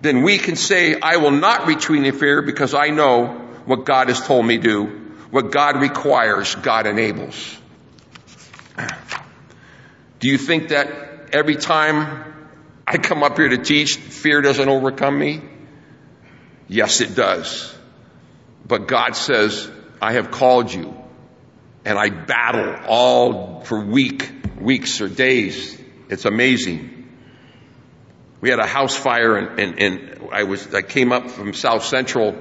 Then 0.00 0.22
we 0.22 0.38
can 0.38 0.56
say, 0.56 0.98
I 1.00 1.18
will 1.18 1.30
not 1.30 1.66
retreat 1.66 2.04
in 2.04 2.18
fear 2.18 2.42
because 2.42 2.74
I 2.74 2.88
know 2.88 3.26
what 3.66 3.84
God 3.84 4.08
has 4.08 4.20
told 4.26 4.44
me 4.44 4.56
to 4.56 4.62
do 4.62 5.02
what 5.32 5.50
God 5.50 5.80
requires, 5.80 6.54
God 6.56 6.86
enables. 6.86 7.58
Do 10.20 10.28
you 10.28 10.36
think 10.36 10.68
that 10.68 11.30
every 11.32 11.56
time 11.56 12.31
I 12.92 12.98
come 12.98 13.22
up 13.22 13.38
here 13.38 13.48
to 13.48 13.56
teach, 13.56 13.96
fear 13.96 14.42
doesn't 14.42 14.68
overcome 14.68 15.18
me? 15.18 15.40
Yes, 16.68 17.00
it 17.00 17.14
does. 17.14 17.74
But 18.66 18.86
God 18.86 19.16
says, 19.16 19.70
I 20.02 20.12
have 20.12 20.30
called 20.30 20.70
you. 20.74 20.94
And 21.86 21.98
I 21.98 22.10
battle 22.10 22.76
all 22.86 23.62
for 23.62 23.82
week, 23.82 24.30
weeks 24.60 25.00
or 25.00 25.08
days. 25.08 25.80
It's 26.10 26.26
amazing. 26.26 27.08
We 28.42 28.50
had 28.50 28.58
a 28.58 28.66
house 28.66 28.94
fire 28.94 29.36
and, 29.36 29.58
and, 29.58 29.80
and 29.80 30.28
I 30.30 30.42
was, 30.42 30.74
I 30.74 30.82
came 30.82 31.12
up 31.12 31.30
from 31.30 31.54
South 31.54 31.84
Central 31.84 32.36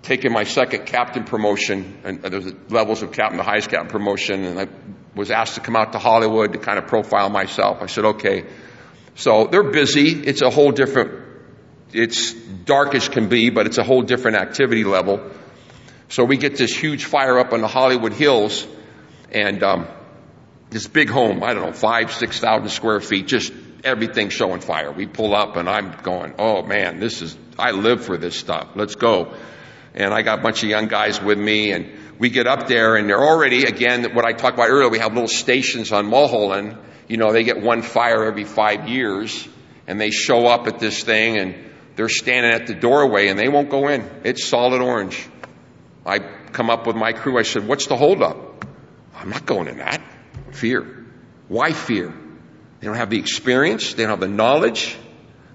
taking 0.00 0.32
my 0.32 0.44
second 0.44 0.86
captain 0.86 1.24
promotion, 1.24 1.98
and 2.02 2.22
there 2.22 2.40
levels 2.70 3.02
of 3.02 3.12
captain, 3.12 3.36
the 3.36 3.42
highest 3.42 3.68
captain 3.68 3.90
promotion, 3.90 4.44
and 4.44 4.58
I 4.58 4.68
was 5.14 5.30
asked 5.30 5.56
to 5.56 5.60
come 5.60 5.76
out 5.76 5.92
to 5.92 5.98
Hollywood 5.98 6.54
to 6.54 6.58
kind 6.58 6.78
of 6.78 6.86
profile 6.86 7.28
myself. 7.28 7.82
I 7.82 7.86
said, 7.86 8.06
okay. 8.06 8.46
So 9.18 9.48
they're 9.48 9.70
busy. 9.70 10.10
It's 10.12 10.42
a 10.42 10.48
whole 10.48 10.70
different, 10.70 11.10
it's 11.92 12.32
dark 12.32 12.94
as 12.94 13.08
can 13.08 13.28
be, 13.28 13.50
but 13.50 13.66
it's 13.66 13.76
a 13.76 13.82
whole 13.82 14.02
different 14.02 14.36
activity 14.36 14.84
level. 14.84 15.30
So 16.08 16.24
we 16.24 16.36
get 16.36 16.56
this 16.56 16.74
huge 16.74 17.04
fire 17.04 17.36
up 17.38 17.52
on 17.52 17.60
the 17.60 17.66
Hollywood 17.66 18.12
Hills, 18.12 18.64
and 19.32 19.60
um, 19.64 19.88
this 20.70 20.86
big 20.86 21.10
home, 21.10 21.42
I 21.42 21.52
don't 21.52 21.66
know, 21.66 21.72
five, 21.72 22.12
six 22.12 22.38
thousand 22.38 22.68
square 22.70 23.00
feet, 23.00 23.26
just 23.26 23.52
everything 23.82 24.30
showing 24.30 24.60
fire. 24.60 24.92
We 24.92 25.06
pull 25.06 25.34
up, 25.34 25.56
and 25.56 25.68
I'm 25.68 26.00
going, 26.02 26.36
oh 26.38 26.62
man, 26.62 27.00
this 27.00 27.20
is, 27.20 27.36
I 27.58 27.72
live 27.72 28.04
for 28.04 28.16
this 28.16 28.36
stuff. 28.36 28.68
Let's 28.76 28.94
go 28.94 29.34
and 29.98 30.14
I 30.14 30.22
got 30.22 30.38
a 30.38 30.42
bunch 30.42 30.62
of 30.62 30.68
young 30.68 30.86
guys 30.86 31.20
with 31.20 31.38
me 31.38 31.72
and 31.72 31.90
we 32.18 32.30
get 32.30 32.46
up 32.46 32.68
there 32.68 32.94
and 32.96 33.08
they're 33.08 33.22
already, 33.22 33.64
again, 33.64 34.14
what 34.14 34.24
I 34.24 34.32
talked 34.32 34.54
about 34.54 34.70
earlier, 34.70 34.88
we 34.88 35.00
have 35.00 35.12
little 35.12 35.28
stations 35.28 35.92
on 35.92 36.06
Mulholland. 36.06 36.76
You 37.08 37.16
know, 37.16 37.32
they 37.32 37.42
get 37.42 37.60
one 37.60 37.82
fire 37.82 38.24
every 38.24 38.44
five 38.44 38.88
years 38.88 39.48
and 39.86 40.00
they 40.00 40.10
show 40.10 40.46
up 40.46 40.66
at 40.66 40.78
this 40.78 41.02
thing 41.02 41.38
and 41.38 41.54
they're 41.96 42.08
standing 42.08 42.52
at 42.52 42.66
the 42.66 42.74
doorway 42.74 43.28
and 43.28 43.38
they 43.38 43.48
won't 43.48 43.70
go 43.70 43.88
in. 43.88 44.08
It's 44.24 44.44
solid 44.44 44.82
orange. 44.82 45.26
I 46.04 46.18
come 46.18 46.70
up 46.70 46.86
with 46.86 46.96
my 46.96 47.12
crew. 47.12 47.38
I 47.38 47.42
said, 47.42 47.66
what's 47.66 47.86
the 47.86 47.96
holdup? 47.96 48.64
I'm 49.14 49.30
not 49.30 49.46
going 49.46 49.68
in 49.68 49.78
that. 49.78 50.02
Fear. 50.52 51.06
Why 51.48 51.72
fear? 51.72 52.14
They 52.80 52.86
don't 52.86 52.96
have 52.96 53.10
the 53.10 53.18
experience. 53.18 53.94
They 53.94 54.04
don't 54.04 54.10
have 54.10 54.20
the 54.20 54.28
knowledge. 54.28 54.96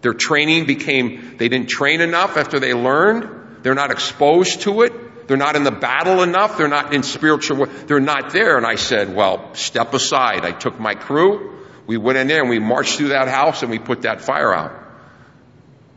Their 0.02 0.14
training 0.14 0.66
became, 0.66 1.38
they 1.38 1.48
didn't 1.48 1.70
train 1.70 2.02
enough 2.02 2.36
after 2.36 2.60
they 2.60 2.74
learned. 2.74 3.64
They're 3.64 3.76
not 3.76 3.92
exposed 3.92 4.62
to 4.62 4.82
it. 4.82 4.94
They're 5.28 5.38
not 5.38 5.56
in 5.56 5.64
the 5.64 5.72
battle 5.72 6.22
enough. 6.22 6.58
They're 6.58 6.68
not 6.68 6.94
in 6.94 7.04
spiritual, 7.04 7.66
they're 7.66 8.00
not 8.00 8.32
there. 8.32 8.58
And 8.58 8.66
I 8.66 8.76
said, 8.76 9.16
well, 9.16 9.54
step 9.56 9.94
aside. 9.94 10.46
I 10.46 10.52
took 10.52 10.80
my 10.80 10.96
crew. 10.96 11.66
We 11.86 11.98
went 11.98 12.18
in 12.18 12.28
there 12.28 12.42
and 12.42 12.50
we 12.50 12.60
marched 12.60 12.98
through 12.98 13.10
that 13.10 13.28
house 13.28 13.62
and 13.62 13.72
we 13.72 13.80
put 13.80 14.04
that 14.04 14.22
fire 14.22 14.54
out. 14.54 14.80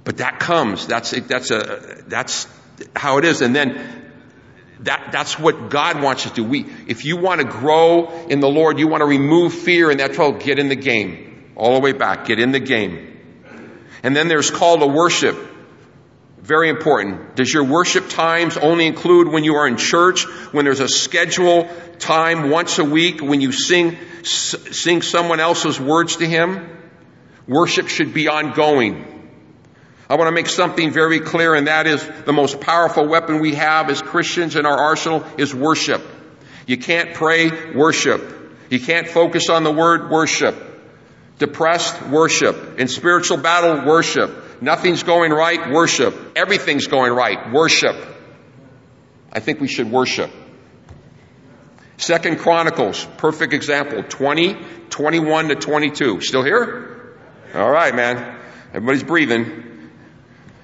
But 0.05 0.19
that 0.19 0.41
comes. 0.41 0.87
That's, 0.87 1.11
that's 1.11 1.51
a, 1.51 2.03
that's 2.07 2.47
how 2.95 3.19
it 3.19 3.25
is. 3.25 3.43
And 3.43 3.55
then 3.55 4.12
that, 4.81 5.11
that's 5.12 5.39
what 5.39 5.71
God 5.71 6.03
wants 6.03 6.27
us 6.27 6.33
to 6.33 6.43
do. 6.43 6.45
We, 6.45 6.67
if 6.87 7.05
you 7.05 7.17
want 7.17 7.41
to 7.41 7.47
grow 7.47 8.27
in 8.29 8.41
the 8.41 8.49
Lord, 8.49 8.79
you 8.79 8.89
want 8.89 9.01
to 9.01 9.07
remove 9.07 9.55
fear 9.55 9.91
and 9.91 10.01
that 10.01 10.12
trouble, 10.12 10.39
get 10.39 10.59
in 10.59 10.69
the 10.69 10.77
game. 10.77 11.53
All 11.57 11.75
the 11.75 11.81
way 11.81 11.93
back. 11.93 12.27
Get 12.27 12.39
in 12.39 12.53
the 12.53 12.61
game. 12.61 13.15
And 14.03 14.15
then 14.15 14.29
there's 14.29 14.51
call 14.51 14.79
to 14.79 14.87
worship. 14.87 15.37
Very 16.47 16.69
important. 16.69 17.35
Does 17.35 17.53
your 17.53 17.65
worship 17.65 18.09
times 18.09 18.57
only 18.57 18.87
include 18.87 19.27
when 19.27 19.43
you 19.43 19.57
are 19.57 19.67
in 19.67 19.77
church, 19.77 20.23
when 20.53 20.65
there's 20.65 20.79
a 20.79 20.87
schedule 20.87 21.69
time 21.99 22.51
once 22.51 22.79
a 22.79 22.85
week, 22.85 23.21
when 23.21 23.40
you 23.40 23.51
sing, 23.51 23.99
sing 24.23 25.03
someone 25.03 25.40
else's 25.40 25.81
words 25.81 26.19
to 26.19 26.27
Him? 26.27 26.71
Worship 27.49 27.88
should 27.88 28.15
be 28.15 28.29
ongoing. 28.29 29.05
I 30.09 30.15
want 30.15 30.29
to 30.29 30.33
make 30.33 30.47
something 30.47 30.92
very 30.92 31.19
clear, 31.19 31.57
and 31.57 31.67
that 31.67 31.88
is 31.88 32.09
the 32.27 32.33
most 32.33 32.61
powerful 32.61 33.09
weapon 33.09 33.40
we 33.40 33.57
have 33.57 33.90
as 33.90 34.01
Christians 34.01 34.55
in 34.55 34.67
our 34.67 34.79
arsenal 34.79 35.25
is 35.37 35.53
worship. 35.53 36.01
You 36.65 36.77
can't 36.77 37.13
pray, 37.13 37.73
worship. 37.73 38.23
You 38.71 38.79
can't 38.79 39.09
focus 39.09 39.51
on 39.51 39.65
the 39.65 39.73
word, 39.73 40.13
worship. 40.13 40.55
Depressed, 41.40 42.01
worship. 42.07 42.79
In 42.79 42.87
spiritual 42.87 43.38
battle, 43.38 43.85
worship. 43.85 44.44
Nothing's 44.61 45.02
going 45.02 45.33
right, 45.33 45.71
worship. 45.71 46.33
Everything's 46.37 46.87
going 46.87 47.13
right, 47.13 47.52
worship. 47.52 47.96
I 49.33 49.40
think 49.40 49.61
we 49.61 49.69
should 49.69 49.90
worship. 49.90 50.31
Second 51.98 52.38
Chronicles, 52.38 53.07
perfect 53.17 53.52
example, 53.52 54.02
20, 54.02 54.57
21 54.90 55.48
to 55.48 55.54
22. 55.57 56.21
Still 56.21 56.42
here? 56.42 57.17
All 57.54 57.71
right, 57.71 57.94
man. 57.94 58.38
Everybody's 58.69 59.04
breathing. 59.04 59.90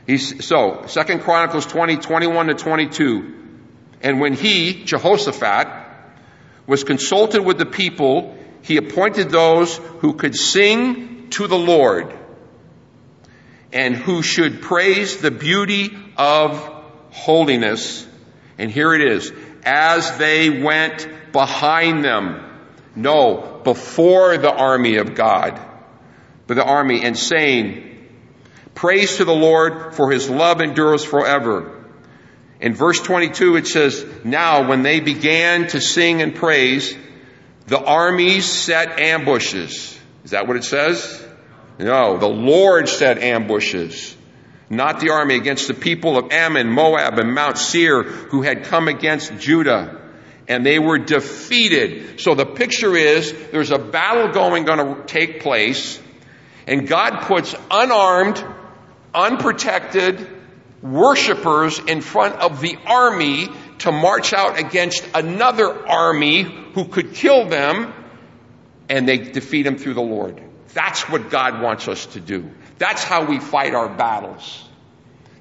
He's, 0.06 0.46
so, 0.46 0.84
Second 0.86 1.20
Chronicles 1.20 1.66
20, 1.66 1.96
21 1.98 2.46
to 2.48 2.54
22. 2.54 3.34
And 4.02 4.20
when 4.20 4.34
he, 4.34 4.84
Jehoshaphat, 4.84 5.68
was 6.66 6.84
consulted 6.84 7.42
with 7.42 7.58
the 7.58 7.66
people, 7.66 8.36
he 8.62 8.76
appointed 8.76 9.30
those 9.30 9.76
who 9.76 10.14
could 10.14 10.34
sing 10.34 11.30
to 11.30 11.46
the 11.46 11.56
Lord 11.56 12.12
and 13.72 13.96
who 13.96 14.22
should 14.22 14.62
praise 14.62 15.18
the 15.18 15.30
beauty 15.30 15.96
of 16.16 16.58
holiness. 17.10 18.06
And 18.58 18.70
here 18.70 18.94
it 18.94 19.00
is. 19.00 19.32
As 19.64 20.18
they 20.18 20.62
went 20.62 21.08
behind 21.32 22.04
them. 22.04 22.48
No, 22.94 23.60
before 23.64 24.36
the 24.36 24.52
army 24.52 24.96
of 24.96 25.14
God. 25.14 25.60
But 26.46 26.54
the 26.54 26.64
army 26.64 27.02
and 27.04 27.18
saying, 27.18 27.88
Praise 28.74 29.16
to 29.16 29.24
the 29.24 29.34
Lord 29.34 29.94
for 29.94 30.10
his 30.10 30.28
love 30.28 30.60
endures 30.60 31.04
forever. 31.04 31.84
In 32.60 32.74
verse 32.74 33.00
22 33.00 33.56
it 33.56 33.66
says, 33.66 34.04
Now 34.24 34.68
when 34.68 34.82
they 34.82 35.00
began 35.00 35.66
to 35.68 35.80
sing 35.80 36.22
and 36.22 36.34
praise, 36.34 36.96
the 37.66 37.82
armies 37.82 38.46
set 38.46 39.00
ambushes. 39.00 39.98
Is 40.24 40.32
that 40.32 40.46
what 40.46 40.56
it 40.56 40.64
says? 40.64 41.26
No, 41.78 42.18
the 42.18 42.28
Lord 42.28 42.88
set 42.88 43.18
ambushes. 43.18 44.16
Not 44.70 45.00
the 45.00 45.10
army 45.10 45.36
against 45.36 45.68
the 45.68 45.74
people 45.74 46.16
of 46.16 46.32
Ammon, 46.32 46.70
Moab, 46.70 47.18
and 47.18 47.34
Mount 47.34 47.58
Seir 47.58 48.02
who 48.02 48.42
had 48.42 48.64
come 48.64 48.88
against 48.88 49.38
Judah. 49.38 50.00
And 50.48 50.64
they 50.64 50.78
were 50.78 50.98
defeated. 50.98 52.20
So 52.20 52.34
the 52.34 52.46
picture 52.46 52.96
is 52.96 53.32
there's 53.52 53.70
a 53.70 53.78
battle 53.78 54.28
going 54.32 54.64
to 54.64 55.02
take 55.06 55.42
place 55.42 56.00
and 56.66 56.86
God 56.86 57.22
puts 57.22 57.54
unarmed, 57.70 58.44
unprotected 59.14 60.26
worshipers 60.82 61.78
in 61.78 62.00
front 62.00 62.36
of 62.36 62.60
the 62.60 62.76
army 62.86 63.48
to 63.78 63.92
march 63.92 64.32
out 64.32 64.58
against 64.58 65.04
another 65.14 65.86
army 65.88 66.42
who 66.74 66.86
could 66.86 67.14
kill 67.14 67.48
them 67.48 67.92
and 68.88 69.08
they 69.08 69.18
defeat 69.18 69.62
them 69.62 69.76
through 69.76 69.94
the 69.94 70.02
Lord. 70.02 70.41
That's 70.74 71.08
what 71.08 71.30
God 71.30 71.62
wants 71.62 71.88
us 71.88 72.06
to 72.06 72.20
do. 72.20 72.50
That's 72.78 73.04
how 73.04 73.26
we 73.26 73.38
fight 73.38 73.74
our 73.74 73.88
battles. 73.88 74.64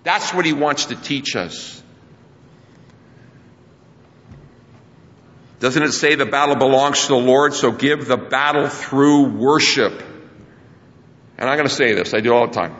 That's 0.03 0.33
what 0.33 0.45
He 0.45 0.53
wants 0.53 0.85
to 0.85 0.95
teach 0.95 1.35
us. 1.35 1.81
Doesn't 5.59 5.83
it 5.83 5.91
say 5.91 6.15
the 6.15 6.25
battle 6.25 6.55
belongs 6.55 7.03
to 7.03 7.07
the 7.09 7.15
Lord? 7.19 7.53
So 7.53 7.71
give 7.71 8.07
the 8.07 8.17
battle 8.17 8.67
through 8.67 9.37
worship. 9.37 10.01
And 11.37 11.49
I'm 11.49 11.55
going 11.55 11.67
to 11.67 11.73
say 11.73 11.93
this, 11.93 12.13
I 12.13 12.19
do 12.19 12.33
all 12.33 12.47
the 12.47 12.53
time. 12.53 12.75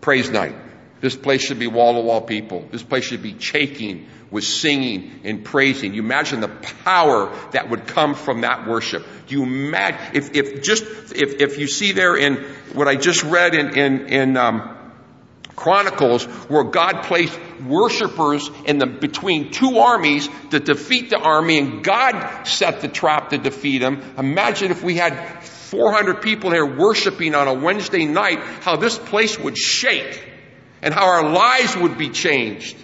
Praise 0.00 0.28
night. 0.28 0.56
This 1.00 1.16
place 1.16 1.42
should 1.42 1.58
be 1.58 1.66
wall 1.66 1.94
to 1.94 2.00
wall 2.00 2.20
people. 2.20 2.66
This 2.70 2.82
place 2.82 3.04
should 3.04 3.22
be 3.22 3.38
shaking 3.38 4.06
with 4.30 4.44
singing 4.44 5.20
and 5.24 5.44
praising. 5.44 5.94
You 5.94 6.02
imagine 6.02 6.40
the 6.40 6.48
power 6.48 7.34
that 7.52 7.70
would 7.70 7.86
come 7.86 8.14
from 8.14 8.42
that 8.42 8.68
worship. 8.68 9.04
Do 9.26 9.34
you 9.34 9.42
imagine, 9.42 9.98
if, 10.14 10.34
if 10.34 10.62
just, 10.62 10.84
if, 10.84 11.40
if 11.40 11.58
you 11.58 11.66
see 11.66 11.92
there 11.92 12.16
in 12.16 12.36
what 12.74 12.86
I 12.86 12.96
just 12.96 13.24
read 13.24 13.54
in, 13.54 13.76
in, 13.76 14.06
in, 14.06 14.36
um, 14.36 14.76
Chronicles 15.56 16.24
where 16.24 16.64
God 16.64 17.02
placed 17.02 17.38
worshipers 17.66 18.50
in 18.64 18.78
the, 18.78 18.86
between 18.86 19.52
two 19.52 19.76
armies 19.76 20.26
to 20.52 20.58
defeat 20.58 21.10
the 21.10 21.18
army 21.18 21.58
and 21.58 21.84
God 21.84 22.44
set 22.44 22.80
the 22.80 22.88
trap 22.88 23.28
to 23.30 23.36
defeat 23.36 23.80
them. 23.80 24.00
Imagine 24.16 24.70
if 24.70 24.82
we 24.82 24.96
had 24.96 25.44
400 25.44 26.22
people 26.22 26.50
here 26.50 26.64
worshiping 26.64 27.34
on 27.34 27.46
a 27.46 27.52
Wednesday 27.52 28.06
night, 28.06 28.38
how 28.62 28.76
this 28.76 28.98
place 28.98 29.38
would 29.38 29.58
shake 29.58 30.29
and 30.82 30.94
how 30.94 31.06
our 31.06 31.28
lives 31.30 31.76
would 31.76 31.98
be 31.98 32.10
changed. 32.10 32.76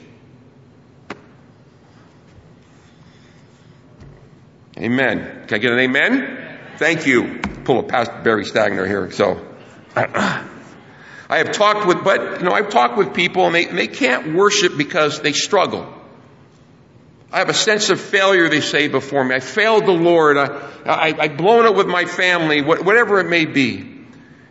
Amen. 4.78 5.46
Can 5.46 5.54
I 5.54 5.58
get 5.58 5.72
an 5.72 5.78
amen? 5.78 6.58
Thank 6.76 7.06
you. 7.06 7.40
Pull 7.64 7.80
a 7.80 7.82
past 7.82 8.10
Barry 8.22 8.44
Stagner 8.44 8.86
here. 8.86 9.10
So, 9.10 9.40
I 9.96 11.38
have 11.38 11.52
talked 11.52 11.86
with, 11.86 12.04
but, 12.04 12.40
you 12.40 12.44
know, 12.44 12.52
I've 12.52 12.68
talked 12.68 12.98
with 12.98 13.14
people 13.14 13.46
and 13.46 13.54
they, 13.54 13.66
and 13.66 13.78
they 13.78 13.86
can't 13.86 14.34
worship 14.34 14.76
because 14.76 15.20
they 15.20 15.32
struggle. 15.32 15.92
I 17.32 17.38
have 17.38 17.48
a 17.48 17.54
sense 17.54 17.90
of 17.90 18.00
failure, 18.00 18.48
they 18.48 18.60
say 18.60 18.88
before 18.88 19.24
me. 19.24 19.34
I 19.34 19.40
failed 19.40 19.86
the 19.86 19.92
Lord. 19.92 20.36
I, 20.36 20.46
I, 20.84 21.14
I've 21.18 21.36
blown 21.36 21.66
it 21.66 21.74
with 21.74 21.86
my 21.86 22.04
family, 22.04 22.60
whatever 22.60 23.18
it 23.18 23.28
may 23.28 23.46
be. 23.46 23.95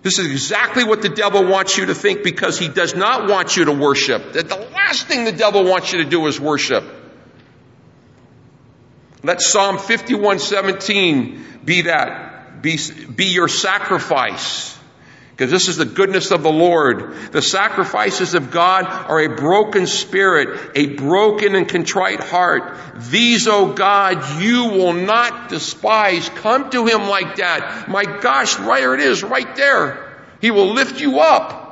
This 0.06 0.20
is 0.20 0.30
exactly 0.30 0.84
what 0.84 1.01
the 1.01 1.10
devil 1.10 1.43
wants 1.43 1.80
you 1.80 1.88
to 1.88 1.95
think 1.95 2.22
because 2.22 2.60
he 2.60 2.68
does 2.68 2.93
not 2.93 3.28
want 3.28 3.58
you 3.58 3.66
to 3.66 3.72
worship. 3.72 4.34
That 4.34 4.47
the 4.47 4.56
last 4.56 5.08
thing 5.08 5.26
the 5.26 5.32
devil 5.32 5.64
wants 5.64 5.91
you 5.91 6.03
to 6.03 6.08
do 6.08 6.28
is 6.28 6.39
worship. 6.39 6.84
Let 9.24 9.41
Psalm 9.41 9.80
51:17 9.80 11.66
be 11.66 11.82
that, 11.82 12.62
be, 12.62 12.78
be 13.16 13.26
your 13.34 13.47
sacrifice. 13.47 14.74
Because 15.36 15.51
this 15.51 15.67
is 15.67 15.75
the 15.75 15.86
goodness 15.86 16.31
of 16.31 16.43
the 16.43 16.51
Lord. 16.51 17.13
The 17.33 17.41
sacrifices 17.41 18.36
of 18.36 18.51
God 18.51 18.86
are 18.86 19.19
a 19.19 19.36
broken 19.36 19.86
spirit, 19.86 20.71
a 20.75 20.95
broken 20.95 21.55
and 21.55 21.67
contrite 21.67 22.21
heart. 22.21 22.77
These, 23.09 23.45
O 23.49 23.71
oh 23.71 23.73
God, 23.73 24.41
you 24.41 24.69
will 24.69 24.93
not 24.93 25.49
despise. 25.49 26.29
Come 26.29 26.69
to 26.69 26.86
Him 26.86 27.09
like 27.09 27.36
that. 27.36 27.89
My 27.89 28.03
gosh, 28.05 28.57
right 28.59 28.79
there 28.79 28.93
it 28.93 29.01
is, 29.01 29.23
right 29.23 29.55
there. 29.57 30.15
He 30.39 30.51
will 30.51 30.73
lift 30.73 31.01
you 31.01 31.19
up. 31.19 31.64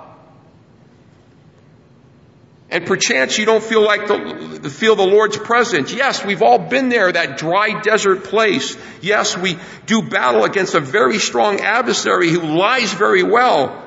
And 2.74 2.88
perchance 2.88 3.38
you 3.38 3.46
don't 3.46 3.64
feel 3.64 3.84
like 3.84 4.08
the, 4.08 4.68
feel 4.68 4.96
the 4.96 5.06
Lord's 5.06 5.38
presence. 5.38 5.94
Yes, 5.94 6.26
we've 6.26 6.42
all 6.42 6.58
been 6.58 6.90
there, 6.90 7.12
that 7.12 7.38
dry 7.38 7.80
desert 7.82 8.24
place. 8.24 8.76
Yes, 9.00 9.38
we 9.38 9.60
do 9.86 10.02
battle 10.02 10.44
against 10.44 10.74
a 10.74 10.80
very 10.80 11.20
strong 11.20 11.60
adversary 11.60 12.32
who 12.32 12.42
lies 12.42 12.92
very 12.92 13.22
well. 13.22 13.80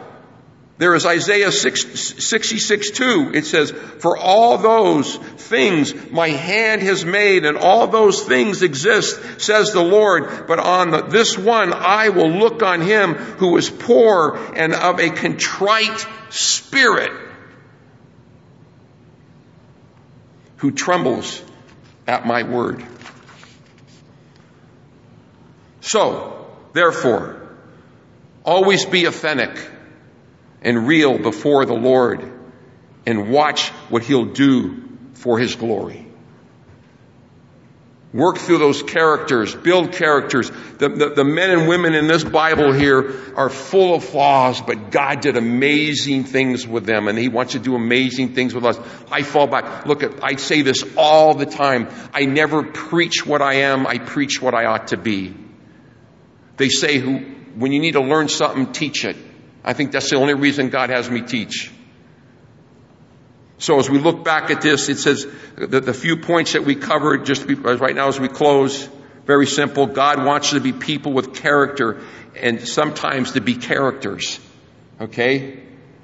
There 0.78 0.94
is 0.94 1.04
Isaiah 1.04 1.50
6, 1.50 2.24
66 2.24 2.90
2. 2.92 3.32
It 3.34 3.46
says, 3.46 3.72
For 3.72 4.16
all 4.16 4.56
those 4.56 5.16
things 5.16 5.92
my 6.12 6.28
hand 6.28 6.82
has 6.82 7.04
made 7.04 7.44
and 7.44 7.56
all 7.56 7.88
those 7.88 8.22
things 8.22 8.62
exist, 8.62 9.40
says 9.40 9.72
the 9.72 9.82
Lord. 9.82 10.46
But 10.46 10.60
on 10.60 10.90
the, 10.92 11.02
this 11.02 11.36
one 11.36 11.72
I 11.72 12.10
will 12.10 12.30
look 12.30 12.62
on 12.62 12.82
him 12.82 13.14
who 13.14 13.56
is 13.56 13.68
poor 13.68 14.36
and 14.54 14.74
of 14.74 15.00
a 15.00 15.10
contrite 15.10 16.06
spirit 16.30 17.25
who 20.56 20.70
trembles 20.70 21.42
at 22.06 22.26
my 22.26 22.42
word. 22.42 22.84
So, 25.80 26.46
therefore, 26.72 27.48
always 28.44 28.84
be 28.84 29.04
authentic 29.04 29.56
and 30.62 30.86
real 30.86 31.18
before 31.18 31.64
the 31.64 31.74
Lord 31.74 32.32
and 33.04 33.30
watch 33.30 33.68
what 33.88 34.02
He'll 34.02 34.24
do 34.24 34.82
for 35.14 35.38
His 35.38 35.54
glory. 35.54 36.05
Work 38.16 38.38
through 38.38 38.56
those 38.56 38.82
characters, 38.82 39.54
build 39.54 39.92
characters. 39.92 40.50
The, 40.78 40.88
the, 40.88 41.10
the, 41.16 41.24
men 41.24 41.50
and 41.50 41.68
women 41.68 41.94
in 41.94 42.06
this 42.06 42.24
Bible 42.24 42.72
here 42.72 43.14
are 43.36 43.50
full 43.50 43.94
of 43.94 44.04
flaws, 44.04 44.62
but 44.62 44.90
God 44.90 45.20
did 45.20 45.36
amazing 45.36 46.24
things 46.24 46.66
with 46.66 46.86
them 46.86 47.08
and 47.08 47.18
He 47.18 47.28
wants 47.28 47.52
to 47.52 47.58
do 47.58 47.74
amazing 47.74 48.32
things 48.32 48.54
with 48.54 48.64
us. 48.64 48.80
I 49.12 49.20
fall 49.20 49.46
back. 49.46 49.84
Look 49.84 50.02
at, 50.02 50.24
I 50.24 50.36
say 50.36 50.62
this 50.62 50.82
all 50.96 51.34
the 51.34 51.44
time. 51.44 51.90
I 52.14 52.24
never 52.24 52.62
preach 52.62 53.26
what 53.26 53.42
I 53.42 53.56
am, 53.56 53.86
I 53.86 53.98
preach 53.98 54.40
what 54.40 54.54
I 54.54 54.64
ought 54.64 54.88
to 54.88 54.96
be. 54.96 55.34
They 56.56 56.70
say 56.70 56.96
who, 56.96 57.18
when 57.56 57.72
you 57.72 57.80
need 57.80 57.92
to 57.92 58.02
learn 58.02 58.28
something, 58.30 58.72
teach 58.72 59.04
it. 59.04 59.18
I 59.62 59.74
think 59.74 59.92
that's 59.92 60.08
the 60.08 60.16
only 60.16 60.32
reason 60.32 60.70
God 60.70 60.88
has 60.88 61.10
me 61.10 61.20
teach. 61.20 61.70
So 63.58 63.78
as 63.78 63.88
we 63.88 63.98
look 63.98 64.22
back 64.22 64.50
at 64.50 64.60
this, 64.60 64.88
it 64.88 64.98
says 64.98 65.26
that 65.56 65.84
the 65.84 65.94
few 65.94 66.18
points 66.18 66.52
that 66.52 66.64
we 66.64 66.74
covered 66.74 67.24
just 67.24 67.44
right 67.46 67.94
now 67.94 68.08
as 68.08 68.20
we 68.20 68.28
close, 68.28 68.88
very 69.24 69.46
simple. 69.46 69.86
God 69.86 70.24
wants 70.24 70.52
you 70.52 70.58
to 70.58 70.62
be 70.62 70.72
people 70.72 71.12
with 71.12 71.34
character 71.34 72.00
and 72.40 72.66
sometimes 72.66 73.32
to 73.32 73.40
be 73.40 73.54
characters. 73.54 74.38
Okay? 75.00 75.62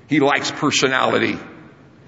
He 0.09 0.21
likes 0.21 0.51
personality. 0.51 1.39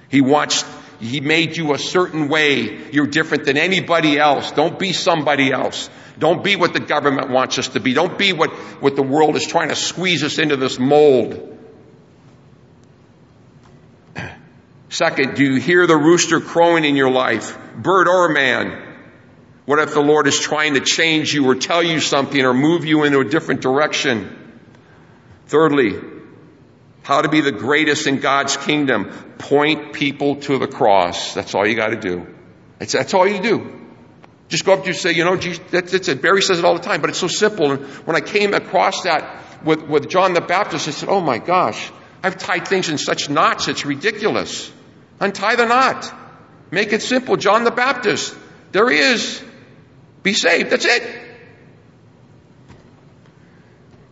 He 0.09 0.23
wants, 0.23 0.65
He 0.99 1.21
made 1.21 1.57
you 1.57 1.75
a 1.75 1.79
certain 1.79 2.29
way. 2.29 2.91
You're 2.91 3.07
different 3.07 3.45
than 3.45 3.57
anybody 3.59 4.19
else. 4.19 4.51
Don't 4.53 4.79
be 4.79 4.93
somebody 4.93 5.53
else. 5.53 5.91
Don't 6.19 6.43
be 6.43 6.57
what 6.57 6.73
the 6.73 6.81
government 6.81 7.31
wants 7.31 7.59
us 7.59 7.69
to 7.69 7.81
be. 7.81 7.93
Don't 7.93 8.17
be 8.17 8.33
what, 8.33 8.51
what 8.81 8.97
the 8.97 9.03
world 9.03 9.37
is 9.37 9.47
trying 9.47 9.69
to 9.69 9.77
squeeze 9.77 10.23
us 10.23 10.39
into 10.39 10.57
this 10.57 10.79
mold. 10.79 11.54
Second, 14.95 15.35
do 15.35 15.43
you 15.43 15.61
hear 15.61 15.89
the 15.89 15.97
rooster 15.97 16.41
crowing 16.41 16.85
in 16.85 16.95
your 16.95 17.11
life? 17.11 17.59
Bird 17.75 18.07
or 18.07 18.29
man? 18.29 18.97
What 19.65 19.81
if 19.81 19.93
the 19.93 20.01
Lord 20.01 20.29
is 20.29 20.39
trying 20.39 20.75
to 20.75 20.81
change 20.81 21.35
you 21.35 21.49
or 21.49 21.57
tell 21.57 21.83
you 21.83 21.99
something 21.99 22.41
or 22.41 22.55
move 22.55 22.85
you 22.85 23.03
into 23.03 23.19
a 23.19 23.25
different 23.25 23.61
direction? 23.61 24.63
Thirdly, 25.49 26.01
how 27.03 27.23
to 27.23 27.29
be 27.29 27.41
the 27.41 27.51
greatest 27.51 28.07
in 28.07 28.21
God's 28.21 28.57
kingdom. 28.57 29.11
Point 29.37 29.95
people 29.95 30.37
to 30.43 30.59
the 30.59 30.69
cross. 30.69 31.35
That's 31.35 31.57
all 31.57 31.67
you 31.67 31.75
got 31.75 31.89
to 31.89 31.99
do. 31.99 32.33
That's, 32.79 32.93
that's 32.93 33.15
all 33.15 33.27
you 33.27 33.43
do. 33.43 33.89
Just 34.47 34.65
go 34.65 34.75
up 34.75 34.83
to 34.83 34.87
you 34.87 34.95
say, 34.95 35.11
you 35.11 35.25
know, 35.25 35.37
Jesus, 35.37 35.61
that's, 35.73 35.91
that's 35.91 36.07
it. 36.07 36.23
Barry 36.23 36.41
says 36.41 36.61
it 36.61 36.65
all 36.65 36.75
the 36.75 36.85
time, 36.85 37.01
but 37.01 37.11
it's 37.11 37.19
so 37.19 37.27
simple. 37.27 37.73
And 37.73 37.85
when 38.07 38.15
I 38.15 38.21
came 38.21 38.55
across 38.55 39.03
that 39.03 39.65
with, 39.65 39.83
with 39.89 40.09
John 40.09 40.35
the 40.35 40.41
Baptist, 40.41 40.87
I 40.87 40.93
said, 40.93 41.09
oh 41.09 41.21
my 41.21 41.39
gosh, 41.39 41.91
I've 42.23 42.39
tied 42.39 42.69
things 42.69 42.89
in 42.89 42.99
such 42.99 43.29
knots, 43.29 43.67
it's 43.67 43.85
ridiculous. 43.85 44.71
Untie 45.25 45.57
the 45.57 45.65
knot. 45.65 46.13
Make 46.71 46.93
it 46.93 47.01
simple. 47.01 47.37
John 47.37 47.65
the 47.65 47.71
Baptist. 47.71 48.37
There 48.73 48.91
he 48.91 48.99
is. 48.99 49.43
Be 50.23 50.35
saved. 50.35 50.69
That's 50.69 50.85
it. 50.85 51.03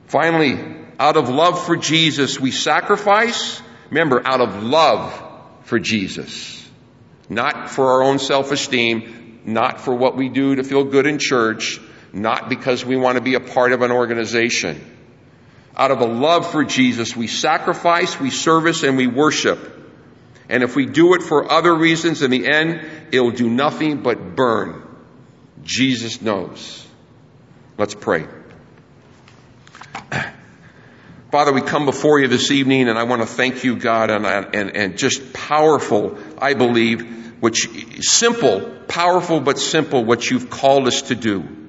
Finally, 0.07 0.59
out 0.99 1.19
of 1.19 1.29
love 1.29 1.67
for 1.67 1.77
Jesus, 1.77 2.41
we 2.41 2.51
sacrifice. 2.51 3.61
Remember, 3.91 4.27
out 4.27 4.41
of 4.41 4.63
love 4.63 5.13
for 5.65 5.79
Jesus. 5.79 6.67
Not 7.29 7.69
for 7.69 7.93
our 7.93 8.03
own 8.05 8.19
self-esteem, 8.19 9.43
not 9.45 9.83
for 9.83 9.95
what 9.95 10.17
we 10.17 10.31
do 10.31 10.55
to 10.55 10.65
feel 10.65 10.85
good 10.85 11.07
in 11.07 11.19
church, 11.19 11.79
not 12.15 12.49
because 12.49 12.87
we 12.87 12.97
want 12.97 13.17
to 13.19 13.23
be 13.23 13.35
a 13.35 13.41
part 13.41 13.73
of 13.73 13.83
an 13.83 13.91
organization. 13.91 14.81
Out 15.77 15.91
of 15.91 16.01
a 16.01 16.07
love 16.07 16.51
for 16.51 16.65
Jesus, 16.65 17.15
we 17.15 17.27
sacrifice, 17.27 18.19
we 18.19 18.31
service, 18.31 18.83
and 18.83 18.97
we 18.97 19.09
worship. 19.09 19.81
And 20.53 20.63
if 20.63 20.77
we 20.77 20.85
do 20.85 21.15
it 21.15 21.23
for 21.23 21.51
other 21.51 21.75
reasons, 21.75 22.21
in 22.21 22.31
the 22.31 22.47
end, 22.47 22.87
it'll 23.11 23.31
do 23.31 23.49
nothing 23.49 24.03
but 24.03 24.37
burn. 24.37 24.83
Jesus 25.63 26.21
knows. 26.21 26.87
Let's 27.79 27.95
pray. 27.95 28.27
Father, 31.31 31.55
we 31.55 31.63
come 31.63 31.87
before 31.87 32.21
you 32.21 32.29
this 32.29 32.51
evening 32.51 32.91
and 32.91 32.99
I 32.99 33.05
want 33.05 33.23
to 33.23 33.27
thank 33.27 33.65
you, 33.65 33.77
God, 33.77 34.11
and, 34.11 34.27
and, 34.27 34.77
and 34.77 34.99
just 34.99 35.33
powerful, 35.33 36.19
I 36.37 36.53
believe, 36.53 37.41
which 37.41 37.71
simple, 38.03 38.61
powerful 38.89 39.41
but 39.41 39.59
simple, 39.59 40.05
what 40.05 40.31
you've 40.31 40.51
called 40.51 40.87
us 40.87 41.01
to 41.03 41.15
do. 41.15 41.62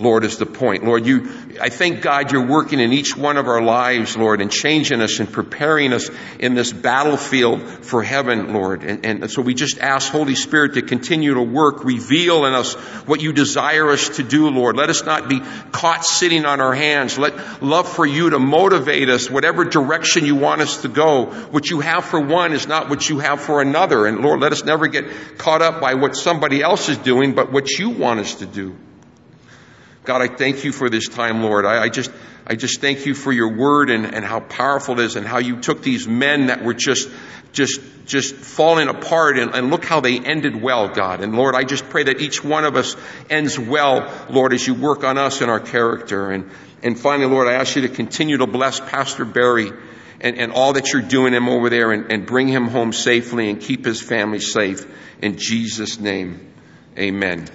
Lord, 0.00 0.24
is 0.24 0.38
the 0.38 0.46
point. 0.46 0.84
Lord, 0.84 1.06
you, 1.06 1.30
I 1.60 1.68
thank 1.68 2.02
God 2.02 2.32
you're 2.32 2.48
working 2.48 2.80
in 2.80 2.92
each 2.92 3.16
one 3.16 3.36
of 3.36 3.46
our 3.46 3.62
lives, 3.62 4.16
Lord, 4.16 4.40
and 4.40 4.50
changing 4.50 5.00
us 5.00 5.20
and 5.20 5.30
preparing 5.30 5.92
us 5.92 6.10
in 6.40 6.54
this 6.54 6.72
battlefield 6.72 7.62
for 7.62 8.02
heaven, 8.02 8.52
Lord. 8.52 8.82
And, 8.82 9.06
and 9.06 9.30
so 9.30 9.40
we 9.40 9.54
just 9.54 9.78
ask 9.78 10.10
Holy 10.10 10.34
Spirit 10.34 10.74
to 10.74 10.82
continue 10.82 11.34
to 11.34 11.42
work, 11.42 11.84
reveal 11.84 12.44
in 12.44 12.54
us 12.54 12.74
what 13.06 13.22
you 13.22 13.32
desire 13.32 13.88
us 13.90 14.16
to 14.16 14.24
do, 14.24 14.48
Lord. 14.48 14.76
Let 14.76 14.90
us 14.90 15.04
not 15.04 15.28
be 15.28 15.40
caught 15.70 16.04
sitting 16.04 16.44
on 16.44 16.60
our 16.60 16.74
hands. 16.74 17.16
Let 17.16 17.62
love 17.62 17.88
for 17.88 18.04
you 18.04 18.30
to 18.30 18.40
motivate 18.40 19.08
us, 19.08 19.30
whatever 19.30 19.64
direction 19.64 20.26
you 20.26 20.34
want 20.34 20.60
us 20.60 20.82
to 20.82 20.88
go. 20.88 21.26
What 21.26 21.70
you 21.70 21.78
have 21.78 22.04
for 22.04 22.18
one 22.18 22.52
is 22.52 22.66
not 22.66 22.90
what 22.90 23.08
you 23.08 23.20
have 23.20 23.40
for 23.40 23.62
another. 23.62 24.06
And 24.06 24.22
Lord, 24.22 24.40
let 24.40 24.50
us 24.50 24.64
never 24.64 24.88
get 24.88 25.38
caught 25.38 25.62
up 25.62 25.80
by 25.80 25.94
what 25.94 26.16
somebody 26.16 26.62
else 26.62 26.88
is 26.88 26.98
doing, 26.98 27.36
but 27.36 27.52
what 27.52 27.70
you 27.78 27.90
want 27.90 28.18
us 28.18 28.34
to 28.36 28.46
do. 28.46 28.76
God, 30.04 30.20
I 30.20 30.28
thank 30.28 30.64
you 30.64 30.72
for 30.72 30.90
this 30.90 31.08
time, 31.08 31.42
Lord. 31.42 31.64
I, 31.64 31.84
I 31.84 31.88
just, 31.88 32.10
I 32.46 32.56
just 32.56 32.80
thank 32.80 33.06
you 33.06 33.14
for 33.14 33.32
your 33.32 33.56
word 33.56 33.88
and, 33.88 34.04
and 34.14 34.24
how 34.24 34.40
powerful 34.40 35.00
it 35.00 35.04
is 35.04 35.16
and 35.16 35.26
how 35.26 35.38
you 35.38 35.60
took 35.60 35.82
these 35.82 36.06
men 36.06 36.46
that 36.48 36.62
were 36.62 36.74
just, 36.74 37.08
just, 37.52 37.80
just 38.04 38.34
falling 38.34 38.88
apart 38.88 39.38
and, 39.38 39.54
and 39.54 39.70
look 39.70 39.84
how 39.84 40.00
they 40.00 40.18
ended 40.18 40.60
well, 40.60 40.88
God. 40.88 41.22
And 41.22 41.34
Lord, 41.34 41.54
I 41.54 41.64
just 41.64 41.88
pray 41.88 42.02
that 42.02 42.20
each 42.20 42.44
one 42.44 42.64
of 42.64 42.76
us 42.76 42.96
ends 43.30 43.58
well, 43.58 44.12
Lord, 44.28 44.52
as 44.52 44.66
you 44.66 44.74
work 44.74 45.04
on 45.04 45.16
us 45.16 45.40
and 45.40 45.50
our 45.50 45.60
character. 45.60 46.30
And, 46.30 46.50
and 46.82 46.98
finally, 46.98 47.30
Lord, 47.30 47.48
I 47.48 47.54
ask 47.54 47.74
you 47.74 47.82
to 47.82 47.88
continue 47.88 48.36
to 48.38 48.46
bless 48.46 48.80
Pastor 48.80 49.24
Barry 49.24 49.72
and, 50.20 50.36
and 50.36 50.52
all 50.52 50.74
that 50.74 50.92
you're 50.92 51.00
doing 51.00 51.32
him 51.32 51.48
over 51.48 51.70
there 51.70 51.92
and, 51.92 52.12
and 52.12 52.26
bring 52.26 52.48
him 52.48 52.68
home 52.68 52.92
safely 52.92 53.48
and 53.48 53.58
keep 53.58 53.86
his 53.86 54.02
family 54.02 54.40
safe. 54.40 54.84
In 55.22 55.38
Jesus' 55.38 55.98
name, 55.98 56.52
amen. 56.98 57.48